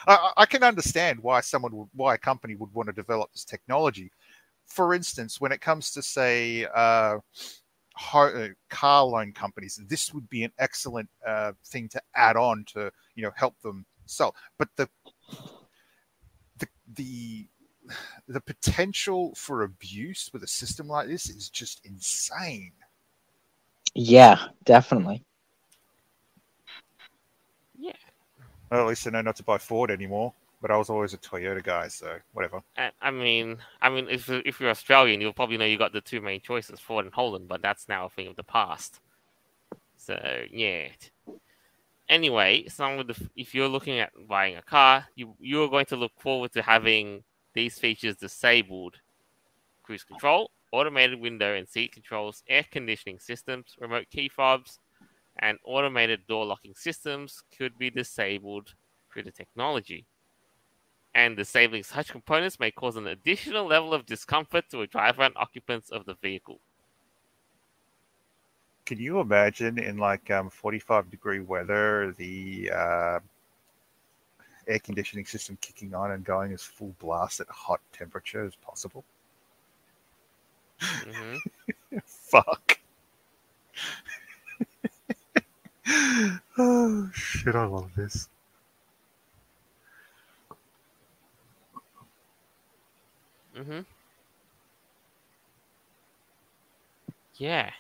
I, 0.07 0.33
I- 0.37 0.47
can 0.47 0.63
understand 0.63 1.21
why 1.21 1.41
someone 1.41 1.75
would, 1.77 1.89
why 1.95 2.15
a 2.15 2.19
company 2.19 2.55
would 2.55 2.73
want 2.73 2.89
to 2.89 2.93
develop 2.93 3.33
this 3.33 3.45
technology. 3.45 4.11
For 4.67 4.95
instance, 4.95 5.41
when 5.41 5.53
it 5.53 5.61
comes 5.61 5.91
to 5.93 6.03
say 6.03 6.67
uh, 6.75 7.19
uh, 8.15 8.49
car 8.71 9.05
loan 9.05 9.33
companies, 9.33 9.81
this 9.89 10.15
would 10.15 10.29
be 10.31 10.45
an 10.45 10.53
excellent 10.59 11.09
uh, 11.27 11.53
thing 11.67 11.89
to 11.91 12.03
add 12.15 12.37
on 12.37 12.65
to 12.75 12.91
you 13.15 13.23
know 13.23 13.33
help 13.37 13.61
them 13.63 13.85
sell. 14.07 14.35
But 14.59 14.69
the 14.77 14.89
the 16.59 16.67
the 16.95 17.47
the 18.29 18.41
potential 18.41 19.35
for 19.35 19.63
abuse 19.63 20.31
with 20.33 20.43
a 20.43 20.49
system 20.49 20.89
like 20.89 21.09
this 21.09 21.29
is 21.29 21.49
just 21.49 21.85
insane. 21.85 22.73
Yeah, 23.95 24.39
definitely. 24.65 25.25
yeah. 27.79 27.93
Well, 28.71 28.81
at 28.83 28.87
least 28.87 29.07
I 29.07 29.11
know 29.11 29.23
not 29.23 29.37
to 29.37 29.43
buy 29.43 29.59
Ford 29.59 29.91
anymore. 29.91 30.33
But 30.63 30.71
I 30.71 30.77
was 30.77 30.91
always 30.91 31.13
a 31.13 31.19
Toyota 31.19 31.63
guy, 31.63 31.89
so 31.89 32.19
whatever. 32.35 32.63
I 32.79 32.93
I 33.03 33.11
mean, 33.11 33.59
I 33.83 33.91
mean, 33.91 34.07
if 34.09 34.31
if 34.31 34.61
you're 34.61 34.71
Australian, 34.71 35.21
you'll 35.21 35.33
probably 35.33 35.57
know 35.57 35.65
you 35.65 35.77
got 35.77 35.93
the 35.93 36.01
two 36.01 36.21
main 36.21 36.41
choices, 36.41 36.79
Ford 36.79 37.05
and 37.05 37.13
Holden, 37.13 37.47
but 37.49 37.63
that's 37.63 37.89
now 37.89 38.07
a 38.07 38.09
thing 38.09 38.29
of 38.29 38.37
the 38.37 38.45
past. 38.45 39.01
So 39.97 40.17
yeah. 40.53 40.87
Anyway, 42.09 42.69
some 42.69 43.01
of 43.01 43.09
the 43.09 43.29
if 43.35 43.57
you're 43.57 43.69
looking 43.69 43.99
at 43.99 44.13
buying 44.29 44.57
a 44.57 44.63
car, 44.63 45.07
you 45.17 45.35
you're 45.41 45.69
going 45.69 45.87
to 45.87 45.97
look 45.97 46.13
forward 46.21 46.53
to 46.53 46.63
having 46.63 47.25
these 47.55 47.79
features 47.79 48.17
disabled: 48.17 49.01
cruise 49.83 50.05
control, 50.05 50.51
automated 50.73 51.21
window 51.21 51.55
and 51.55 51.69
seat 51.69 51.93
controls, 51.93 52.43
air 52.49 52.65
conditioning 52.71 53.19
systems, 53.19 53.77
remote 53.79 54.09
key 54.11 54.29
fobs, 54.29 54.81
and 55.37 55.59
automated 55.65 56.27
door 56.27 56.47
locking 56.47 56.75
systems 56.75 57.43
could 57.57 57.79
be 57.79 57.91
disabled 57.91 58.75
through 59.13 59.25
the 59.25 59.33
technology 59.33 60.07
and 61.15 61.37
disabling 61.37 61.83
such 61.83 62.11
components 62.11 62.59
may 62.61 62.71
cause 62.71 62.97
an 62.97 63.07
additional 63.07 63.67
level 63.67 63.95
of 63.95 64.07
discomfort 64.07 64.69
to 64.71 64.81
a 64.81 64.87
driver 64.87 65.23
and 65.23 65.37
occupants 65.37 65.91
of 65.91 66.05
the 66.07 66.15
vehicle. 66.15 66.61
Can 68.85 68.99
you 68.99 69.21
imagine 69.21 69.79
in 69.79 69.97
like 69.99 70.31
um, 70.31 70.51
45 70.51 71.11
degree 71.11 71.41
weather 71.41 72.13
the 72.17 72.71
uh, 72.73 73.21
air 74.67 74.79
conditioning 74.79 75.25
system 75.27 75.57
kicking 75.61 75.95
on 75.95 76.13
and 76.13 76.25
going 76.25 76.53
as 76.53 76.63
full 76.63 76.95
blast 77.01 77.41
at 77.41 77.49
hot 77.49 77.81
temperature 77.93 78.45
as 78.45 78.55
possible? 78.57 79.05
hmm 80.81 81.37
Fuck. 82.05 82.79
oh 86.59 87.11
shit! 87.13 87.55
I 87.55 87.65
love 87.67 87.91
this. 87.97 88.29
hmm 93.55 93.81
Yeah, 97.37 97.71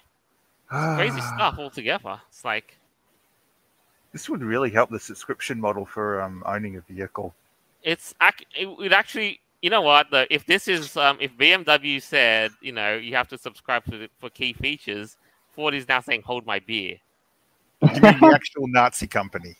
Ah. 0.70 0.94
crazy 0.96 1.20
stuff 1.20 1.58
altogether. 1.58 2.20
It's 2.28 2.44
like, 2.44 2.78
This 4.12 4.28
would 4.28 4.42
really 4.42 4.70
help 4.70 4.90
the 4.90 5.00
subscription 5.00 5.60
model 5.60 5.86
for 5.86 6.20
um, 6.20 6.42
owning 6.46 6.76
a 6.76 6.80
vehicle. 6.82 7.34
it's 7.82 8.14
ac- 8.22 8.46
it 8.58 8.66
would 8.66 8.92
actually. 8.92 9.40
You 9.62 9.70
know 9.70 9.82
what? 9.82 10.10
The, 10.10 10.26
if 10.34 10.44
this 10.46 10.66
is 10.68 10.96
um, 10.96 11.18
if 11.20 11.36
BMW 11.36 12.02
said 12.02 12.50
you 12.60 12.72
know 12.72 12.96
you 12.96 13.14
have 13.14 13.28
to 13.28 13.38
subscribe 13.38 13.84
for 13.84 14.06
for 14.18 14.30
key 14.30 14.52
features, 14.52 15.16
Ford 15.52 15.74
is 15.74 15.88
now 15.88 16.00
saying 16.00 16.22
hold 16.22 16.46
my 16.46 16.58
beer. 16.58 16.96
You 17.94 18.02
mean 18.02 18.20
the 18.20 18.32
actual 18.34 18.66
Nazi 18.68 19.06
company, 19.06 19.56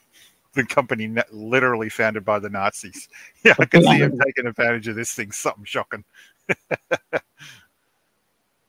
the 0.55 0.64
company 0.64 1.14
literally 1.30 1.88
founded 1.88 2.24
by 2.24 2.38
the 2.38 2.50
Nazis. 2.50 3.09
Yeah, 3.44 3.55
I 3.59 3.64
can 3.64 3.82
see 3.82 3.98
him 3.98 4.18
taking 4.24 4.46
advantage 4.46 4.88
of 4.88 4.96
this 4.96 5.12
thing. 5.14 5.32
Something 5.32 5.64
shocking. 5.64 6.05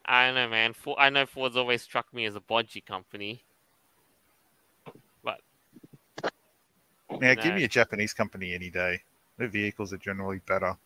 I 0.06 0.26
don't 0.26 0.36
know, 0.36 0.50
man. 0.50 0.74
Ford, 0.74 0.98
I 1.00 1.10
know 1.10 1.26
Ford's 1.26 1.56
always 1.58 1.82
struck 1.82 2.14
me 2.14 2.26
as 2.26 2.36
a 2.36 2.42
bodgy 2.42 2.84
company. 2.86 3.44
Now, 7.20 7.34
give 7.36 7.54
me 7.56 7.64
a 7.64 7.68
Japanese 7.68 8.14
company 8.14 8.54
any 8.54 8.70
day. 8.70 9.02
Their 9.38 9.48
vehicles 9.48 9.94
are 9.94 9.98
generally 9.98 10.40
better. 10.46 10.78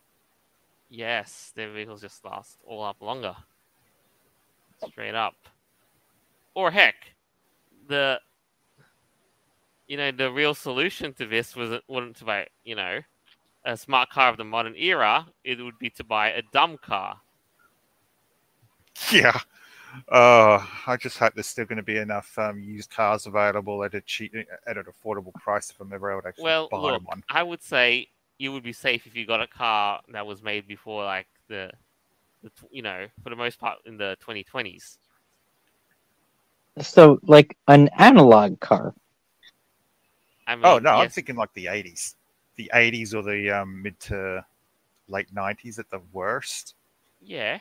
Yes, 0.89 1.51
their 1.55 1.71
vehicles 1.71 2.01
just 2.01 2.23
last 2.23 2.59
all 2.65 2.83
up 2.83 3.01
longer. 3.01 3.35
Straight 4.89 5.15
up. 5.15 5.35
Or 6.55 6.71
heck, 6.71 6.95
the 7.87 8.19
you 9.87 9.97
know 9.97 10.11
the 10.11 10.31
real 10.31 10.53
solution 10.53 11.13
to 11.13 11.25
this 11.25 11.55
was 11.55 11.79
wouldn't 11.87 12.17
to 12.17 12.25
buy 12.25 12.47
you 12.63 12.75
know 12.75 12.99
a 13.65 13.77
smart 13.77 14.09
car 14.09 14.29
of 14.29 14.37
the 14.37 14.43
modern 14.45 14.75
era. 14.75 15.27
It 15.43 15.59
would 15.61 15.77
be 15.79 15.89
to 15.91 16.03
buy 16.03 16.29
a 16.29 16.41
dumb 16.53 16.77
car. 16.77 17.21
Yeah. 19.11 19.39
Uh, 20.09 20.65
I 20.85 20.97
just 20.97 21.17
hope 21.17 21.33
there's 21.33 21.47
still 21.47 21.65
going 21.65 21.77
to 21.77 21.83
be 21.83 21.97
enough 21.97 22.37
um, 22.37 22.59
used 22.59 22.89
cars 22.89 23.25
available 23.25 23.83
at 23.83 23.93
a 23.93 24.01
cheap, 24.01 24.33
at 24.65 24.77
an 24.77 24.83
affordable 24.83 25.33
price 25.33 25.69
if 25.69 25.79
I'm 25.79 25.91
ever 25.93 26.11
able 26.11 26.21
to 26.23 26.29
actually 26.29 26.43
Well, 26.43 26.67
buy 26.71 26.79
look, 26.79 27.07
one. 27.07 27.23
I 27.29 27.43
would 27.43 27.61
say 27.61 28.07
you 28.37 28.51
would 28.51 28.63
be 28.63 28.73
safe 28.73 29.05
if 29.05 29.15
you 29.15 29.25
got 29.25 29.41
a 29.41 29.47
car 29.47 30.01
that 30.13 30.25
was 30.25 30.43
made 30.43 30.67
before 30.67 31.03
like 31.03 31.27
the, 31.47 31.71
the 32.43 32.51
you 32.71 32.81
know 32.81 33.07
for 33.23 33.29
the 33.29 33.35
most 33.35 33.59
part 33.59 33.79
in 33.85 33.97
the 33.97 34.17
2020s. 34.21 34.97
So, 36.79 37.19
like 37.23 37.57
an 37.67 37.89
analog 37.97 38.59
car. 38.59 38.93
Oh 40.47 40.53
I 40.53 40.55
mean, 40.55 40.83
no, 40.83 40.91
I'm 40.91 41.09
thinking 41.09 41.35
like 41.35 41.53
the 41.53 41.65
80s, 41.65 42.15
the 42.55 42.71
80s 42.73 43.13
or 43.13 43.23
the 43.23 43.51
um, 43.51 43.81
mid 43.81 43.99
to 44.01 44.45
late 45.09 45.33
90s 45.33 45.79
at 45.79 45.89
the 45.89 46.01
worst. 46.13 46.75
Yeah. 47.21 47.59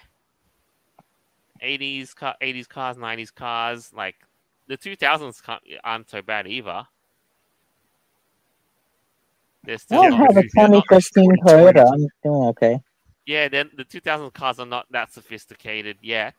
80s 1.61 2.15
car, 2.15 2.35
80s 2.41 2.67
cars, 2.67 2.97
90s 2.97 3.31
cars, 3.31 3.93
like 3.93 4.17
the 4.69 4.77
2000s 4.77 5.43
aren't 5.85 6.11
so 6.11 6.23
bad 6.23 6.47
either. 6.47 6.87
They're 9.65 9.79
still 9.79 10.01
I 10.01 10.11
Yeah, 10.11 10.27
have 10.27 10.37
a 10.37 10.43
if 10.43 10.55
you're 10.57 10.83
2015 10.83 11.37
Toyota. 11.47 11.93
I'm 11.93 12.07
doing 12.23 12.49
okay. 12.51 12.81
yeah, 13.27 13.49
then 13.49 13.71
the 13.77 13.85
2000 13.85 14.33
cars 14.33 14.59
are 14.59 14.67
not 14.67 14.87
that 14.91 15.13
sophisticated 15.13 15.99
yet. 16.03 16.35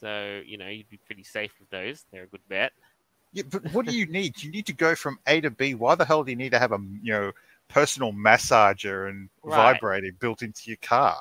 So, 0.00 0.42
you 0.46 0.58
know, 0.58 0.68
you'd 0.68 0.88
be 0.88 1.00
pretty 1.06 1.24
safe 1.24 1.52
with 1.58 1.70
those. 1.70 2.04
They're 2.12 2.24
a 2.24 2.28
good 2.28 2.46
bet. 2.48 2.72
Yeah, 3.32 3.44
but 3.50 3.62
what 3.72 3.86
do 3.86 3.92
you 3.92 4.06
need? 4.06 4.42
You 4.42 4.50
need 4.50 4.66
to 4.66 4.72
go 4.72 4.94
from 4.94 5.18
A 5.26 5.40
to 5.40 5.50
B. 5.50 5.74
Why 5.74 5.94
the 5.94 6.04
hell 6.04 6.24
do 6.24 6.30
you 6.30 6.36
need 6.36 6.52
to 6.52 6.58
have 6.58 6.72
a 6.72 6.78
you 7.02 7.12
know 7.12 7.32
personal 7.68 8.12
massager 8.12 9.08
and 9.08 9.28
Right. 9.44 9.54
vibrator 9.54 10.10
built 10.18 10.42
into 10.42 10.62
your 10.66 10.78
car? 10.82 11.16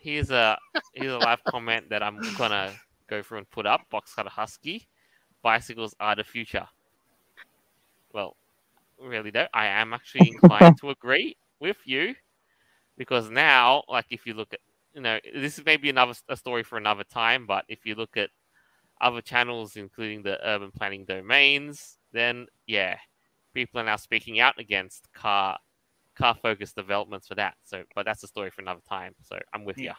Here's 0.00 0.30
a 0.30 0.58
here's 0.94 1.12
a 1.12 1.18
live 1.18 1.44
comment 1.44 1.90
that 1.90 2.02
I'm 2.02 2.20
gonna 2.36 2.72
go 3.08 3.22
through 3.22 3.38
and 3.38 3.50
put 3.50 3.66
up. 3.66 3.82
Box 3.90 4.14
Cutter 4.14 4.30
Husky, 4.30 4.88
bicycles 5.42 5.94
are 6.00 6.16
the 6.16 6.24
future. 6.24 6.66
Well, 8.12 8.36
really 8.98 9.30
though, 9.30 9.46
I 9.54 9.66
am 9.66 9.92
actually 9.92 10.28
inclined 10.34 10.76
to 10.78 10.90
agree 10.90 11.36
with 11.60 11.78
you 11.86 12.14
because 12.98 13.30
now, 13.30 13.82
like, 13.88 14.06
if 14.10 14.26
you 14.26 14.34
look 14.34 14.52
at 14.54 14.60
you 14.94 15.02
know, 15.02 15.18
this 15.34 15.58
is 15.58 15.64
maybe 15.64 15.90
another 15.90 16.14
a 16.28 16.36
story 16.36 16.62
for 16.64 16.78
another 16.78 17.04
time, 17.04 17.46
but 17.46 17.64
if 17.68 17.86
you 17.86 17.94
look 17.94 18.16
at 18.16 18.30
other 19.00 19.20
channels, 19.22 19.76
including 19.76 20.22
the 20.22 20.38
urban 20.46 20.70
planning 20.72 21.04
domains, 21.04 21.98
then 22.12 22.46
yeah, 22.66 22.98
people 23.54 23.80
are 23.80 23.84
now 23.84 23.96
speaking 23.96 24.40
out 24.40 24.58
against 24.58 25.12
car 25.12 25.58
car 26.20 26.36
focused 26.40 26.76
developments 26.76 27.26
for 27.26 27.34
that. 27.36 27.54
So, 27.64 27.82
but 27.94 28.04
that's 28.04 28.22
a 28.22 28.26
story 28.28 28.50
for 28.50 28.60
another 28.60 28.82
time. 28.88 29.14
So 29.22 29.38
I'm 29.52 29.64
with 29.64 29.78
you. 29.78 29.86
Yeah. 29.86 29.94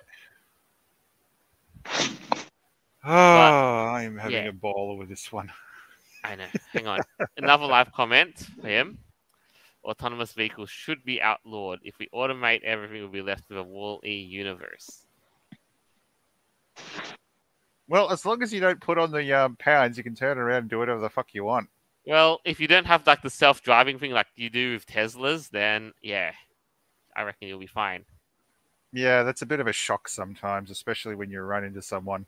Oh, 3.04 3.12
I'm 3.12 4.18
having 4.18 4.44
yeah. 4.44 4.50
a 4.50 4.54
ball 4.54 4.98
with 4.98 5.10
this 5.10 5.32
one. 5.32 5.52
I 6.24 6.36
know. 6.36 6.46
Hang 6.72 6.88
on. 6.88 7.00
Another 7.38 7.66
live 7.66 7.92
comment 7.92 8.46
for 8.62 8.68
him. 8.68 9.00
Autonomous 9.84 10.34
vehicles 10.34 10.70
should 10.70 11.04
be 11.04 11.20
outlawed. 11.20 11.80
If 11.84 11.98
we 11.98 12.08
automate 12.14 12.64
everything, 12.64 13.02
we'll 13.02 13.10
be 13.10 13.24
left 13.24 13.50
with 13.50 13.58
a 13.58 13.64
Wall-E 13.64 14.12
universe. 14.12 15.08
Well, 17.88 18.12
as 18.12 18.24
long 18.24 18.44
as 18.44 18.54
you 18.54 18.60
don't 18.60 18.80
put 18.80 19.00
on 19.00 19.12
the 19.12 19.34
um, 19.34 19.56
pounds, 19.56 19.98
you 19.98 20.04
can 20.04 20.14
turn 20.14 20.38
around 20.38 20.60
and 20.60 20.70
do 20.70 20.78
whatever 20.78 21.02
the 21.02 21.10
fuck 21.10 21.34
you 21.34 21.44
want. 21.44 21.68
Well, 22.06 22.42
if 22.46 22.60
you 22.60 22.68
don't 22.68 22.86
have 22.86 23.08
like 23.08 23.22
the 23.24 23.30
self-driving 23.32 23.98
thing 24.00 24.12
like 24.12 24.28
you 24.36 24.50
do 24.52 24.74
with 24.74 24.86
Teslas, 24.86 25.50
then 25.50 25.94
yeah, 26.02 26.34
I 27.16 27.24
reckon 27.24 27.48
you'll 27.50 27.60
be 27.60 27.68
fine. 27.68 28.06
Yeah, 28.94 29.24
that's 29.24 29.42
a 29.42 29.46
bit 29.46 29.60
of 29.60 29.68
a 29.68 29.74
shock 29.74 30.08
sometimes, 30.08 30.70
especially 30.70 31.16
when 31.16 31.30
you 31.30 31.42
run 31.42 31.64
into 31.66 31.82
someone 31.82 32.28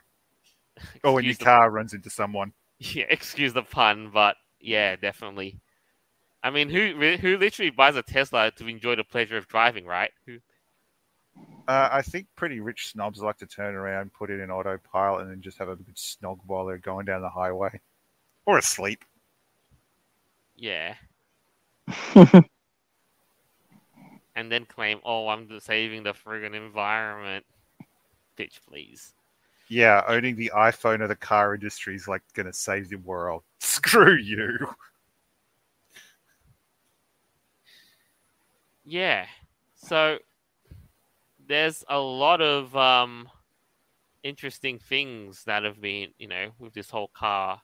or 1.04 1.14
when 1.14 1.24
your 1.24 1.34
Excuse 1.34 1.38
the- 1.38 1.46
car 1.46 1.70
runs 1.70 1.92
into 1.94 2.10
someone. 2.10 2.52
Yeah, 2.78 3.06
excuse 3.08 3.52
the 3.52 3.62
pun, 3.62 4.10
but 4.10 4.36
yeah, 4.60 4.96
definitely. 4.96 5.60
I 6.42 6.50
mean, 6.50 6.70
who 6.70 7.16
who 7.18 7.38
literally 7.38 7.70
buys 7.70 7.96
a 7.96 8.02
Tesla 8.02 8.50
to 8.52 8.68
enjoy 8.68 8.96
the 8.96 9.04
pleasure 9.04 9.36
of 9.38 9.48
driving, 9.48 9.86
right? 9.86 10.12
Who, 10.26 10.40
Uh, 11.66 11.88
I 11.92 12.02
think 12.02 12.28
pretty 12.36 12.60
rich 12.60 12.88
snobs 12.88 13.20
like 13.20 13.38
to 13.38 13.46
turn 13.46 13.74
around, 13.74 14.12
put 14.12 14.30
it 14.30 14.40
in 14.40 14.50
autopilot, 14.50 15.22
and 15.22 15.30
then 15.30 15.40
just 15.42 15.58
have 15.58 15.68
a 15.68 15.76
good 15.76 15.96
snog 15.96 16.40
while 16.46 16.66
they're 16.66 16.78
going 16.78 17.06
down 17.06 17.22
the 17.22 17.30
highway 17.30 17.80
or 18.46 18.58
asleep. 18.58 19.04
Yeah, 20.56 20.94
and 24.36 24.50
then 24.50 24.64
claim, 24.66 25.00
"Oh, 25.04 25.28
I'm 25.28 25.48
saving 25.60 26.02
the 26.04 26.12
friggin' 26.12 26.54
environment." 26.54 27.44
Bitch, 28.38 28.60
please. 28.66 29.14
Yeah, 29.68 30.02
owning 30.06 30.36
the 30.36 30.52
iPhone 30.54 31.00
or 31.00 31.08
the 31.08 31.16
car 31.16 31.54
industry 31.54 31.94
is 31.94 32.06
like 32.08 32.22
going 32.34 32.46
to 32.46 32.52
save 32.52 32.88
the 32.88 32.96
world. 32.96 33.42
Screw 33.60 34.16
you. 34.16 34.68
Yeah. 38.84 39.26
So 39.74 40.18
there's 41.46 41.84
a 41.88 41.98
lot 41.98 42.40
of 42.40 42.76
um, 42.76 43.28
interesting 44.22 44.78
things 44.78 45.44
that 45.44 45.64
have 45.64 45.80
been, 45.80 46.10
you 46.18 46.28
know, 46.28 46.50
with 46.58 46.74
this 46.74 46.90
whole 46.90 47.08
car 47.14 47.60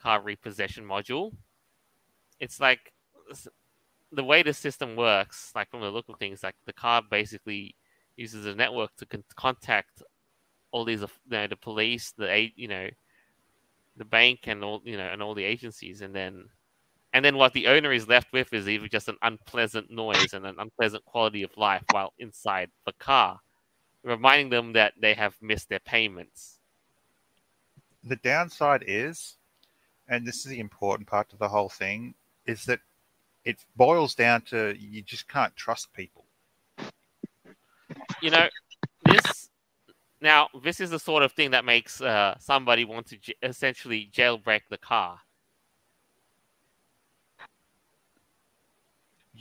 car 0.00 0.20
repossession 0.22 0.84
module. 0.84 1.32
It's 2.44 2.60
like 2.60 2.92
the 4.12 4.22
way 4.22 4.42
the 4.42 4.52
system 4.52 4.96
works, 4.96 5.50
like 5.54 5.70
from 5.70 5.80
the 5.80 5.90
look 5.90 6.08
of 6.10 6.18
things, 6.18 6.42
like 6.42 6.54
the 6.66 6.74
car 6.74 7.02
basically 7.10 7.74
uses 8.16 8.44
a 8.44 8.54
network 8.54 8.94
to 8.98 9.06
con- 9.06 9.24
contact 9.34 10.02
all 10.70 10.84
these, 10.84 11.00
you 11.00 11.08
know, 11.30 11.46
the 11.46 11.56
police, 11.56 12.12
the 12.18 12.50
you 12.54 12.68
know, 12.68 12.88
the 13.96 14.04
bank, 14.04 14.40
and 14.46 14.62
all 14.62 14.82
you 14.84 14.98
know, 14.98 15.06
and 15.06 15.22
all 15.22 15.34
the 15.34 15.44
agencies, 15.44 16.02
and 16.02 16.14
then 16.14 16.44
and 17.14 17.24
then 17.24 17.36
what 17.36 17.54
the 17.54 17.66
owner 17.68 17.92
is 17.92 18.08
left 18.08 18.30
with 18.32 18.52
is 18.52 18.68
either 18.68 18.88
just 18.88 19.08
an 19.08 19.16
unpleasant 19.22 19.90
noise 19.90 20.34
and 20.34 20.44
an 20.44 20.56
unpleasant 20.58 21.04
quality 21.06 21.42
of 21.44 21.56
life 21.56 21.84
while 21.92 22.12
inside 22.18 22.70
the 22.84 22.92
car, 22.98 23.40
reminding 24.02 24.50
them 24.50 24.74
that 24.74 24.92
they 25.00 25.14
have 25.14 25.34
missed 25.40 25.70
their 25.70 25.80
payments. 25.80 26.58
The 28.02 28.16
downside 28.16 28.84
is, 28.86 29.38
and 30.08 30.26
this 30.26 30.44
is 30.44 30.44
the 30.44 30.60
important 30.60 31.08
part 31.08 31.32
of 31.32 31.38
the 31.38 31.48
whole 31.48 31.70
thing, 31.70 32.14
is 32.46 32.64
that 32.66 32.80
it 33.44 33.64
boils 33.76 34.14
down 34.14 34.42
to 34.42 34.74
you 34.78 35.02
just 35.02 35.28
can't 35.28 35.54
trust 35.56 35.92
people. 35.92 36.24
You 38.22 38.30
know, 38.30 38.48
this 39.04 39.50
now 40.20 40.48
this 40.62 40.80
is 40.80 40.90
the 40.90 40.98
sort 40.98 41.22
of 41.22 41.32
thing 41.32 41.50
that 41.50 41.64
makes 41.64 42.00
uh, 42.00 42.36
somebody 42.38 42.84
want 42.84 43.06
to 43.08 43.16
j- 43.18 43.34
essentially 43.42 44.10
jailbreak 44.12 44.62
the 44.70 44.78
car. 44.78 45.20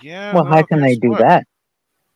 Yeah. 0.01 0.33
well, 0.33 0.43
how 0.43 0.63
can 0.63 0.81
they 0.81 0.95
do 0.95 1.11
what? 1.11 1.19
that? 1.19 1.47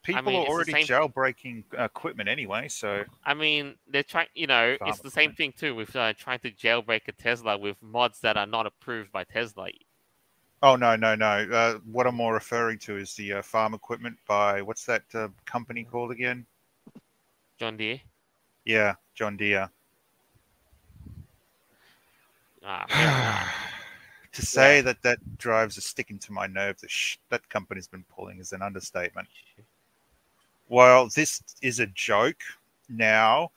people 0.07 0.31
mean, 0.31 0.41
are 0.41 0.47
already 0.47 0.71
same- 0.71 0.85
jailbreaking 0.85 1.63
equipment 1.77 2.29
anyway, 2.29 2.67
so 2.67 3.03
I 3.25 3.33
mean, 3.33 3.75
they're 3.87 4.03
trying. 4.03 4.27
You 4.33 4.47
know, 4.47 4.77
it's 4.81 4.99
the 4.99 5.11
same 5.11 5.33
thing 5.33 5.53
too 5.57 5.75
with 5.75 5.95
uh, 5.95 6.13
trying 6.13 6.39
to 6.39 6.51
jailbreak 6.51 7.01
a 7.07 7.11
Tesla 7.11 7.57
with 7.57 7.77
mods 7.81 8.19
that 8.21 8.37
are 8.37 8.47
not 8.47 8.65
approved 8.65 9.11
by 9.11 9.25
Tesla. 9.25 9.67
Oh 10.63 10.75
no, 10.75 10.95
no, 10.95 11.15
no. 11.15 11.47
Uh, 11.51 11.79
what 11.91 12.07
I'm 12.07 12.15
more 12.15 12.33
referring 12.33 12.79
to 12.79 12.97
is 12.97 13.13
the 13.13 13.33
uh, 13.33 13.41
farm 13.41 13.73
equipment 13.73 14.17
by 14.27 14.61
what's 14.61 14.85
that 14.85 15.03
uh, 15.13 15.27
company 15.45 15.83
called 15.83 16.11
again? 16.11 16.45
John 17.59 17.77
Deere. 17.77 18.01
Yeah, 18.65 18.95
John 19.13 19.37
Deere. 19.37 19.69
Ah, 22.63 23.53
to 24.33 24.45
say 24.45 24.81
that 24.81 25.01
that 25.03 25.19
drives 25.37 25.77
a 25.77 25.81
stick 25.81 26.09
into 26.09 26.33
my 26.33 26.47
nerve 26.47 26.79
that 26.81 26.89
sh- 26.91 27.17
that 27.29 27.47
company's 27.49 27.87
been 27.87 28.03
pulling 28.13 28.39
is 28.39 28.51
an 28.51 28.61
understatement. 28.61 29.27
While 30.67 31.07
this 31.15 31.41
is 31.61 31.79
a 31.79 31.87
joke 31.87 32.41
now, 32.89 33.51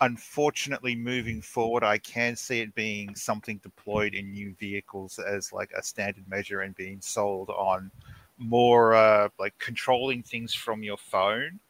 unfortunately, 0.00 0.94
moving 0.94 1.40
forward, 1.42 1.82
I 1.84 1.98
can 1.98 2.36
see 2.36 2.60
it 2.60 2.74
being 2.74 3.14
something 3.14 3.58
deployed 3.58 4.14
in 4.14 4.30
new 4.32 4.54
vehicles 4.58 5.18
as 5.18 5.52
like 5.52 5.70
a 5.76 5.82
standard 5.82 6.28
measure 6.28 6.60
and 6.60 6.74
being 6.74 7.00
sold 7.00 7.50
on 7.50 7.90
more 8.38 8.94
uh, 8.94 9.28
like 9.38 9.58
controlling 9.58 10.22
things 10.22 10.54
from 10.54 10.82
your 10.82 10.96
phone 10.98 11.60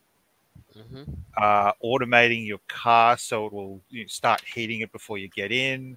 hmm 0.75 1.05
uh, 1.37 1.73
automating 1.85 2.47
your 2.47 2.61
car 2.69 3.17
so 3.17 3.47
it 3.47 3.53
will 3.53 3.81
you 3.91 4.03
know, 4.03 4.07
start 4.09 4.43
heating 4.45 4.81
it 4.81 4.93
before 4.93 5.19
you 5.19 5.29
get 5.29 5.53
in. 5.53 5.97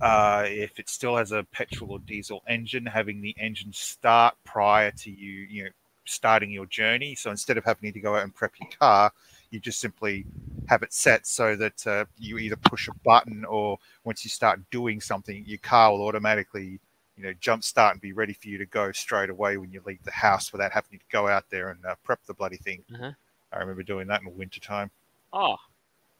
Uh, 0.00 0.44
if 0.46 0.78
it 0.78 0.88
still 0.88 1.16
has 1.16 1.32
a 1.32 1.44
petrol 1.52 1.92
or 1.92 1.98
diesel 2.00 2.42
engine, 2.48 2.86
having 2.86 3.20
the 3.20 3.34
engine 3.38 3.72
start 3.72 4.34
prior 4.44 4.90
to 4.92 5.10
you, 5.10 5.46
you 5.48 5.64
know, 5.64 5.70
starting 6.04 6.50
your 6.50 6.66
journey. 6.66 7.14
So 7.14 7.30
instead 7.30 7.56
of 7.58 7.64
having 7.64 7.92
to 7.92 8.00
go 8.00 8.16
out 8.16 8.22
and 8.22 8.34
prep 8.34 8.52
your 8.60 8.68
car, 8.78 9.12
you 9.52 9.60
just 9.60 9.80
simply 9.80 10.24
have 10.66 10.82
it 10.82 10.92
set 10.92 11.26
so 11.26 11.54
that 11.56 11.86
uh, 11.86 12.04
you 12.18 12.38
either 12.38 12.56
push 12.56 12.88
a 12.88 12.94
button 13.04 13.44
or 13.44 13.78
once 14.04 14.24
you 14.24 14.30
start 14.30 14.60
doing 14.70 15.00
something, 15.00 15.44
your 15.46 15.58
car 15.58 15.92
will 15.92 16.02
automatically, 16.02 16.80
you 17.16 17.22
know, 17.22 17.32
jump 17.40 17.62
start 17.62 17.94
and 17.94 18.00
be 18.00 18.12
ready 18.12 18.32
for 18.32 18.48
you 18.48 18.58
to 18.58 18.66
go 18.66 18.90
straight 18.92 19.30
away 19.30 19.58
when 19.58 19.70
you 19.70 19.82
leave 19.84 20.02
the 20.04 20.10
house 20.10 20.52
without 20.52 20.72
having 20.72 20.98
to 20.98 21.04
go 21.10 21.28
out 21.28 21.44
there 21.50 21.68
and 21.68 21.84
uh, 21.84 21.94
prep 22.02 22.24
the 22.26 22.34
bloody 22.34 22.56
thing. 22.56 22.82
Uh-huh. 22.94 23.12
I 23.52 23.58
remember 23.58 23.82
doing 23.82 24.06
that 24.06 24.20
in 24.20 24.26
the 24.26 24.32
winter 24.32 24.60
time. 24.60 24.90
Oh, 25.32 25.56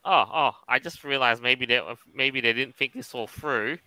oh, 0.04 0.26
oh! 0.32 0.52
I 0.68 0.78
just 0.78 1.02
realized 1.02 1.42
maybe 1.42 1.64
they 1.64 1.80
maybe 2.14 2.42
they 2.42 2.52
didn't 2.52 2.76
think 2.76 2.92
this 2.92 3.14
all 3.14 3.26
through. 3.26 3.78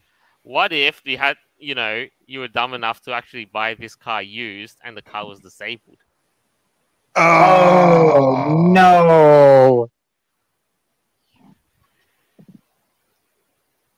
What 0.41 0.73
if 0.73 1.03
they 1.03 1.15
had, 1.15 1.37
you 1.57 1.75
know, 1.75 2.05
you 2.27 2.39
were 2.39 2.47
dumb 2.47 2.73
enough 2.73 3.01
to 3.01 3.13
actually 3.13 3.45
buy 3.45 3.73
this 3.73 3.95
car 3.95 4.21
used 4.21 4.77
and 4.83 4.95
the 4.95 5.01
car 5.01 5.27
was 5.27 5.39
disabled? 5.39 5.97
Oh 7.15 8.69
no! 8.71 9.89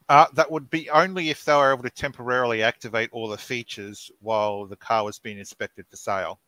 Uh, 0.10 0.26
that 0.34 0.50
would 0.50 0.70
be 0.70 0.90
only 0.90 1.30
if 1.30 1.44
they 1.44 1.54
were 1.54 1.74
able 1.74 1.84
to 1.84 1.90
temporarily 1.90 2.64
activate 2.64 3.10
all 3.12 3.28
the 3.28 3.38
features 3.38 4.10
while 4.22 4.66
the 4.66 4.76
car 4.76 5.04
was 5.04 5.20
being 5.20 5.38
inspected 5.38 5.86
for 5.90 5.98
sale. 5.98 6.40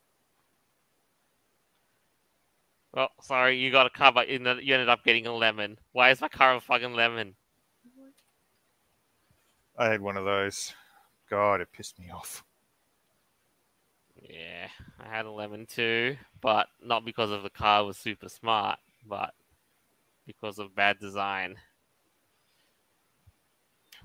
Well, 2.93 3.09
sorry, 3.21 3.57
you 3.57 3.71
got 3.71 3.85
a 3.85 3.89
car, 3.89 4.11
but 4.11 4.29
you 4.29 4.35
ended 4.35 4.63
you 4.63 4.73
ended 4.73 4.89
up 4.89 5.03
getting 5.03 5.27
a 5.27 5.35
lemon. 5.35 5.77
Why 5.91 6.11
is 6.11 6.21
my 6.21 6.29
car 6.29 6.55
a 6.55 6.61
fucking 6.61 6.93
lemon? 6.93 7.35
I 9.77 9.87
had 9.87 10.01
one 10.01 10.17
of 10.17 10.25
those. 10.25 10.73
God, 11.29 11.61
it 11.61 11.71
pissed 11.71 11.99
me 11.99 12.09
off. 12.09 12.43
Yeah, 14.29 14.69
I 14.99 15.09
had 15.09 15.25
a 15.25 15.31
lemon 15.31 15.65
too, 15.67 16.17
but 16.41 16.69
not 16.81 17.05
because 17.05 17.31
of 17.31 17.43
the 17.43 17.49
car 17.49 17.85
was 17.85 17.97
super 17.97 18.29
smart, 18.29 18.79
but 19.05 19.33
because 20.27 20.59
of 20.59 20.75
bad 20.75 20.99
design. 20.99 21.57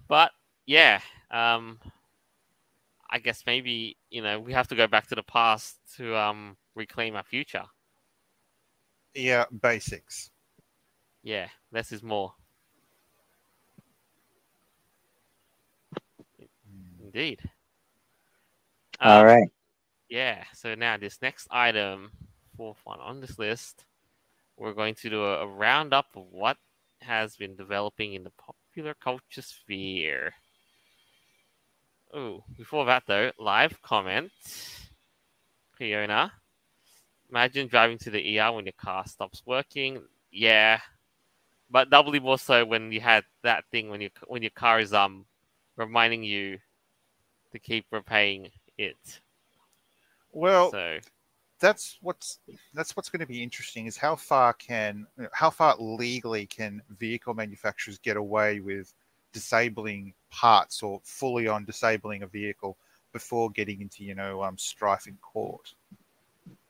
But 0.08 0.32
yeah, 0.66 1.00
um, 1.30 1.80
I 3.10 3.18
guess 3.18 3.46
maybe 3.46 3.96
you 4.10 4.22
know 4.22 4.40
we 4.40 4.52
have 4.52 4.68
to 4.68 4.76
go 4.76 4.86
back 4.86 5.06
to 5.08 5.14
the 5.14 5.22
past 5.22 5.78
to 5.96 6.16
um 6.16 6.56
reclaim 6.74 7.16
our 7.16 7.24
future. 7.24 7.64
Yeah, 9.14 9.46
basics. 9.60 10.30
Yeah, 11.24 11.48
less 11.72 11.90
is 11.92 12.02
more. 12.04 12.36
Indeed. 17.00 17.50
All 19.04 19.24
Um, 19.24 19.24
right. 19.24 19.48
Yeah, 20.14 20.44
so 20.52 20.76
now 20.76 20.96
this 20.96 21.20
next 21.20 21.48
item, 21.50 22.12
fourth 22.56 22.78
one 22.84 23.00
on 23.00 23.20
this 23.20 23.36
list, 23.36 23.84
we're 24.56 24.72
going 24.72 24.94
to 24.94 25.10
do 25.10 25.24
a, 25.24 25.40
a 25.40 25.46
roundup 25.48 26.06
of 26.14 26.22
what 26.30 26.56
has 27.00 27.34
been 27.34 27.56
developing 27.56 28.14
in 28.14 28.22
the 28.22 28.30
popular 28.30 28.94
culture 28.94 29.42
sphere. 29.42 30.32
Oh, 32.14 32.44
before 32.56 32.84
that 32.84 33.02
though, 33.08 33.32
live 33.40 33.82
comment. 33.82 34.30
Fiona, 35.76 36.30
imagine 37.28 37.66
driving 37.66 37.98
to 37.98 38.10
the 38.10 38.38
ER 38.38 38.52
when 38.52 38.66
your 38.66 38.72
car 38.80 39.04
stops 39.08 39.42
working. 39.44 40.00
Yeah, 40.30 40.78
but 41.68 41.90
doubly 41.90 42.20
more 42.20 42.38
so 42.38 42.64
when 42.64 42.92
you 42.92 43.00
had 43.00 43.24
that 43.42 43.64
thing 43.72 43.90
when 43.90 44.00
your 44.00 44.10
when 44.28 44.42
your 44.42 44.52
car 44.52 44.78
is 44.78 44.92
um 44.92 45.26
reminding 45.76 46.22
you 46.22 46.60
to 47.50 47.58
keep 47.58 47.86
repaying 47.90 48.52
it. 48.78 49.18
Well, 50.34 50.72
so 50.72 50.98
that's 51.60 51.98
what's 52.02 52.40
that's 52.74 52.96
what's 52.96 53.08
going 53.08 53.20
to 53.20 53.26
be 53.26 53.42
interesting 53.42 53.86
is 53.86 53.96
how 53.96 54.16
far 54.16 54.52
can 54.52 55.06
how 55.32 55.48
far 55.48 55.76
legally 55.78 56.46
can 56.46 56.82
vehicle 56.98 57.34
manufacturers 57.34 57.98
get 57.98 58.16
away 58.16 58.60
with 58.60 58.92
disabling 59.32 60.12
parts 60.30 60.82
or 60.82 61.00
fully 61.04 61.48
on 61.48 61.64
disabling 61.64 62.22
a 62.22 62.26
vehicle 62.26 62.76
before 63.12 63.50
getting 63.50 63.80
into 63.80 64.04
you 64.04 64.14
know 64.14 64.42
um, 64.42 64.58
strife 64.58 65.06
in 65.06 65.16
court? 65.22 65.74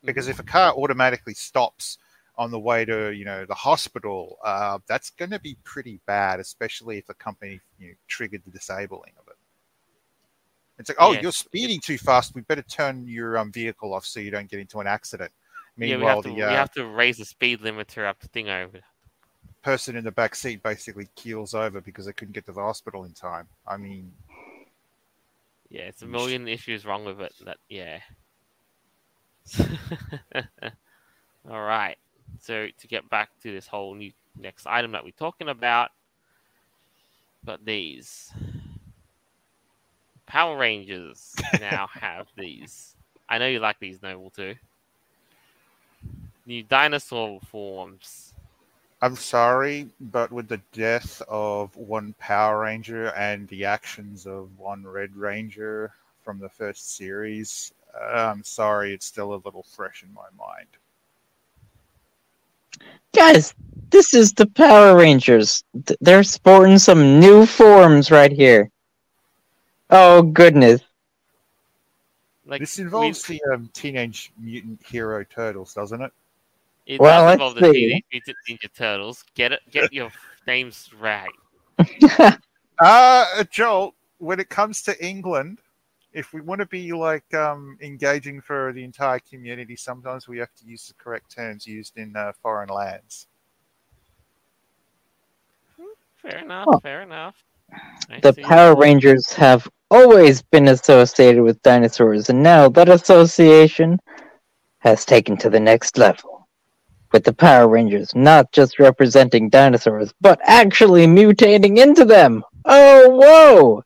Because 0.05 0.29
if 0.29 0.39
a 0.39 0.45
car 0.45 0.73
automatically 0.75 1.35
stops 1.35 1.99
on 2.37 2.51
the 2.51 2.61
way 2.61 2.85
to 2.85 3.13
you 3.13 3.25
know 3.25 3.47
the 3.47 3.55
hospital 3.55 4.39
uh, 4.45 4.79
that's 4.87 5.11
going 5.11 5.31
to 5.31 5.39
be 5.39 5.57
pretty 5.65 6.01
bad 6.07 6.41
especially 6.41 6.99
if 6.99 7.07
the 7.07 7.15
company 7.15 7.61
you 7.79 7.89
know, 7.89 7.95
triggered 8.09 8.43
the 8.45 8.51
disabling 8.51 9.13
of 9.21 9.29
it 9.29 9.37
it's 10.79 10.89
like 10.89 10.99
oh 11.01 11.13
you're 11.13 11.33
speeding 11.33 11.81
too 11.81 11.99
fast 11.99 12.35
we 12.35 12.41
better 12.43 12.63
turn 12.63 13.07
your 13.07 13.39
um, 13.39 13.53
vehicle 13.53 13.95
off 13.95 14.05
so 14.05 14.21
you 14.21 14.31
don't 14.31 14.51
get 14.51 14.61
into 14.61 14.81
an 14.81 14.87
accident 14.87 15.31
yeah, 15.77 15.85
we 15.85 15.91
meanwhile 15.93 16.17
have 16.17 16.25
to 16.25 16.29
the 16.31 16.35
we 16.35 16.43
uh, 16.43 16.51
have 16.51 16.73
to 16.73 16.87
raise 16.87 17.19
the 17.19 17.25
speed 17.25 17.61
limiter 17.61 18.07
up 18.09 18.19
the 18.21 18.29
thing 18.29 18.49
over. 18.49 18.81
person 19.63 19.97
in 19.97 20.05
the 20.05 20.13
back 20.13 20.35
seat 20.35 20.63
basically 20.63 21.09
keels 21.15 21.55
over 21.55 21.81
because 21.81 22.07
they 22.07 22.13
couldn't 22.13 22.35
get 22.35 22.45
to 22.47 22.53
the 22.53 22.61
hospital 22.61 23.05
in 23.05 23.13
time 23.13 23.47
i 23.67 23.77
mean 23.77 24.13
Yeah, 25.75 25.83
it's 25.83 26.03
a 26.03 26.07
million 26.07 26.47
issues 26.47 26.85
wrong 26.85 27.05
with 27.05 27.21
it. 27.21 27.35
That 27.45 27.57
yeah. 27.69 27.99
All 31.51 31.63
right. 31.63 31.97
So 32.41 32.69
to 32.79 32.87
get 32.87 33.11
back 33.11 33.31
to 33.43 33.53
this 33.53 33.67
whole 33.67 33.97
new 33.97 34.13
next 34.39 34.67
item 34.67 34.93
that 34.93 35.03
we're 35.03 35.11
talking 35.11 35.49
about, 35.49 35.91
but 37.43 37.65
these. 37.65 38.33
Power 40.27 40.57
Rangers 40.57 41.35
now 41.61 41.87
have 41.93 42.27
these. 42.37 42.97
I 43.29 43.39
know 43.39 43.47
you 43.47 43.61
like 43.61 43.79
these, 43.79 44.03
Noble 44.03 44.31
too. 44.31 44.55
New 46.47 46.63
dinosaur 46.63 47.41
forms. 47.41 48.35
I'm 49.01 49.17
sorry, 49.17 49.89
but 50.01 50.33
with 50.33 50.49
the 50.49 50.61
death 50.73 51.21
of 51.29 51.77
one 51.77 52.15
Power 52.19 52.61
Ranger 52.61 53.09
and 53.09 53.47
the 53.49 53.65
actions 53.65 54.27
of 54.27 54.49
one 54.59 54.87
Red 54.87 55.15
Ranger 55.15 55.93
from 56.23 56.39
the 56.39 56.49
first 56.49 56.97
series, 56.97 57.73
uh, 57.95 58.33
I'm 58.33 58.43
sorry, 58.45 58.95
it's 58.95 59.07
still 59.07 59.35
a 59.35 59.43
little 59.45 59.63
fresh 59.63 60.03
in 60.03 60.13
my 60.15 60.29
mind. 60.39 60.69
Guys, 63.15 63.55
this 63.91 64.15
is 64.15 64.33
the 64.33 64.47
Power 64.47 64.97
Rangers. 64.97 65.63
They're 66.01 66.23
sporting 66.23 66.79
some 66.79 67.21
new 67.21 67.47
forms 67.47 68.11
right 68.11 68.33
here. 68.33 68.71
Oh 69.91 70.23
goodness. 70.23 70.81
Like 72.47 72.61
this 72.61 72.79
we- 72.79 72.85
involves 72.85 73.23
the 73.25 73.41
um, 73.53 73.71
Teenage 73.73 74.33
Mutant 74.39 74.83
Hero 74.85 75.25
Turtles, 75.25 75.73
doesn't 75.75 76.01
it? 76.03 76.13
It 76.87 77.01
Well, 77.01 77.23
does 77.23 77.25
let's 77.27 77.35
involve 77.35 77.55
the 77.55 77.73
see. 77.73 77.89
Teenage 77.89 78.05
Mutant 78.13 78.37
Ninja 78.49 78.75
Turtles. 78.77 79.25
Get 79.35 79.53
it? 79.53 79.61
Get 79.71 79.93
your 79.93 80.11
names 80.47 80.91
right. 80.99 81.31
Uh, 82.81 83.45
Jolt, 83.53 83.95
when 84.19 84.41
it 84.41 84.49
comes 84.49 84.83
to 84.83 85.05
England, 85.07 85.61
if 86.13 86.33
we 86.33 86.41
want 86.41 86.59
to 86.61 86.67
be 86.67 86.93
like 86.93 87.33
um, 87.33 87.79
engaging 87.81 88.41
for 88.41 88.73
the 88.73 88.83
entire 88.83 89.21
community, 89.21 89.77
sometimes 89.77 90.27
we 90.27 90.39
have 90.39 90.53
to 90.57 90.67
use 90.67 90.89
the 90.89 90.95
correct 90.95 91.31
terms 91.31 91.69
used 91.69 91.97
in 91.97 92.17
uh, 92.17 92.33
foreign 92.43 92.69
lands. 92.69 93.29
Fair 96.17 96.39
enough. 96.39 96.67
Huh. 96.69 96.81
Fair 96.81 97.03
enough. 97.03 97.37
I 98.11 98.21
the 98.21 98.33
see. 98.33 98.43
Power 98.43 98.77
Rangers 98.77 99.33
have 99.33 99.69
always 99.91 100.43
been 100.43 100.69
associated 100.69 101.43
with 101.43 101.63
dinosaurs, 101.63 102.31
and 102.31 102.43
now 102.43 102.69
that 102.71 102.89
association 102.89 103.99
has 104.79 105.05
taken 105.05 105.37
to 105.39 105.51
the 105.51 105.61
next 105.61 105.99
level. 105.99 106.49
With 107.13 107.25
the 107.25 107.33
Power 107.33 107.69
Rangers 107.69 108.13
not 108.15 108.51
just 108.51 108.81
representing 108.81 109.49
dinosaurs, 109.49 110.13
but 110.21 110.41
actually 110.43 111.07
mutating 111.07 111.79
into 111.79 112.05
them. 112.05 112.43
Oh, 112.65 113.09
whoa! 113.11 113.83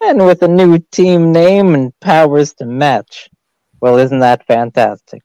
And 0.00 0.24
with 0.24 0.42
a 0.42 0.48
new 0.48 0.78
team 0.78 1.30
name 1.30 1.74
and 1.74 1.98
powers 2.00 2.54
to 2.54 2.64
match. 2.64 3.28
Well, 3.80 3.98
isn't 3.98 4.20
that 4.20 4.46
fantastic? 4.46 5.22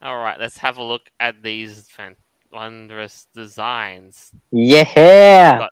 All 0.00 0.18
right, 0.18 0.38
let's 0.38 0.58
have 0.58 0.78
a 0.78 0.82
look 0.82 1.10
at 1.18 1.42
these 1.42 1.88
fan- 1.88 2.16
wondrous 2.52 3.26
designs. 3.34 4.30
Yeah! 4.52 5.68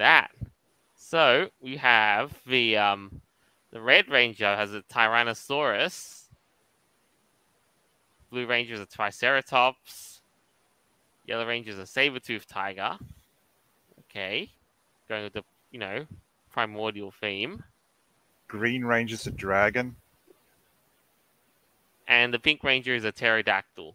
That. 0.00 0.30
So 0.96 1.50
we 1.60 1.76
have 1.76 2.32
the 2.46 2.78
um, 2.78 3.20
the 3.70 3.82
Red 3.82 4.08
Ranger 4.08 4.56
has 4.56 4.72
a 4.72 4.80
Tyrannosaurus. 4.80 6.22
Blue 8.30 8.46
Ranger 8.46 8.72
is 8.72 8.80
a 8.80 8.86
Triceratops. 8.86 10.22
Yellow 11.26 11.46
Ranger 11.46 11.72
is 11.72 11.78
a 11.78 11.84
saber-toothed 11.84 12.48
tiger. 12.48 12.96
Okay, 14.08 14.50
going 15.06 15.24
with 15.24 15.34
the 15.34 15.44
you 15.70 15.78
know 15.78 16.06
primordial 16.50 17.10
theme. 17.10 17.62
Green 18.48 18.82
Ranger 18.82 19.16
is 19.16 19.26
a 19.26 19.30
dragon. 19.30 19.96
And 22.08 22.32
the 22.32 22.38
Pink 22.38 22.64
Ranger 22.64 22.94
is 22.94 23.04
a 23.04 23.12
pterodactyl. 23.12 23.94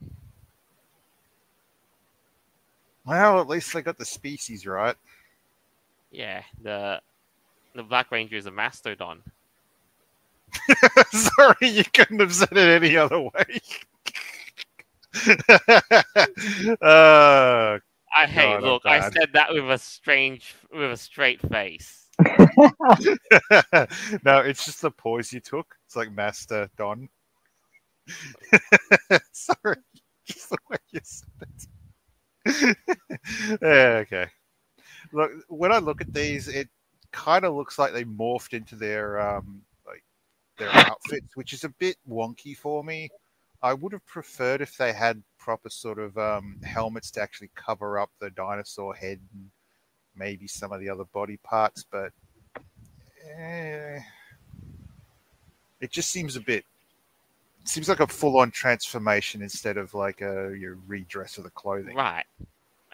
Well, 3.08 3.42
at 3.42 3.48
least 3.48 3.74
they 3.74 3.82
got 3.82 3.98
the 3.98 4.06
species 4.06 4.68
right. 4.68 4.96
Yeah, 6.16 6.44
the 6.64 7.02
the 7.76 7.84
Black 7.84 8.10
Ranger 8.10 8.38
is 8.38 8.46
a 8.46 8.52
mastodon. 8.52 9.22
Sorry, 11.12 11.68
you 11.68 11.84
couldn't 11.84 12.22
have 12.22 12.34
said 12.34 12.54
it 12.54 12.84
any 12.84 12.96
other 12.96 13.20
way. 13.20 13.62
uh, 16.82 17.80
I 18.16 18.28
hey, 18.28 18.44
God, 18.44 18.56
I'm 18.56 18.64
look, 18.64 18.86
I 18.86 19.02
said 19.10 19.32
that 19.34 19.54
with 19.54 19.70
a 19.70 19.78
strange, 19.78 20.56
with 20.74 20.94
a 20.94 20.98
straight 20.98 21.42
face. 21.50 22.08
no, 24.24 24.40
it's 24.40 24.64
just 24.64 24.82
the 24.82 24.92
pause 24.92 25.34
you 25.34 25.42
took. 25.42 25.76
It's 25.86 25.98
like 25.98 26.14
Master 26.14 26.70
Don. 26.78 27.10
Sorry, 29.34 29.78
just 30.26 30.50
the 30.50 30.58
way 30.70 30.78
you 30.92 31.02
said 31.04 31.50
it. 32.46 32.78
yeah, 33.62 34.04
okay. 34.04 34.28
Look, 35.16 35.32
when 35.48 35.72
I 35.72 35.78
look 35.78 36.02
at 36.02 36.14
these, 36.14 36.50
it 36.50 36.68
kind 37.12 37.46
of 37.46 37.56
looks 37.56 37.80
like 37.80 37.94
they 37.94 38.04
morphed 38.04 38.54
into 38.54 38.76
their 38.76 39.20
um, 39.20 39.62
like 39.88 40.04
their 40.58 40.70
outfits, 40.74 41.36
which 41.36 41.54
is 41.54 41.64
a 41.64 41.70
bit 41.70 41.96
wonky 42.08 42.56
for 42.56 42.84
me. 42.84 43.10
I 43.64 43.74
would 43.74 43.94
have 43.94 44.06
preferred 44.06 44.62
if 44.62 44.78
they 44.78 44.92
had 44.92 45.24
proper 45.40 45.70
sort 45.70 46.00
of 46.00 46.18
um, 46.18 46.60
helmets 46.64 47.10
to 47.12 47.22
actually 47.22 47.50
cover 47.56 47.98
up 47.98 48.12
the 48.20 48.30
dinosaur 48.30 48.94
head 48.94 49.20
and 49.34 49.50
maybe 50.16 50.48
some 50.48 50.74
of 50.74 50.82
the 50.82 50.90
other 50.90 51.06
body 51.06 51.38
parts, 51.38 51.86
but 51.90 52.12
eh, 53.40 54.00
it 55.80 55.92
just 55.92 56.10
seems 56.10 56.36
a 56.36 56.42
bit. 56.42 56.66
Seems 57.64 57.90
like 57.90 58.02
a 58.02 58.08
full-on 58.08 58.52
transformation 58.52 59.42
instead 59.42 59.78
of 59.78 59.94
like 59.94 60.22
a 60.22 60.56
your 60.56 60.78
redress 60.88 61.38
of 61.38 61.46
the 61.46 61.50
clothing. 61.50 61.96
Right. 61.96 62.26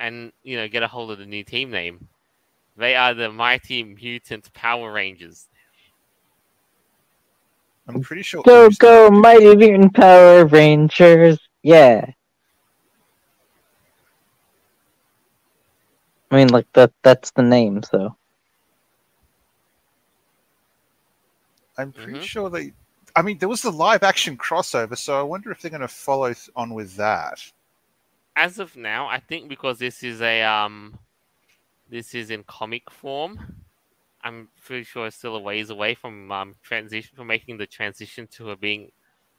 And, 0.01 0.33
you 0.41 0.57
know, 0.57 0.67
get 0.67 0.81
a 0.81 0.87
hold 0.87 1.11
of 1.11 1.19
the 1.19 1.27
new 1.27 1.43
team 1.43 1.69
name. 1.69 2.07
They 2.75 2.95
are 2.95 3.13
the 3.13 3.31
Mighty 3.31 3.83
Mutant 3.83 4.51
Power 4.51 4.91
Rangers. 4.91 5.45
I'm 7.87 8.01
pretty 8.01 8.23
sure. 8.23 8.41
Go, 8.41 8.69
go, 8.71 9.11
Mighty 9.11 9.55
Mutant 9.55 9.93
Power 9.93 10.45
Rangers! 10.45 11.37
Yeah. 11.61 12.09
I 16.31 16.35
mean, 16.35 16.47
like, 16.47 16.65
that 16.73 16.91
that's 17.03 17.29
the 17.31 17.43
name, 17.43 17.83
so. 17.83 18.15
I'm 21.77 21.91
pretty 21.91 22.19
Mhm. 22.19 22.23
sure 22.23 22.49
they. 22.49 22.73
I 23.15 23.21
mean, 23.21 23.37
there 23.37 23.49
was 23.49 23.61
the 23.61 23.71
live-action 23.71 24.37
crossover, 24.37 24.97
so 24.97 25.19
I 25.19 25.21
wonder 25.21 25.51
if 25.51 25.61
they're 25.61 25.69
going 25.69 25.81
to 25.81 25.87
follow 25.87 26.33
th- 26.33 26.49
on 26.55 26.73
with 26.73 26.95
that. 26.95 27.39
As 28.35 28.59
of 28.59 28.75
now, 28.75 29.07
I 29.07 29.19
think 29.19 29.49
because 29.49 29.79
this 29.79 30.03
is 30.03 30.21
a 30.21 30.41
um 30.43 30.97
this 31.89 32.15
is 32.15 32.31
in 32.31 32.43
comic 32.43 32.89
form, 32.89 33.63
I'm 34.23 34.47
pretty 34.63 34.83
sure 34.83 35.07
it's 35.07 35.17
still 35.17 35.35
a 35.35 35.39
ways 35.39 35.69
away 35.69 35.95
from 35.95 36.31
um 36.31 36.55
transition 36.63 37.15
from 37.15 37.27
making 37.27 37.57
the 37.57 37.67
transition 37.67 38.27
to 38.33 38.51
a 38.51 38.55
being 38.55 38.91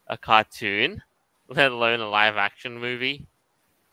a 0.08 0.16
cartoon, 0.16 1.02
let 1.48 1.72
alone 1.72 2.00
a 2.00 2.08
live 2.08 2.36
action 2.36 2.78
movie. 2.78 3.26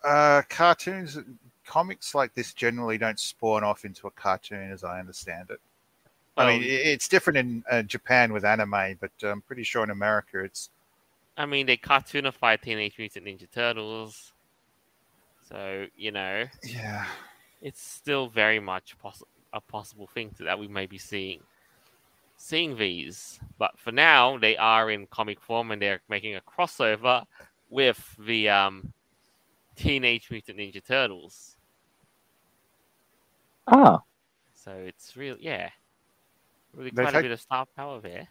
Uh, 0.03 0.41
cartoons, 0.49 1.17
comics 1.65 2.15
like 2.15 2.33
this 2.33 2.53
generally 2.53 2.97
don't 2.97 3.19
spawn 3.19 3.63
off 3.63 3.85
into 3.85 4.07
a 4.07 4.11
cartoon, 4.11 4.71
as 4.71 4.83
I 4.83 4.99
understand 4.99 5.49
it. 5.49 5.59
I 6.37 6.47
mean, 6.47 6.63
it's 6.63 7.09
different 7.09 7.37
in 7.37 7.63
uh, 7.69 7.81
Japan 7.81 8.31
with 8.31 8.45
anime, 8.45 8.97
but 9.01 9.11
I'm 9.23 9.41
pretty 9.41 9.63
sure 9.63 9.83
in 9.83 9.89
America 9.89 10.39
it's 10.39 10.69
I 11.39 11.45
mean, 11.45 11.65
they 11.65 11.77
cartoonified 11.77 12.61
Teenage 12.61 12.97
Mutant 12.97 13.25
Ninja 13.25 13.49
Turtles, 13.49 14.33
so 15.49 15.87
you 15.95 16.11
know 16.11 16.45
yeah. 16.63 17.05
it's 17.61 17.81
still 17.81 18.27
very 18.29 18.59
much 18.59 18.95
poss- 18.99 19.23
a 19.53 19.59
possible 19.59 20.05
thing 20.07 20.33
that 20.39 20.59
we 20.59 20.67
may 20.67 20.85
be 20.85 20.97
seeing 20.99 21.41
seeing 22.37 22.77
these. 22.77 23.39
But 23.57 23.77
for 23.77 23.91
now, 23.91 24.37
they 24.37 24.55
are 24.55 24.89
in 24.91 25.07
comic 25.07 25.41
form, 25.41 25.71
and 25.71 25.81
they're 25.81 26.01
making 26.07 26.35
a 26.35 26.41
crossover 26.41 27.25
with 27.69 28.15
the 28.19 28.49
um, 28.49 28.93
Teenage 29.75 30.31
Mutant 30.31 30.57
Ninja 30.57 30.85
Turtles. 30.85 31.57
Oh. 33.67 34.01
So 34.53 34.71
it's 34.71 35.15
real, 35.17 35.35
yeah, 35.39 35.69
really 36.73 36.91
They've 36.91 37.03
quite 37.05 37.13
had- 37.13 37.25
a 37.25 37.27
bit 37.27 37.31
of 37.31 37.41
star 37.41 37.65
power 37.75 37.99
there. 37.99 38.27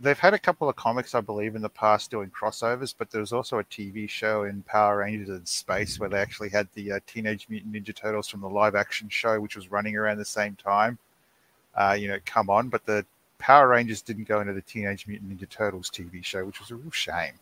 They've 0.00 0.18
had 0.18 0.32
a 0.32 0.38
couple 0.38 0.68
of 0.68 0.76
comics, 0.76 1.16
I 1.16 1.20
believe, 1.20 1.56
in 1.56 1.62
the 1.62 1.68
past 1.68 2.10
doing 2.10 2.30
crossovers, 2.30 2.94
but 2.96 3.10
there 3.10 3.20
was 3.20 3.32
also 3.32 3.58
a 3.58 3.64
TV 3.64 4.08
show 4.08 4.44
in 4.44 4.62
Power 4.62 4.98
Rangers 4.98 5.28
in 5.28 5.44
Space 5.44 5.98
where 5.98 6.08
they 6.08 6.20
actually 6.20 6.50
had 6.50 6.68
the 6.74 6.92
uh, 6.92 7.00
Teenage 7.06 7.48
Mutant 7.48 7.74
Ninja 7.74 7.94
Turtles 7.94 8.28
from 8.28 8.40
the 8.40 8.48
live 8.48 8.76
action 8.76 9.08
show, 9.08 9.40
which 9.40 9.56
was 9.56 9.72
running 9.72 9.96
around 9.96 10.18
the 10.18 10.24
same 10.24 10.54
time. 10.54 10.98
Uh, 11.74 11.96
you 11.98 12.06
know, 12.06 12.18
come 12.24 12.48
on, 12.48 12.68
but 12.68 12.86
the 12.86 13.04
Power 13.38 13.68
Rangers 13.68 14.00
didn't 14.00 14.28
go 14.28 14.40
into 14.40 14.52
the 14.52 14.62
Teenage 14.62 15.08
Mutant 15.08 15.36
Ninja 15.36 15.48
Turtles 15.48 15.90
TV 15.90 16.24
show, 16.24 16.44
which 16.44 16.60
was 16.60 16.70
a 16.70 16.76
real 16.76 16.92
shame. 16.92 17.34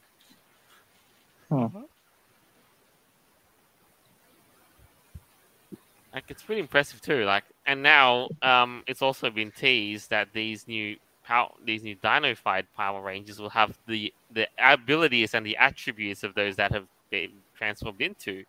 Like 6.15 6.25
it's 6.31 6.43
pretty 6.43 6.63
impressive 6.63 7.03
too. 7.03 7.25
Like, 7.25 7.45
and 7.67 7.83
now 7.83 8.29
um, 8.41 8.83
it's 8.87 9.03
also 9.03 9.29
been 9.29 9.51
teased 9.51 10.09
that 10.09 10.29
these 10.33 10.67
new 10.67 10.97
power, 11.27 11.51
these 11.65 11.83
new 11.83 11.97
Dinofied 11.97 12.67
Power 12.77 13.03
Rangers 13.03 13.39
will 13.39 13.51
have 13.51 13.77
the 13.87 14.13
the 14.33 14.47
abilities 14.59 15.35
and 15.35 15.45
the 15.45 15.57
attributes 15.57 16.23
of 16.23 16.35
those 16.35 16.57
that 16.57 16.73
have 16.73 16.87
been 17.11 17.33
transformed 17.57 18.01
into. 18.01 18.45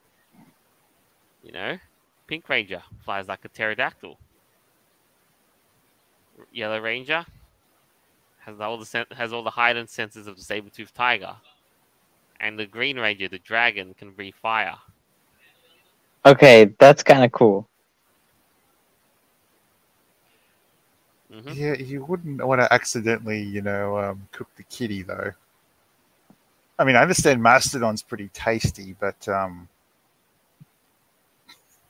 You 1.43 1.51
know, 1.51 1.78
Pink 2.28 2.47
Ranger 2.49 2.82
flies 3.03 3.28
like 3.28 3.43
a 3.45 3.49
pterodactyl. 3.49 4.17
Yellow 6.51 6.80
Ranger 6.80 7.25
has 8.39 8.59
all 8.59 8.78
the 8.78 8.86
sen- 8.86 9.05
has 9.11 9.34
all 9.34 9.43
the 9.43 9.49
heightened 9.49 9.89
senses 9.89 10.28
of 10.28 10.36
the 10.38 10.43
saber-toothed 10.43 10.93
tiger, 10.93 11.36
and 12.39 12.57
the 12.57 12.65
Green 12.65 12.97
Ranger, 12.97 13.28
the 13.28 13.39
dragon, 13.39 13.93
can 13.93 14.11
breathe 14.11 14.36
fire. 14.36 14.75
Okay, 16.25 16.73
that's 16.78 17.03
kind 17.03 17.23
of 17.23 17.32
cool. 17.32 17.67
Hmm 21.38 21.54
Yeah, 21.54 21.74
you 21.76 22.04
wouldn't 22.06 22.46
want 22.46 22.62
to 22.62 22.72
accidentally, 22.74 23.42
you 23.42 23.62
know, 23.62 23.98
um, 23.98 24.28
cook 24.32 24.50
the 24.56 24.64
kitty 24.64 25.02
though. 25.04 25.32
I 26.80 26.84
mean, 26.86 26.96
I 26.96 27.02
understand 27.02 27.42
mastodon's 27.42 28.02
pretty 28.04 28.30
tasty, 28.34 28.96
but 29.00 29.28
um, 29.28 29.68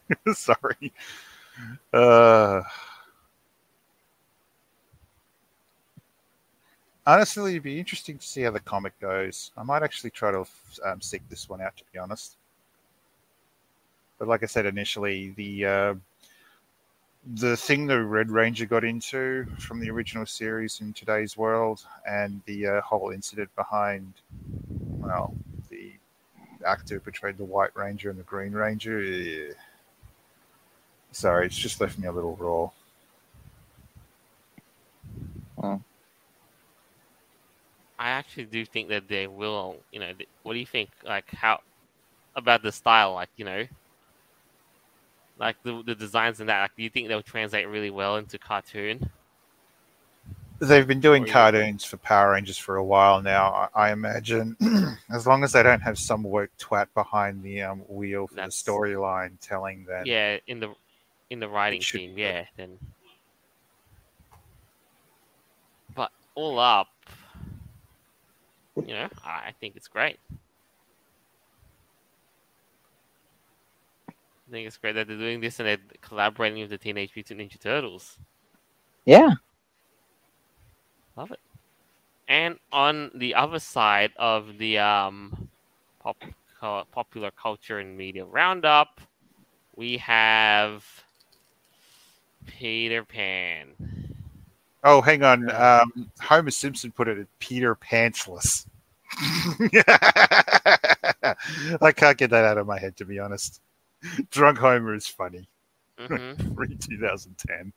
sorry. 0.34 0.92
Uh, 1.94 2.62
honestly, 7.08 7.52
it'd 7.54 7.64
be 7.64 7.80
interesting 7.80 8.18
to 8.20 8.26
see 8.28 8.42
how 8.42 8.52
the 8.52 8.60
comic 8.60 9.00
goes. 9.00 9.52
I 9.58 9.64
might 9.64 9.82
actually 9.84 10.12
try 10.12 10.32
to 10.32 10.46
um, 10.86 11.02
seek 11.02 11.28
this 11.30 11.50
one 11.50 11.62
out, 11.62 11.76
to 11.78 11.84
be 11.92 11.98
honest. 12.00 12.38
But 14.20 14.28
like 14.28 14.44
I 14.44 14.48
said 14.48 14.66
initially, 14.66 15.32
the 15.32 15.66
uh, 15.66 15.94
the 17.36 17.58
thing 17.58 17.88
the 17.88 18.04
Red 18.04 18.32
Ranger 18.32 18.66
got 18.66 18.84
into 18.84 19.46
from 19.60 19.80
the 19.80 19.90
original 19.90 20.26
series 20.26 20.82
in 20.82 20.94
today's 20.94 21.38
world, 21.38 21.86
and 22.08 22.42
the 22.46 22.68
uh, 22.68 22.82
whole 22.82 23.12
incident 23.12 23.54
behind, 23.56 24.14
well, 25.00 25.36
the 25.70 25.94
actor 26.66 26.96
who 26.96 27.00
portrayed 27.02 27.38
the 27.38 27.46
White 27.46 27.76
Ranger 27.76 28.10
and 28.10 28.20
the 28.20 28.24
Green 28.24 28.54
Ranger. 28.54 29.02
eh. 29.02 29.54
Sorry, 31.12 31.46
it's 31.48 31.58
just 31.58 31.82
left 31.82 31.98
me 32.00 32.08
a 32.08 32.12
little 32.12 32.36
raw. 32.38 32.70
I 38.00 38.10
actually 38.10 38.46
do 38.46 38.66
think 38.66 38.90
that 38.90 39.08
they 39.08 39.28
will. 39.28 39.78
You 39.92 40.00
know, 40.00 40.14
what 40.44 40.54
do 40.54 40.60
you 40.60 40.66
think? 40.66 40.90
Like 41.04 41.30
how 41.32 41.62
about 42.36 42.64
the 42.64 42.72
style? 42.72 43.14
Like 43.14 43.30
you 43.38 43.46
know, 43.46 43.66
like 45.40 45.62
the 45.64 45.84
the 45.86 45.96
designs 45.96 46.40
and 46.40 46.50
that. 46.50 46.62
Like, 46.62 46.76
do 46.76 46.84
you 46.84 46.90
think 46.90 47.08
they'll 47.08 47.22
translate 47.22 47.68
really 47.68 47.90
well 47.92 48.18
into 48.18 48.38
cartoon? 48.38 49.10
They've 50.60 50.88
been 50.88 51.00
doing 51.02 51.26
cartoons 51.26 51.84
for 51.84 51.98
Power 51.98 52.32
Rangers 52.32 52.58
for 52.58 52.78
a 52.78 52.84
while 52.84 53.22
now. 53.22 53.70
I, 53.76 53.90
I 53.90 53.92
imagine, 53.92 54.58
as 55.12 55.28
long 55.28 55.44
as 55.44 55.52
they 55.52 55.62
don't 55.62 55.82
have 55.82 56.00
some 56.00 56.24
woke 56.24 56.50
twat 56.60 56.88
behind 56.96 57.44
the 57.44 57.62
um, 57.62 57.80
wheel 57.88 58.26
for 58.26 58.34
That's- 58.34 58.60
the 58.64 58.72
storyline 58.72 59.34
telling 59.40 59.86
them. 59.86 60.08
Yeah, 60.08 60.38
in 60.48 60.60
the 60.60 60.74
in 61.30 61.40
the 61.40 61.48
writing 61.48 61.82
team. 61.82 62.16
be. 62.16 62.22
Yeah, 62.24 62.46
then. 62.56 62.80
But 65.94 66.12
all 66.34 66.58
up, 66.60 66.88
you 68.76 68.88
know, 68.88 69.10
I 69.24 69.30
I 69.50 69.54
think 69.60 69.76
it's 69.76 69.88
great. 69.88 70.18
I 74.48 74.52
think 74.52 74.68
it's 74.68 74.78
great 74.78 74.94
that 74.94 75.08
they're 75.08 75.18
doing 75.18 75.42
this 75.42 75.60
and 75.60 75.68
they're 75.68 75.78
collaborating 76.02 76.62
with 76.62 76.70
the 76.70 76.78
Teenage 76.78 77.12
Mutant 77.16 77.42
Ninja 77.42 77.60
Turtles. 77.60 78.18
Yeah. 79.06 79.32
Love 81.18 81.32
it. 81.32 81.40
And 82.30 82.58
on 82.72 83.12
the 83.16 83.36
other 83.36 83.60
side 83.60 84.12
of 84.18 84.58
the 84.58 84.80
um, 84.80 85.50
pop, 86.00 86.18
cu- 86.60 86.84
popular 86.92 87.32
culture 87.32 87.80
and 87.80 87.98
media 87.98 88.26
roundup, 88.26 89.02
we 89.76 89.98
have 89.98 90.86
Peter 92.46 93.04
Pan. 93.04 93.68
Oh, 94.84 95.02
hang 95.02 95.24
on. 95.24 95.50
Um, 95.52 96.10
Homer 96.22 96.52
Simpson 96.52 96.92
put 96.92 97.08
it 97.08 97.18
at 97.18 97.28
Peter 97.40 97.76
Pantsless. 97.76 98.68
I 101.82 101.92
can't 101.96 102.18
get 102.18 102.30
that 102.30 102.46
out 102.46 102.58
of 102.58 102.68
my 102.68 102.80
head, 102.80 102.96
to 102.98 103.06
be 103.06 103.20
honest. 103.20 103.62
Drunk 104.32 104.58
Homer 104.60 104.94
is 104.96 105.08
funny. 105.08 105.48
hmm 106.00 106.34
Pre 106.56 106.76
2010. 106.76 107.74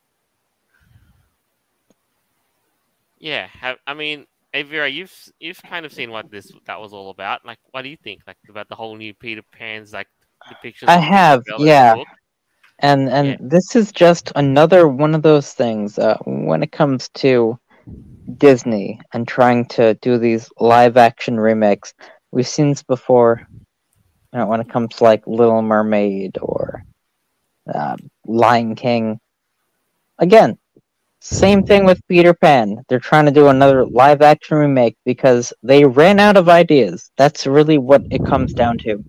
Yeah, 3.18 3.46
have, 3.48 3.76
I 3.86 3.94
mean, 3.94 4.26
Aeveirra, 4.54 4.92
you've 4.92 5.14
you've 5.38 5.62
kind 5.62 5.84
of 5.86 5.92
seen 5.92 6.10
what 6.10 6.30
this 6.30 6.50
that 6.66 6.80
was 6.80 6.92
all 6.92 7.10
about. 7.10 7.44
Like, 7.44 7.58
what 7.70 7.82
do 7.82 7.88
you 7.88 7.96
think? 8.02 8.22
Like 8.26 8.36
about 8.48 8.68
the 8.68 8.74
whole 8.74 8.96
new 8.96 9.14
Peter 9.14 9.42
Pan's 9.52 9.92
like 9.92 10.08
depictions? 10.50 10.88
I 10.88 10.96
have, 10.96 11.44
Tinkerbell 11.44 11.56
in 11.56 11.60
the 11.60 11.66
yeah. 11.66 11.94
book? 11.94 12.08
And 12.80 13.08
and 13.10 13.28
Yeah. 13.28 13.36
this 13.40 13.76
is 13.76 13.92
just 13.92 14.32
another 14.36 14.88
one 14.88 15.14
of 15.14 15.22
those 15.22 15.52
things 15.52 15.98
uh, 15.98 16.16
when 16.24 16.62
it 16.62 16.72
comes 16.72 17.10
to 17.10 17.58
Disney 18.38 19.00
and 19.12 19.28
trying 19.28 19.66
to 19.66 19.94
do 19.94 20.18
these 20.18 20.50
live 20.58 20.96
action 20.96 21.38
remakes. 21.38 21.92
We've 22.32 22.48
seen 22.48 22.70
this 22.70 22.82
before. 22.82 23.46
You 24.32 24.40
know, 24.40 24.46
when 24.46 24.60
it 24.60 24.68
comes 24.68 24.94
to 24.96 25.04
like 25.04 25.26
Little 25.26 25.62
Mermaid 25.62 26.38
or 26.40 26.84
uh, 27.72 27.96
Lion 28.26 28.74
King. 28.74 29.18
Again, 30.18 30.56
same 31.20 31.64
thing 31.64 31.84
with 31.84 32.06
Peter 32.08 32.32
Pan. 32.34 32.82
They're 32.88 32.98
trying 33.00 33.26
to 33.26 33.30
do 33.30 33.48
another 33.48 33.84
live 33.86 34.22
action 34.22 34.56
remake 34.58 34.96
because 35.04 35.52
they 35.62 35.84
ran 35.84 36.18
out 36.20 36.36
of 36.36 36.48
ideas. 36.48 37.10
That's 37.16 37.46
really 37.46 37.78
what 37.78 38.02
it 38.10 38.24
comes 38.24 38.52
down 38.52 38.78
to. 38.78 39.04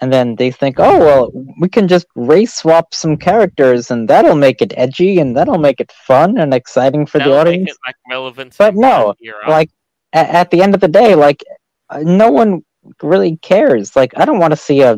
And 0.00 0.12
then 0.12 0.36
they 0.36 0.50
think, 0.52 0.76
oh, 0.78 0.98
well, 0.98 1.30
we 1.60 1.68
can 1.68 1.88
just 1.88 2.06
race 2.14 2.54
swap 2.54 2.94
some 2.94 3.16
characters 3.16 3.90
and 3.90 4.08
that'll 4.08 4.36
make 4.36 4.62
it 4.62 4.72
edgy 4.76 5.18
and 5.18 5.36
that'll 5.36 5.58
make 5.58 5.80
it 5.80 5.90
fun 5.92 6.38
and 6.38 6.54
exciting 6.54 7.04
for 7.04 7.18
the 7.18 7.24
That'll 7.24 7.44
make 7.44 7.46
audience. 7.54 7.70
it 7.72 7.76
like 7.86 7.96
relevant. 8.08 8.54
But 8.56 8.76
no. 8.76 9.14
Like, 9.48 9.70
a- 10.14 10.18
at 10.36 10.50
the 10.52 10.62
end 10.62 10.74
of 10.76 10.80
the 10.80 10.88
day, 10.88 11.16
like, 11.16 11.42
uh, 11.90 11.98
no 12.04 12.30
one 12.30 12.62
really 13.02 13.36
cares. 13.38 13.94
Like, 13.96 14.12
I 14.16 14.24
don't 14.24 14.38
want 14.38 14.52
to 14.52 14.56
see 14.56 14.82
a, 14.82 14.94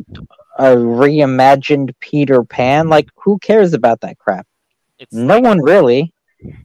a 0.59 0.77
reimagined 0.77 1.95
Peter 2.01 2.45
Pan. 2.45 2.89
Like, 2.89 3.09
who 3.17 3.39
cares 3.39 3.73
about 3.75 4.01
that 4.03 4.19
crap? 4.19 4.47
it's 4.99 5.15
No 5.15 5.35
like, 5.37 5.45
one 5.45 5.61
really. 5.63 6.13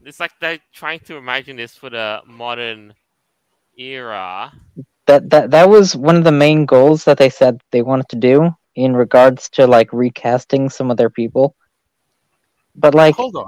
It's 0.04 0.20
like 0.20 0.32
they're 0.40 0.60
trying 0.74 1.00
to 1.02 1.16
imagine 1.18 1.56
this 1.58 1.76
for 1.76 1.90
the 1.90 2.22
modern 2.26 2.94
era. 3.78 4.54
that 5.08 5.30
that 5.30 5.52
that 5.52 5.70
was 5.70 5.96
one 5.96 6.16
of 6.16 6.24
the 6.24 6.32
main 6.32 6.66
goals 6.66 7.04
that 7.06 7.18
they 7.18 7.30
said 7.30 7.62
they 7.72 7.82
wanted 7.82 8.10
to 8.10 8.16
do 8.16 8.52
in 8.76 8.96
regards 8.96 9.50
to 9.50 9.68
like 9.68 9.92
recasting 9.94 10.70
some 10.70 10.92
of 10.92 10.98
their 10.98 11.10
people. 11.10 11.56
But 12.76 12.94
like, 12.94 13.16
Hold 13.16 13.36
on. 13.36 13.46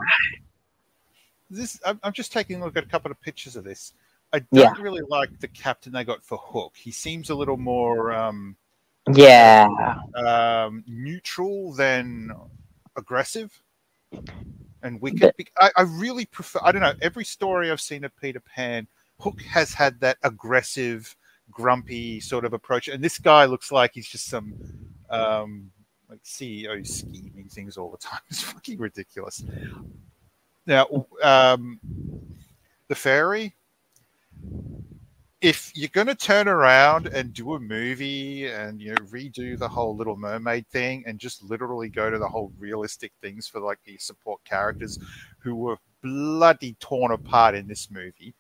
This 1.50 1.80
I'm, 1.86 2.00
I'm 2.04 2.14
just 2.14 2.32
taking 2.32 2.62
a 2.62 2.66
look 2.66 2.78
at 2.78 2.84
a 2.84 2.88
couple 2.88 3.12
of 3.12 3.20
pictures 3.22 3.56
of 3.56 3.64
this. 3.64 3.94
I 4.34 4.40
don't 4.40 4.48
Yeah. 4.52 4.74
really 4.82 5.02
like 5.08 5.40
the 5.40 5.48
captain 5.48 5.94
they 5.94 6.04
got 6.04 6.24
for 6.24 6.38
Hook. 6.38 6.74
He 6.76 6.92
seems 6.92 7.30
a 7.30 7.36
little 7.36 7.58
more 7.58 8.12
um, 8.12 8.56
yeah, 9.14 9.68
um, 10.16 10.84
neutral 10.88 11.74
than 11.74 12.32
aggressive 12.98 13.58
and 14.84 15.00
wicked. 15.02 15.34
But- 15.38 15.48
I, 15.60 15.72
I 15.78 15.82
really 15.84 16.26
prefer. 16.26 16.60
I 16.64 16.72
don't 16.72 16.82
know. 16.82 16.94
Every 17.02 17.24
story 17.26 17.72
I've 17.72 17.82
seen 17.82 18.04
of 18.04 18.16
Peter 18.18 18.40
Pan, 18.42 18.88
Hook 19.20 19.42
has 19.44 19.74
had 19.74 20.00
that 20.02 20.18
aggressive, 20.24 21.16
grumpy 21.50 22.20
sort 22.20 22.44
of 22.44 22.54
approach, 22.54 22.90
and 22.90 23.02
this 23.04 23.18
guy 23.18 23.46
looks 23.46 23.72
like 23.72 23.92
he's 23.94 24.10
just 24.10 24.28
some 24.28 24.54
um, 25.10 25.72
like 26.10 26.22
CEO 26.24 26.86
scheming 26.86 27.48
things 27.50 27.78
all 27.78 27.90
the 27.92 27.98
time. 27.98 28.20
It's 28.30 28.42
fucking 28.42 28.78
ridiculous. 28.78 29.44
Now, 30.66 31.08
um, 31.24 31.80
the 32.90 32.96
fairy. 32.96 33.54
If 35.40 35.72
you're 35.76 35.90
going 35.90 36.08
to 36.08 36.16
turn 36.16 36.48
around 36.48 37.08
and 37.08 37.32
do 37.34 37.54
a 37.54 37.60
movie 37.60 38.48
and 38.48 38.82
you 38.82 38.90
know 38.92 39.02
redo 39.02 39.58
the 39.58 39.68
whole 39.68 39.96
Little 39.96 40.18
Mermaid 40.18 40.68
thing 40.70 41.04
and 41.06 41.20
just 41.20 41.44
literally 41.44 41.90
go 41.90 42.10
to 42.10 42.18
the 42.18 42.28
whole 42.28 42.52
realistic 42.58 43.12
things 43.22 43.48
for 43.48 43.60
like 43.60 43.78
the 43.86 43.98
support 44.00 44.44
characters 44.46 44.98
who 45.40 45.56
were 45.56 45.78
bloody 46.02 46.76
torn 46.80 47.12
apart 47.12 47.56
in 47.56 47.68
this 47.68 47.92
movie, 47.92 48.34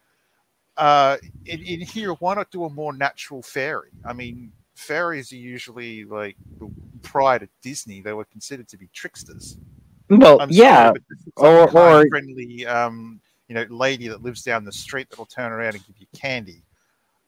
uh, 0.78 1.18
in, 1.46 1.60
in 1.62 1.82
here, 1.82 2.14
why 2.14 2.36
not 2.36 2.52
do 2.52 2.66
a 2.66 2.70
more 2.70 2.94
natural 2.94 3.42
fairy? 3.42 3.90
I 4.06 4.14
mean, 4.14 4.52
fairies 4.76 5.32
are 5.34 5.38
usually 5.38 6.06
like 6.06 6.36
prior 7.02 7.40
to 7.40 7.50
Disney, 7.62 8.02
they 8.02 8.14
were 8.14 8.26
considered 8.26 8.68
to 8.70 8.78
be 8.78 8.88
tricksters. 8.94 9.58
well, 10.10 10.40
I'm 10.40 10.50
yeah, 10.52 10.76
sorry, 10.76 10.92
but 10.94 11.02
this 11.10 11.20
is 11.20 11.34
or- 11.38 11.78
or- 11.78 12.08
friendly, 12.10 12.66
um, 12.66 13.20
you 13.48 13.56
know, 13.56 13.66
lady 13.70 14.08
that 14.08 14.22
lives 14.24 14.44
down 14.44 14.66
the 14.66 14.72
street 14.72 15.10
that'll 15.10 15.26
turn 15.26 15.52
around 15.52 15.76
and 15.76 15.86
give 15.86 15.98
you 15.98 16.08
candy 16.14 16.64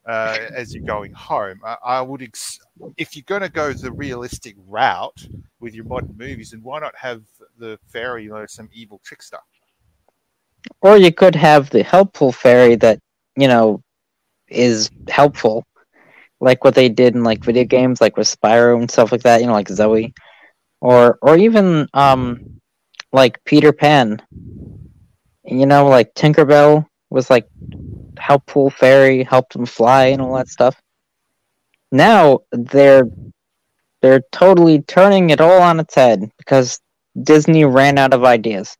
uh, 0.06 0.38
as 0.54 0.74
you're 0.74 0.84
going 0.84 1.14
home. 1.14 1.60
I, 1.66 1.78
I 1.84 2.02
would, 2.02 2.22
ex- 2.22 2.60
if 2.98 3.16
you're 3.16 3.24
going 3.26 3.42
to 3.42 3.50
go 3.50 3.74
the 3.74 3.92
realistic 3.92 4.56
route 4.68 5.28
with 5.60 5.74
your 5.74 5.86
modern 5.86 6.16
movies, 6.18 6.52
then 6.52 6.62
why 6.64 6.80
not 6.80 6.96
have 6.96 7.24
the 7.58 7.80
fairy, 7.88 8.24
you 8.24 8.30
know, 8.32 8.46
some 8.46 8.70
evil 8.74 9.00
trickster? 9.04 9.40
or 10.82 10.98
you 10.98 11.12
could 11.12 11.36
have 11.36 11.70
the 11.70 11.84
helpful 11.84 12.32
fairy 12.32 12.76
that 12.76 13.00
you 13.36 13.48
know 13.48 13.82
is 14.48 14.90
helpful, 15.08 15.66
like 16.40 16.64
what 16.64 16.76
they 16.76 16.90
did 16.90 17.16
in 17.16 17.24
like 17.24 17.44
video 17.44 17.64
games, 17.64 18.02
like 18.02 18.18
with 18.18 18.28
Spyro 18.28 18.80
and 18.80 18.90
stuff 18.90 19.12
like 19.12 19.24
that. 19.24 19.42
You 19.42 19.48
know, 19.48 19.54
like 19.54 19.70
Zoe, 19.70 20.14
or 20.82 21.18
or 21.22 21.38
even 21.38 21.88
um 21.94 22.62
like 23.12 23.44
Peter 23.46 23.74
Pan. 23.74 24.22
You 25.50 25.68
know, 25.68 25.88
like 25.88 26.14
Tinkerbell 26.16 26.88
was 27.12 27.30
like 27.30 27.48
helpful 28.18 28.70
fairy, 28.72 29.24
helped 29.24 29.56
him 29.56 29.66
fly 29.66 30.06
and 30.08 30.22
all 30.22 30.36
that 30.36 30.50
stuff. 30.50 30.82
Now 31.92 32.42
they're 32.52 33.06
they're 34.02 34.22
totally 34.32 34.82
turning 34.82 35.30
it 35.30 35.42
all 35.42 35.62
on 35.62 35.80
its 35.80 35.96
head 35.96 36.32
because 36.38 36.80
Disney 37.22 37.66
ran 37.66 37.98
out 37.98 38.14
of 38.14 38.24
ideas. 38.24 38.78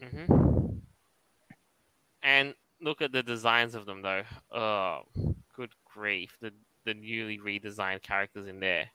hmm 0.00 0.26
And 2.22 2.54
look 2.80 3.00
at 3.02 3.12
the 3.12 3.22
designs 3.22 3.74
of 3.74 3.86
them, 3.86 4.02
though. 4.02 4.24
Oh, 4.50 5.02
good 5.54 5.72
grief! 5.84 6.36
The 6.40 6.52
the 6.86 6.94
newly 6.94 7.38
redesigned 7.38 8.02
characters 8.02 8.46
in 8.46 8.60
there. 8.60 8.90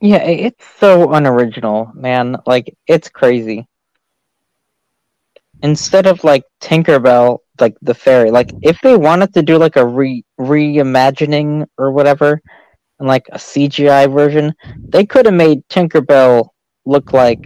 Yeah, 0.00 0.22
it's 0.22 0.64
so 0.78 1.12
unoriginal, 1.12 1.90
man. 1.94 2.36
Like 2.46 2.76
it's 2.86 3.08
crazy. 3.08 3.66
Instead 5.62 6.06
of 6.06 6.22
like 6.24 6.44
Tinkerbell, 6.60 7.38
like 7.60 7.76
the 7.82 7.94
fairy, 7.94 8.30
like 8.30 8.52
if 8.62 8.80
they 8.82 8.96
wanted 8.96 9.34
to 9.34 9.42
do 9.42 9.58
like 9.58 9.76
a 9.76 9.86
re 9.86 10.24
reimagining 10.40 11.66
or 11.76 11.90
whatever, 11.92 12.40
and 12.98 13.08
like 13.08 13.26
a 13.32 13.38
CGI 13.38 14.06
version, 14.06 14.54
they 14.88 15.04
could 15.04 15.26
have 15.26 15.34
made 15.34 15.66
Tinkerbell 15.68 16.48
look 16.86 17.12
like, 17.12 17.44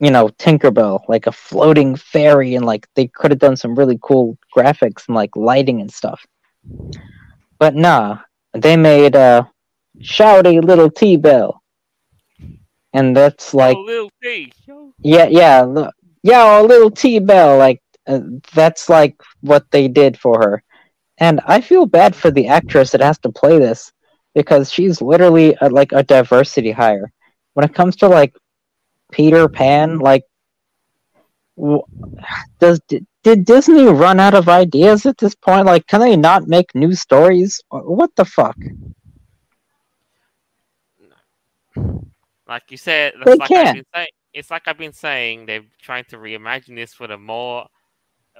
you 0.00 0.10
know, 0.10 0.28
Tinkerbell, 0.28 1.00
like 1.08 1.26
a 1.26 1.32
floating 1.32 1.96
fairy, 1.96 2.54
and 2.54 2.64
like 2.64 2.86
they 2.94 3.08
could 3.08 3.32
have 3.32 3.40
done 3.40 3.56
some 3.56 3.74
really 3.74 3.98
cool 4.02 4.38
graphics 4.58 5.06
and 5.08 5.14
like 5.14 5.36
lighting 5.36 5.80
and 5.80 5.92
stuff. 5.92 6.26
But 7.58 7.74
nah, 7.74 8.18
they 8.52 8.76
made 8.76 9.14
a 9.14 9.50
shouty 10.00 10.62
little 10.62 10.90
T-Bell. 10.90 11.62
and 12.92 13.16
that's 13.16 13.54
like 13.54 13.76
oh, 13.76 13.80
little 13.80 14.10
T. 14.22 14.52
Yeah, 15.02 15.28
yeah, 15.30 15.90
yeah, 16.22 16.60
a 16.60 16.62
little 16.62 16.90
T 16.90 17.18
Bell, 17.18 17.58
like 17.58 17.82
uh, 18.06 18.20
that's 18.54 18.88
like 18.88 19.16
what 19.40 19.64
they 19.70 19.88
did 19.88 20.18
for 20.18 20.38
her, 20.42 20.62
and 21.18 21.40
I 21.46 21.60
feel 21.60 21.86
bad 21.86 22.14
for 22.14 22.30
the 22.30 22.48
actress 22.48 22.90
that 22.92 23.00
has 23.00 23.18
to 23.20 23.30
play 23.30 23.58
this 23.58 23.92
because 24.34 24.72
she's 24.72 25.00
literally 25.00 25.56
a, 25.60 25.68
like 25.68 25.92
a 25.92 26.02
diversity 26.02 26.72
hire. 26.72 27.12
When 27.54 27.64
it 27.64 27.74
comes 27.74 27.96
to 27.96 28.08
like 28.08 28.34
Peter 29.12 29.48
Pan, 29.48 29.98
like 29.98 30.24
does 32.60 32.80
did 33.28 33.44
Disney 33.44 33.84
run 33.84 34.20
out 34.20 34.32
of 34.32 34.48
ideas 34.48 35.04
at 35.04 35.18
this 35.18 35.34
point? 35.34 35.66
Like, 35.66 35.86
can 35.86 36.00
they 36.00 36.16
not 36.16 36.48
make 36.48 36.74
new 36.74 36.94
stories? 36.94 37.60
What 37.70 38.10
the 38.16 38.24
fuck? 38.24 38.56
Like 42.46 42.62
you 42.70 42.78
said, 42.78 43.12
They 43.26 43.36
like 43.36 43.48
can. 43.48 43.84
saying. 43.94 44.06
It's 44.32 44.50
like 44.50 44.66
I've 44.66 44.78
been 44.78 44.94
saying. 44.94 45.44
They're 45.44 45.64
trying 45.82 46.04
to 46.04 46.16
reimagine 46.16 46.74
this 46.74 46.94
for 46.94 47.06
the 47.06 47.18
more 47.18 47.66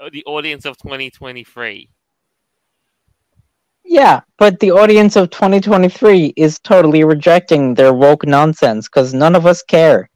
uh, 0.01 0.09
the 0.11 0.25
audience 0.25 0.65
of 0.65 0.79
2023. 0.79 1.91
Yeah, 3.85 4.21
but 4.39 4.59
the 4.61 4.71
audience 4.71 5.17
of 5.17 5.29
2023 5.31 6.33
is 6.37 6.59
totally 6.61 7.05
rejecting 7.05 7.75
their 7.75 7.93
woke 7.93 8.27
nonsense 8.27 8.89
because 8.89 9.13
none 9.13 9.37
of 9.37 9.45
us 9.45 9.63
care. 9.63 10.09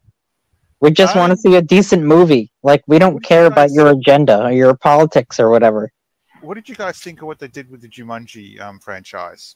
We 0.83 0.91
just 0.91 1.15
want 1.15 1.31
to 1.31 1.37
see 1.37 1.55
a 1.55 1.63
decent 1.63 2.03
movie. 2.03 2.51
Like, 2.65 2.83
we 2.89 2.99
don't 2.99 3.15
What 3.15 3.23
you 3.23 3.29
care 3.29 3.47
about 3.47 3.69
guys- 3.69 3.75
your 3.77 3.91
agenda 3.93 4.43
or 4.43 4.51
your 4.51 4.75
politics 4.77 5.39
or 5.39 5.49
whatever. 5.49 5.93
What 6.41 6.55
did 6.55 6.69
you 6.69 6.75
guys 6.75 6.99
think 6.99 7.23
of 7.23 7.29
what 7.29 7.39
they 7.39 7.47
did 7.47 7.71
with 7.71 7.83
the 7.83 7.89
Jumanji 7.89 8.61
um, 8.61 8.81
franchise? 8.81 9.55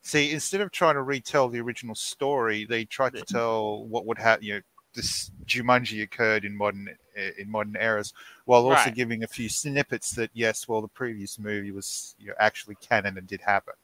See, 0.00 0.32
instead 0.32 0.62
of 0.62 0.70
trying 0.72 0.94
to 0.94 1.02
retell 1.02 1.50
the 1.50 1.60
original 1.60 1.94
story, 1.94 2.64
they 2.64 2.86
tried 2.86 3.12
to 3.16 3.22
tell 3.22 3.84
what 3.84 4.06
would 4.06 4.16
happen. 4.16 4.46
You 4.46 4.54
know, 4.54 4.60
this 4.94 5.30
Jumanji 5.44 6.02
occurred 6.02 6.46
in 6.46 6.56
modern 6.56 6.88
eh, 7.14 7.32
in 7.36 7.50
modern 7.50 7.76
eras, 7.78 8.14
while 8.46 8.62
also 8.62 8.84
Right. 8.86 8.94
giving 8.94 9.24
a 9.24 9.26
few 9.26 9.50
snippets 9.50 10.12
that 10.12 10.30
yes, 10.32 10.66
well, 10.66 10.80
the 10.80 10.88
previous 10.88 11.38
movie 11.38 11.70
was 11.70 12.14
you 12.18 12.28
know, 12.28 12.34
actually 12.38 12.76
canon 12.76 13.18
and 13.18 13.26
did 13.26 13.42
happen. 13.42 13.74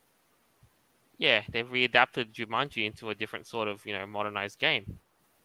Yeah, 1.19 1.43
they've 1.51 1.69
readapted 1.69 2.33
Jumanji 2.33 2.87
into 2.87 3.11
a 3.11 3.15
different 3.15 3.47
sort 3.47 3.69
of 3.69 3.85
you 3.85 3.93
know 3.93 4.07
modernized 4.07 4.59
game. 4.59 5.01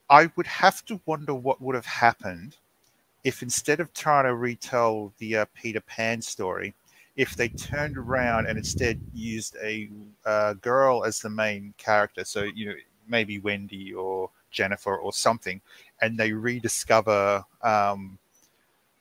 I 0.09 0.31
would 0.35 0.47
have 0.47 0.85
to 0.85 1.01
wonder 1.05 1.33
what 1.33 1.61
would 1.61 1.75
have 1.75 1.85
happened 1.85 2.57
if 3.23 3.41
instead 3.43 3.79
of 3.79 3.93
trying 3.93 4.25
to 4.25 4.35
retell 4.35 5.13
the 5.17 5.37
uh, 5.37 5.45
Peter 5.53 5.81
Pan 5.81 6.21
story, 6.21 6.73
if 7.15 7.35
they 7.35 7.49
turned 7.49 7.97
around 7.97 8.45
and 8.47 8.57
instead 8.57 8.99
used 9.13 9.57
a 9.63 9.89
uh, 10.25 10.53
girl 10.53 11.03
as 11.03 11.19
the 11.19 11.29
main 11.29 11.73
character. 11.77 12.23
So, 12.23 12.43
you 12.43 12.67
know, 12.67 12.75
maybe 13.07 13.39
Wendy 13.39 13.93
or 13.93 14.29
Jennifer 14.51 14.97
or 14.97 15.13
something, 15.13 15.61
and 16.01 16.17
they 16.17 16.31
rediscover, 16.31 17.43
um, 17.61 18.17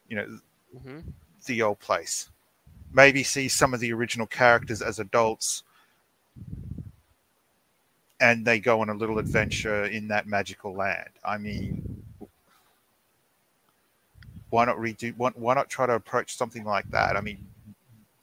you 0.09 0.17
know, 0.17 0.39
hmm 0.83 1.01
the 1.47 1.63
old 1.63 1.79
place. 1.81 2.29
Maybe 2.93 3.23
see 3.23 3.49
some 3.49 3.75
of 3.75 3.81
the 3.81 3.93
original 3.93 4.27
characters 4.27 4.83
as 4.83 4.99
adults, 4.99 5.63
and 8.21 8.45
they 8.45 8.59
go 8.59 8.81
on 8.81 8.89
a 8.89 8.95
little 8.95 9.19
adventure 9.19 9.85
in 9.85 10.09
that 10.09 10.27
magical 10.27 10.75
land. 10.75 11.11
I 11.25 11.39
mean, 11.39 12.03
why 14.51 14.65
not 14.65 14.77
redo? 14.77 15.15
Why, 15.17 15.31
why 15.35 15.55
not 15.55 15.69
try 15.69 15.87
to 15.87 15.95
approach 15.95 16.37
something 16.37 16.65
like 16.65 16.91
that? 16.91 17.17
I 17.17 17.21
mean, 17.21 17.47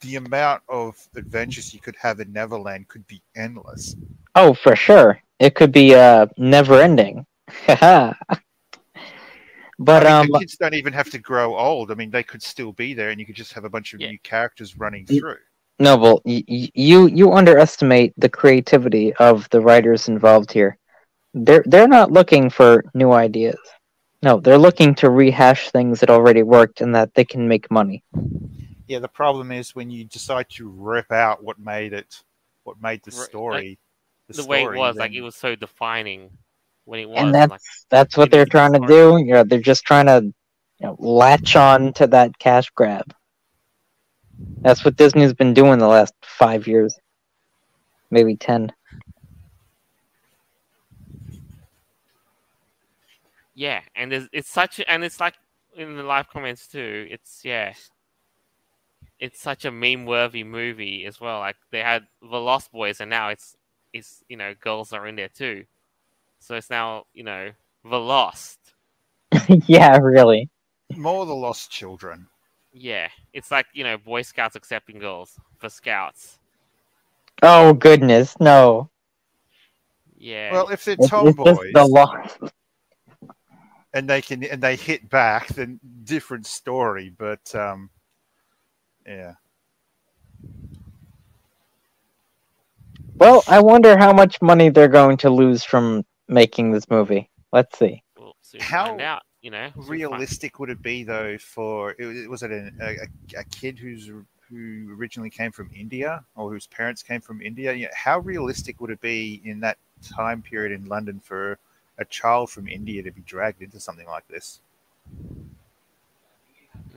the 0.00 0.16
amount 0.16 0.62
of 0.68 0.96
adventures 1.16 1.72
you 1.72 1.80
could 1.80 1.96
have 1.96 2.20
in 2.20 2.32
Neverland 2.32 2.88
could 2.88 3.06
be 3.06 3.22
endless. 3.36 3.94
Oh, 4.34 4.54
for 4.54 4.74
sure. 4.76 5.20
It 5.38 5.54
could 5.54 5.72
be 5.72 5.94
uh, 5.94 6.26
never 6.36 6.80
ending. 6.80 7.26
But, 9.76 10.06
I 10.06 10.22
mean, 10.22 10.32
um, 10.34 10.40
kids 10.40 10.56
don't 10.56 10.74
even 10.74 10.92
have 10.92 11.10
to 11.10 11.18
grow 11.18 11.58
old. 11.58 11.90
I 11.90 11.94
mean, 11.94 12.10
they 12.10 12.22
could 12.22 12.42
still 12.42 12.72
be 12.72 12.94
there, 12.94 13.10
and 13.10 13.18
you 13.18 13.26
could 13.26 13.34
just 13.34 13.52
have 13.54 13.64
a 13.64 13.68
bunch 13.68 13.92
of 13.92 14.00
Yeah. 14.00 14.10
new 14.10 14.18
characters 14.20 14.78
running 14.78 15.04
through. 15.04 15.38
Noble, 15.78 16.22
y- 16.24 16.44
y- 16.48 16.70
you 16.74 17.06
you 17.06 17.32
underestimate 17.32 18.12
the 18.16 18.28
creativity 18.28 19.12
of 19.14 19.48
the 19.50 19.60
writers 19.60 20.08
involved 20.08 20.52
here. 20.52 20.78
They're 21.34 21.64
they're 21.66 21.88
not 21.88 22.12
looking 22.12 22.50
for 22.50 22.84
new 22.94 23.12
ideas. 23.12 23.58
No, 24.22 24.40
they're 24.40 24.58
looking 24.58 24.94
to 24.96 25.10
rehash 25.10 25.70
things 25.70 26.00
that 26.00 26.10
already 26.10 26.42
worked 26.42 26.80
and 26.80 26.94
that 26.94 27.14
they 27.14 27.24
can 27.24 27.48
make 27.48 27.70
money. 27.70 28.02
Yeah, 28.86 28.98
the 28.98 29.08
problem 29.08 29.50
is 29.50 29.74
when 29.74 29.90
you 29.90 30.04
decide 30.04 30.48
to 30.50 30.68
rip 30.68 31.10
out 31.10 31.42
what 31.42 31.58
made 31.58 31.92
it, 31.92 32.22
what 32.64 32.80
made 32.80 33.02
the 33.04 33.10
Right, 33.10 33.18
like, 33.18 33.24
story, 33.24 33.78
The, 34.28 34.44
way 34.44 34.62
it 34.62 34.66
story, 34.66 34.78
was, 34.78 34.96
like 34.98 35.12
it 35.12 35.22
was 35.22 35.34
so 35.36 35.54
defining 35.54 36.30
when 36.84 37.00
it 37.00 37.08
was. 37.08 37.20
and 37.22 37.34
that's 37.34 37.50
like, 37.50 37.60
that's 37.90 38.16
what 38.16 38.30
they're 38.30 38.44
is 38.44 38.50
trying 38.50 38.72
to 38.72 38.80
do. 38.80 39.18
You 39.18 39.34
know, 39.34 39.44
they're 39.44 39.60
just 39.60 39.84
trying 39.84 40.06
to 40.06 40.22
you 40.80 40.86
know, 40.86 40.96
latch 40.98 41.56
on 41.56 41.92
to 41.94 42.06
that 42.08 42.38
cash 42.38 42.70
grab. 42.70 43.14
That's 44.62 44.84
what 44.84 44.96
Disney's 44.96 45.34
been 45.34 45.54
doing 45.54 45.78
the 45.78 45.88
last 45.88 46.14
five 46.22 46.66
years, 46.66 46.98
maybe 48.10 48.36
ten. 48.36 48.72
yeah, 53.54 53.80
and 53.94 54.12
it's, 54.12 54.28
it's 54.32 54.50
such, 54.50 54.80
a, 54.80 54.90
and 54.90 55.04
it's 55.04 55.20
like 55.20 55.34
in 55.76 55.96
the 55.96 56.02
live 56.02 56.28
comments 56.28 56.66
too. 56.66 57.06
It's 57.10 57.42
yeah, 57.44 57.74
it's 59.20 59.40
such 59.40 59.64
a 59.64 59.70
meme-worthy 59.70 60.44
movie 60.44 61.04
as 61.06 61.20
well. 61.20 61.38
Like 61.40 61.56
they 61.70 61.80
had 61.80 62.06
the 62.20 62.40
Lost 62.40 62.72
Boys, 62.72 63.00
and 63.00 63.10
now 63.10 63.28
it's 63.30 63.56
it's 63.92 64.24
you 64.28 64.36
know 64.36 64.54
girls 64.60 64.92
are 64.92 65.06
in 65.06 65.16
there 65.16 65.28
too. 65.28 65.64
So 66.40 66.56
it's 66.56 66.70
now 66.70 67.06
you 67.14 67.24
know 67.24 67.50
the 67.84 68.00
Lost. 68.00 68.58
yeah, 69.66 69.96
really. 69.98 70.50
more 70.96 71.26
the 71.26 71.34
lost 71.34 71.70
children. 71.70 72.28
Yeah, 72.76 73.08
it's 73.32 73.50
like 73.52 73.66
you 73.72 73.84
know 73.84 73.96
Boy 73.96 74.22
Scouts 74.22 74.56
accepting 74.56 74.98
girls 74.98 75.38
for 75.58 75.68
Scouts. 75.68 76.40
Oh 77.42 77.72
goodness, 77.72 78.34
no. 78.40 78.90
Yeah. 80.18 80.52
Well, 80.52 80.68
if 80.68 80.84
they're 80.84 80.94
It's, 80.94 81.04
it's 81.04 81.10
tomboys 81.10 81.44
just 81.44 81.72
the 81.72 81.86
lost. 81.86 82.38
and 83.94 84.10
they 84.10 84.20
can 84.20 84.42
and 84.42 84.60
they 84.60 84.74
hit 84.74 85.08
back, 85.08 85.46
then 85.48 85.78
different 86.02 86.46
story. 86.46 87.12
But 87.16 87.54
um, 87.54 87.90
yeah, 89.06 89.34
Well, 93.16 93.44
I 93.46 93.60
wonder 93.60 93.96
how 93.96 94.12
much 94.12 94.42
money 94.42 94.70
they're 94.70 94.88
going 94.88 95.16
to 95.18 95.30
lose 95.30 95.64
from 95.64 96.04
making 96.28 96.72
this 96.72 96.90
movie. 96.90 97.30
Let's 97.52 97.78
see. 97.78 98.02
we'll 98.18 98.34
soon 98.42 98.60
how 98.60 98.86
find 98.86 99.00
out. 99.00 99.22
You 99.44 99.50
know, 99.50 99.68
realistic 99.76 100.58
would 100.58 100.70
it 100.70 100.80
be 100.80 101.04
though? 101.04 101.36
For 101.36 101.94
it 101.98 102.06
was, 102.06 102.28
was 102.28 102.42
it 102.44 102.50
an, 102.50 102.74
a, 102.80 102.86
a- 103.36 103.40
a 103.40 103.44
kid 103.44 103.78
who's 103.78 104.10
who 104.48 104.96
originally 104.98 105.28
came 105.28 105.52
from 105.52 105.68
India 105.76 106.24
or 106.34 106.48
whose 106.50 106.66
parents 106.66 107.02
came 107.02 107.20
from 107.20 107.42
India? 107.42 107.74
Yeah, 107.74 107.88
how 107.94 108.20
realistic 108.20 108.80
would 108.80 108.88
it 108.90 109.02
be 109.02 109.42
in 109.44 109.60
that 109.60 109.76
time 110.02 110.40
period 110.40 110.72
in 110.72 110.86
London 110.86 111.20
for 111.22 111.58
a 111.98 112.06
child 112.06 112.48
from 112.48 112.68
India 112.68 113.02
to 113.02 113.10
be 113.10 113.20
dragged 113.26 113.60
into 113.60 113.78
something 113.78 114.06
like 114.06 114.26
this? 114.28 114.60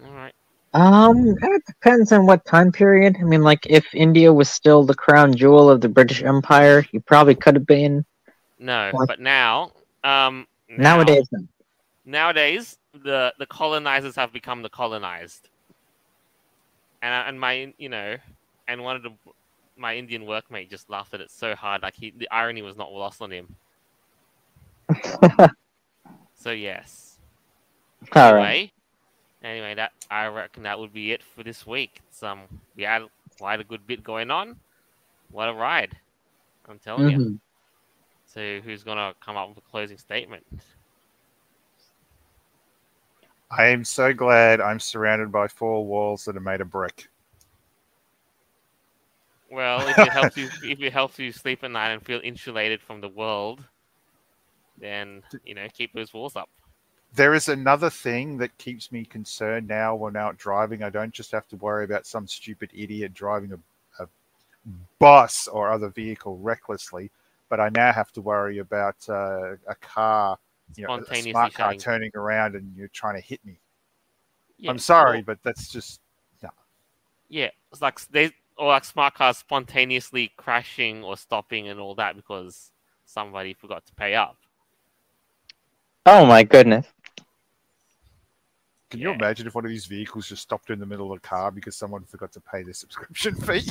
All 0.06 0.14
right. 0.14 0.34
Um, 0.74 1.36
it 1.41 1.64
depends 1.66 2.14
on 2.14 2.26
what 2.28 2.45
time 2.45 2.72
period. 2.72 3.18
I 3.20 3.24
mean, 3.24 3.41
like 3.41 3.66
if 3.70 3.93
India 3.93 4.32
was 4.32 4.50
still 4.50 4.86
the 4.86 4.95
crown 4.95 5.36
jewel 5.36 5.70
of 5.70 5.82
the 5.82 5.89
British 5.89 6.24
Empire, 6.24 6.86
you 6.93 7.02
probably 7.02 7.36
could 7.36 7.56
have 7.56 7.68
been. 7.68 8.06
No, 8.58 8.91
What? 8.93 9.08
but 9.10 9.20
now, 9.20 9.74
um, 10.06 10.48
now- 10.70 10.95
Nowadays, 10.95 11.28
no. 11.34 11.45
Nowadays 12.08 12.78
the 12.93 13.34
the 13.39 13.47
colonizers 13.47 14.16
have 14.16 14.34
become 14.34 14.64
the 14.64 14.70
colonized, 14.70 15.49
and 17.03 17.14
and 17.30 17.39
my 17.39 17.74
you 17.78 17.89
know, 17.89 18.18
and 18.68 18.84
one 18.84 18.97
of 18.97 19.03
the 19.03 19.12
my 19.78 19.95
Indian 19.97 20.24
workmate 20.24 20.70
just 20.70 20.89
laughed 20.89 21.14
at 21.14 21.22
it 21.22 21.32
so 21.32 21.55
hard, 21.55 21.84
like 21.84 21.95
he 21.95 22.12
the 22.12 22.30
irony 22.32 22.64
was 22.64 22.78
not 22.78 22.91
lost 22.93 23.22
on 23.22 23.32
him. 23.32 23.55
So 26.36 26.51
yes. 26.51 27.20
All 28.16 28.34
anyway, 28.34 28.36
right. 28.36 28.72
anyway, 29.43 29.76
that 29.76 29.93
I 30.10 30.28
reckon 30.28 30.64
that 30.64 30.80
would 30.80 30.93
be 30.93 31.12
it 31.14 31.24
for 31.24 31.43
this 31.43 31.66
week. 31.68 32.01
Some 32.12 32.62
we 32.76 32.84
had 32.84 33.03
quite 33.38 33.62
a 33.62 33.66
good 33.66 33.88
bit 33.88 34.03
going 34.03 34.32
on. 34.32 34.60
What 35.32 35.49
a 35.49 35.53
ride! 35.53 35.97
I'm 36.68 36.80
telling 36.80 37.08
you. 37.10 37.20
Mhm. 37.20 37.39
So 38.26 38.60
who's 38.62 38.84
gonna 38.84 39.16
come 39.24 39.38
up 39.38 39.49
with 39.49 39.58
a 39.60 39.62
closing 39.70 39.97
statement? 39.97 40.45
I 43.50 43.68
am 43.68 43.86
so 43.86 44.14
glad 44.14 44.60
I'm 44.60 44.80
surrounded 44.80 45.32
by 45.32 45.48
four 45.48 45.86
walls 45.86 46.26
that 46.26 46.36
are 46.36 46.41
made 46.41 46.62
of 46.62 46.70
brick. 46.70 47.08
Well, 49.50 49.88
if 49.88 49.98
it 49.98 50.12
helps 50.12 50.38
you, 50.38 50.50
if 50.64 50.82
it 50.82 50.91
helps 50.91 51.18
you 51.18 51.32
sleep 51.32 51.64
at 51.64 51.72
night 51.72 51.91
and 51.91 52.06
feel 52.06 52.20
insulated 52.24 52.82
from 52.82 53.00
the 53.00 53.08
world, 53.08 53.64
then 54.78 55.24
you 55.45 55.56
know 55.56 55.68
keep 55.74 55.93
those 55.93 56.14
walls 56.14 56.36
up. 56.36 56.50
There 57.14 57.34
is 57.34 57.48
another 57.48 57.89
thing 57.89 58.38
that 58.39 58.58
keeps 58.58 58.91
me 58.91 59.06
concerned 59.06 59.68
now 59.68 59.95
when 59.95 60.18
out 60.18 60.38
driving. 60.38 60.84
I 60.84 60.89
don't 60.89 61.14
just 61.14 61.32
have 61.32 61.48
to 61.48 61.56
worry 61.56 61.86
about 61.86 62.06
some 62.06 62.28
stupid 62.28 62.70
idiot 62.74 63.14
driving 63.14 63.54
a, 63.54 64.04
a 64.04 64.08
bus 65.00 65.48
or 65.48 65.72
other 65.72 65.88
vehicle 65.88 66.38
recklessly, 66.39 67.10
but 67.48 67.62
I 67.62 67.70
now 67.70 67.93
have 67.93 68.12
to 68.12 68.22
worry 68.22 68.58
about 68.58 68.98
uh, 69.08 69.54
a 69.68 69.76
car 69.80 70.38
you 70.76 70.86
know, 70.86 70.95
a 70.95 71.22
smart 71.22 71.53
car 71.53 71.68
shutting- 71.68 71.80
turning 71.80 72.11
around 72.15 72.55
and 72.55 72.76
you're 72.76 72.89
trying 72.89 73.15
to 73.15 73.22
hit 73.22 73.43
me. 73.45 73.59
Yeah, 74.57 74.72
I'm 74.72 74.80
sorry, 74.80 75.20
or- 75.20 75.24
but 75.24 75.43
that's 75.43 75.70
just 75.70 76.01
yeah, 77.30 77.49
it's 77.72 77.82
like 77.82 77.99
they 78.07 78.32
or 78.57 78.68
like 78.68 78.86
smart 78.86 79.13
cars 79.13 79.38
spontaneously 79.38 80.32
crashing 80.38 81.03
or 81.03 81.18
stopping 81.18 81.68
and 81.68 81.78
all 81.80 81.93
that 81.95 82.15
because 82.15 82.72
somebody 83.05 83.53
forgot 83.53 83.86
to 83.86 83.93
pay 83.95 84.15
up. 84.15 84.38
Oh 86.05 86.26
my 86.26 86.43
goodness. 86.43 86.88
Can 88.89 89.01
you 89.01 89.09
Yeah. 89.09 89.15
imagine 89.15 89.45
if 89.45 89.55
one 89.55 89.65
of 89.65 89.70
these 89.70 89.86
vehicles 89.86 90.30
just 90.30 90.41
stopped 90.41 90.70
in 90.70 90.80
the 90.80 90.86
middle 90.86 91.11
of 91.11 91.18
a 91.18 91.20
car 91.20 91.51
because 91.51 91.76
someone 91.76 92.05
forgot 92.05 92.32
to 92.32 92.39
pay 92.39 92.63
their 92.63 92.74
subscription 92.74 93.36
fee? 93.41 93.70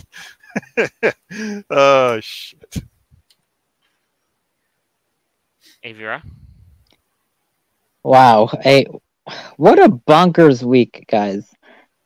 oh 1.71 2.21
shit! 2.21 2.77
Aeveirra, 5.83 6.23
Wow. 8.07 8.49
Hey, 8.63 8.87
what 9.57 9.81
a 9.81 9.89
bonkers 9.89 10.63
week, 10.63 11.07
guys. 11.09 11.45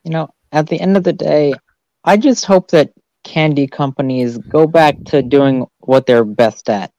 You 0.02 0.12
know, 0.12 0.30
at 0.50 0.66
the 0.66 0.80
end 0.80 0.96
of 0.96 1.04
the 1.04 1.12
day, 1.12 1.52
I 2.02 2.16
just 2.16 2.46
hope 2.46 2.70
that 2.70 2.94
candy 3.22 3.66
companies 3.66 4.38
go 4.38 4.66
back 4.66 4.96
to 5.08 5.20
doing 5.20 5.66
what 5.80 6.06
they're 6.06 6.24
best 6.24 6.70
at. 6.70 6.90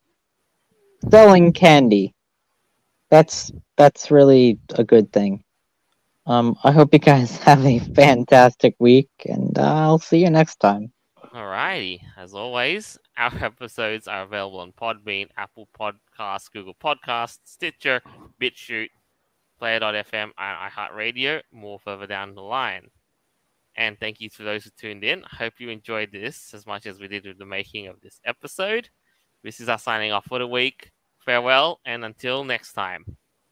Selling 1.10 1.52
candy. 1.52 2.14
That's 3.10 3.52
that's 3.76 4.12
really 4.12 4.60
a 4.76 4.84
good 4.84 5.12
thing. 5.12 5.44
Um, 6.28 6.56
I 6.64 6.72
hope 6.72 6.94
you 6.94 7.00
guys 7.00 7.38
have 7.50 7.66
a 7.66 7.80
fantastic 7.80 8.76
week, 8.78 9.10
and 9.26 9.58
I'll 9.58 9.98
see 9.98 10.20
you 10.20 10.30
next 10.30 10.58
time. 10.58 10.94
alrighty. 11.34 12.02
As 12.16 12.36
always, 12.36 13.00
our 13.18 13.34
episodes 13.44 14.08
are 14.08 14.22
available 14.22 14.60
on 14.60 14.74
Podbean, 14.74 15.30
Apple 15.38 15.68
Podcasts, 15.78 16.52
Google 16.52 16.76
Podcasts, 16.76 17.40
Stitcher, 17.46 18.02
BitChute, 18.42 18.90
Player.fm, 19.60 20.06
and 20.14 20.34
iHeartRadio. 20.38 21.42
More 21.52 21.80
further 21.80 22.08
down 22.08 22.36
the 22.36 22.42
line. 22.42 22.90
And 23.78 24.00
thank 24.00 24.20
you 24.20 24.30
to 24.32 24.44
those 24.44 24.64
who 24.64 24.72
tuned 24.78 25.04
in. 25.04 25.24
I 25.32 25.36
hope 25.36 25.54
you 25.60 25.70
enjoyed 25.70 26.12
this 26.12 26.54
as 26.54 26.66
much 26.66 26.86
as 26.86 27.00
we 27.00 27.08
did 27.08 27.26
with 27.26 27.38
the 27.38 27.46
making 27.46 27.88
of 27.88 28.02
this 28.02 28.20
episode. 28.26 28.90
This 29.44 29.60
is 29.60 29.70
us 29.70 29.84
signing 29.84 30.12
off 30.12 30.26
for 30.26 30.40
the 30.40 30.48
week. 30.48 30.92
Farewell, 31.26 31.80
and 31.86 32.04
until 32.04 32.44
next 32.44 32.74
time. 32.74 33.06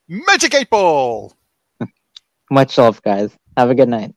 Magic 0.08 0.56
eight 0.56 0.70
ball. 0.70 1.34
Much 2.52 2.78
love, 2.78 3.02
guys. 3.04 3.32
Have 3.56 3.70
a 3.70 3.76
good 3.76 3.90
night. 3.90 4.14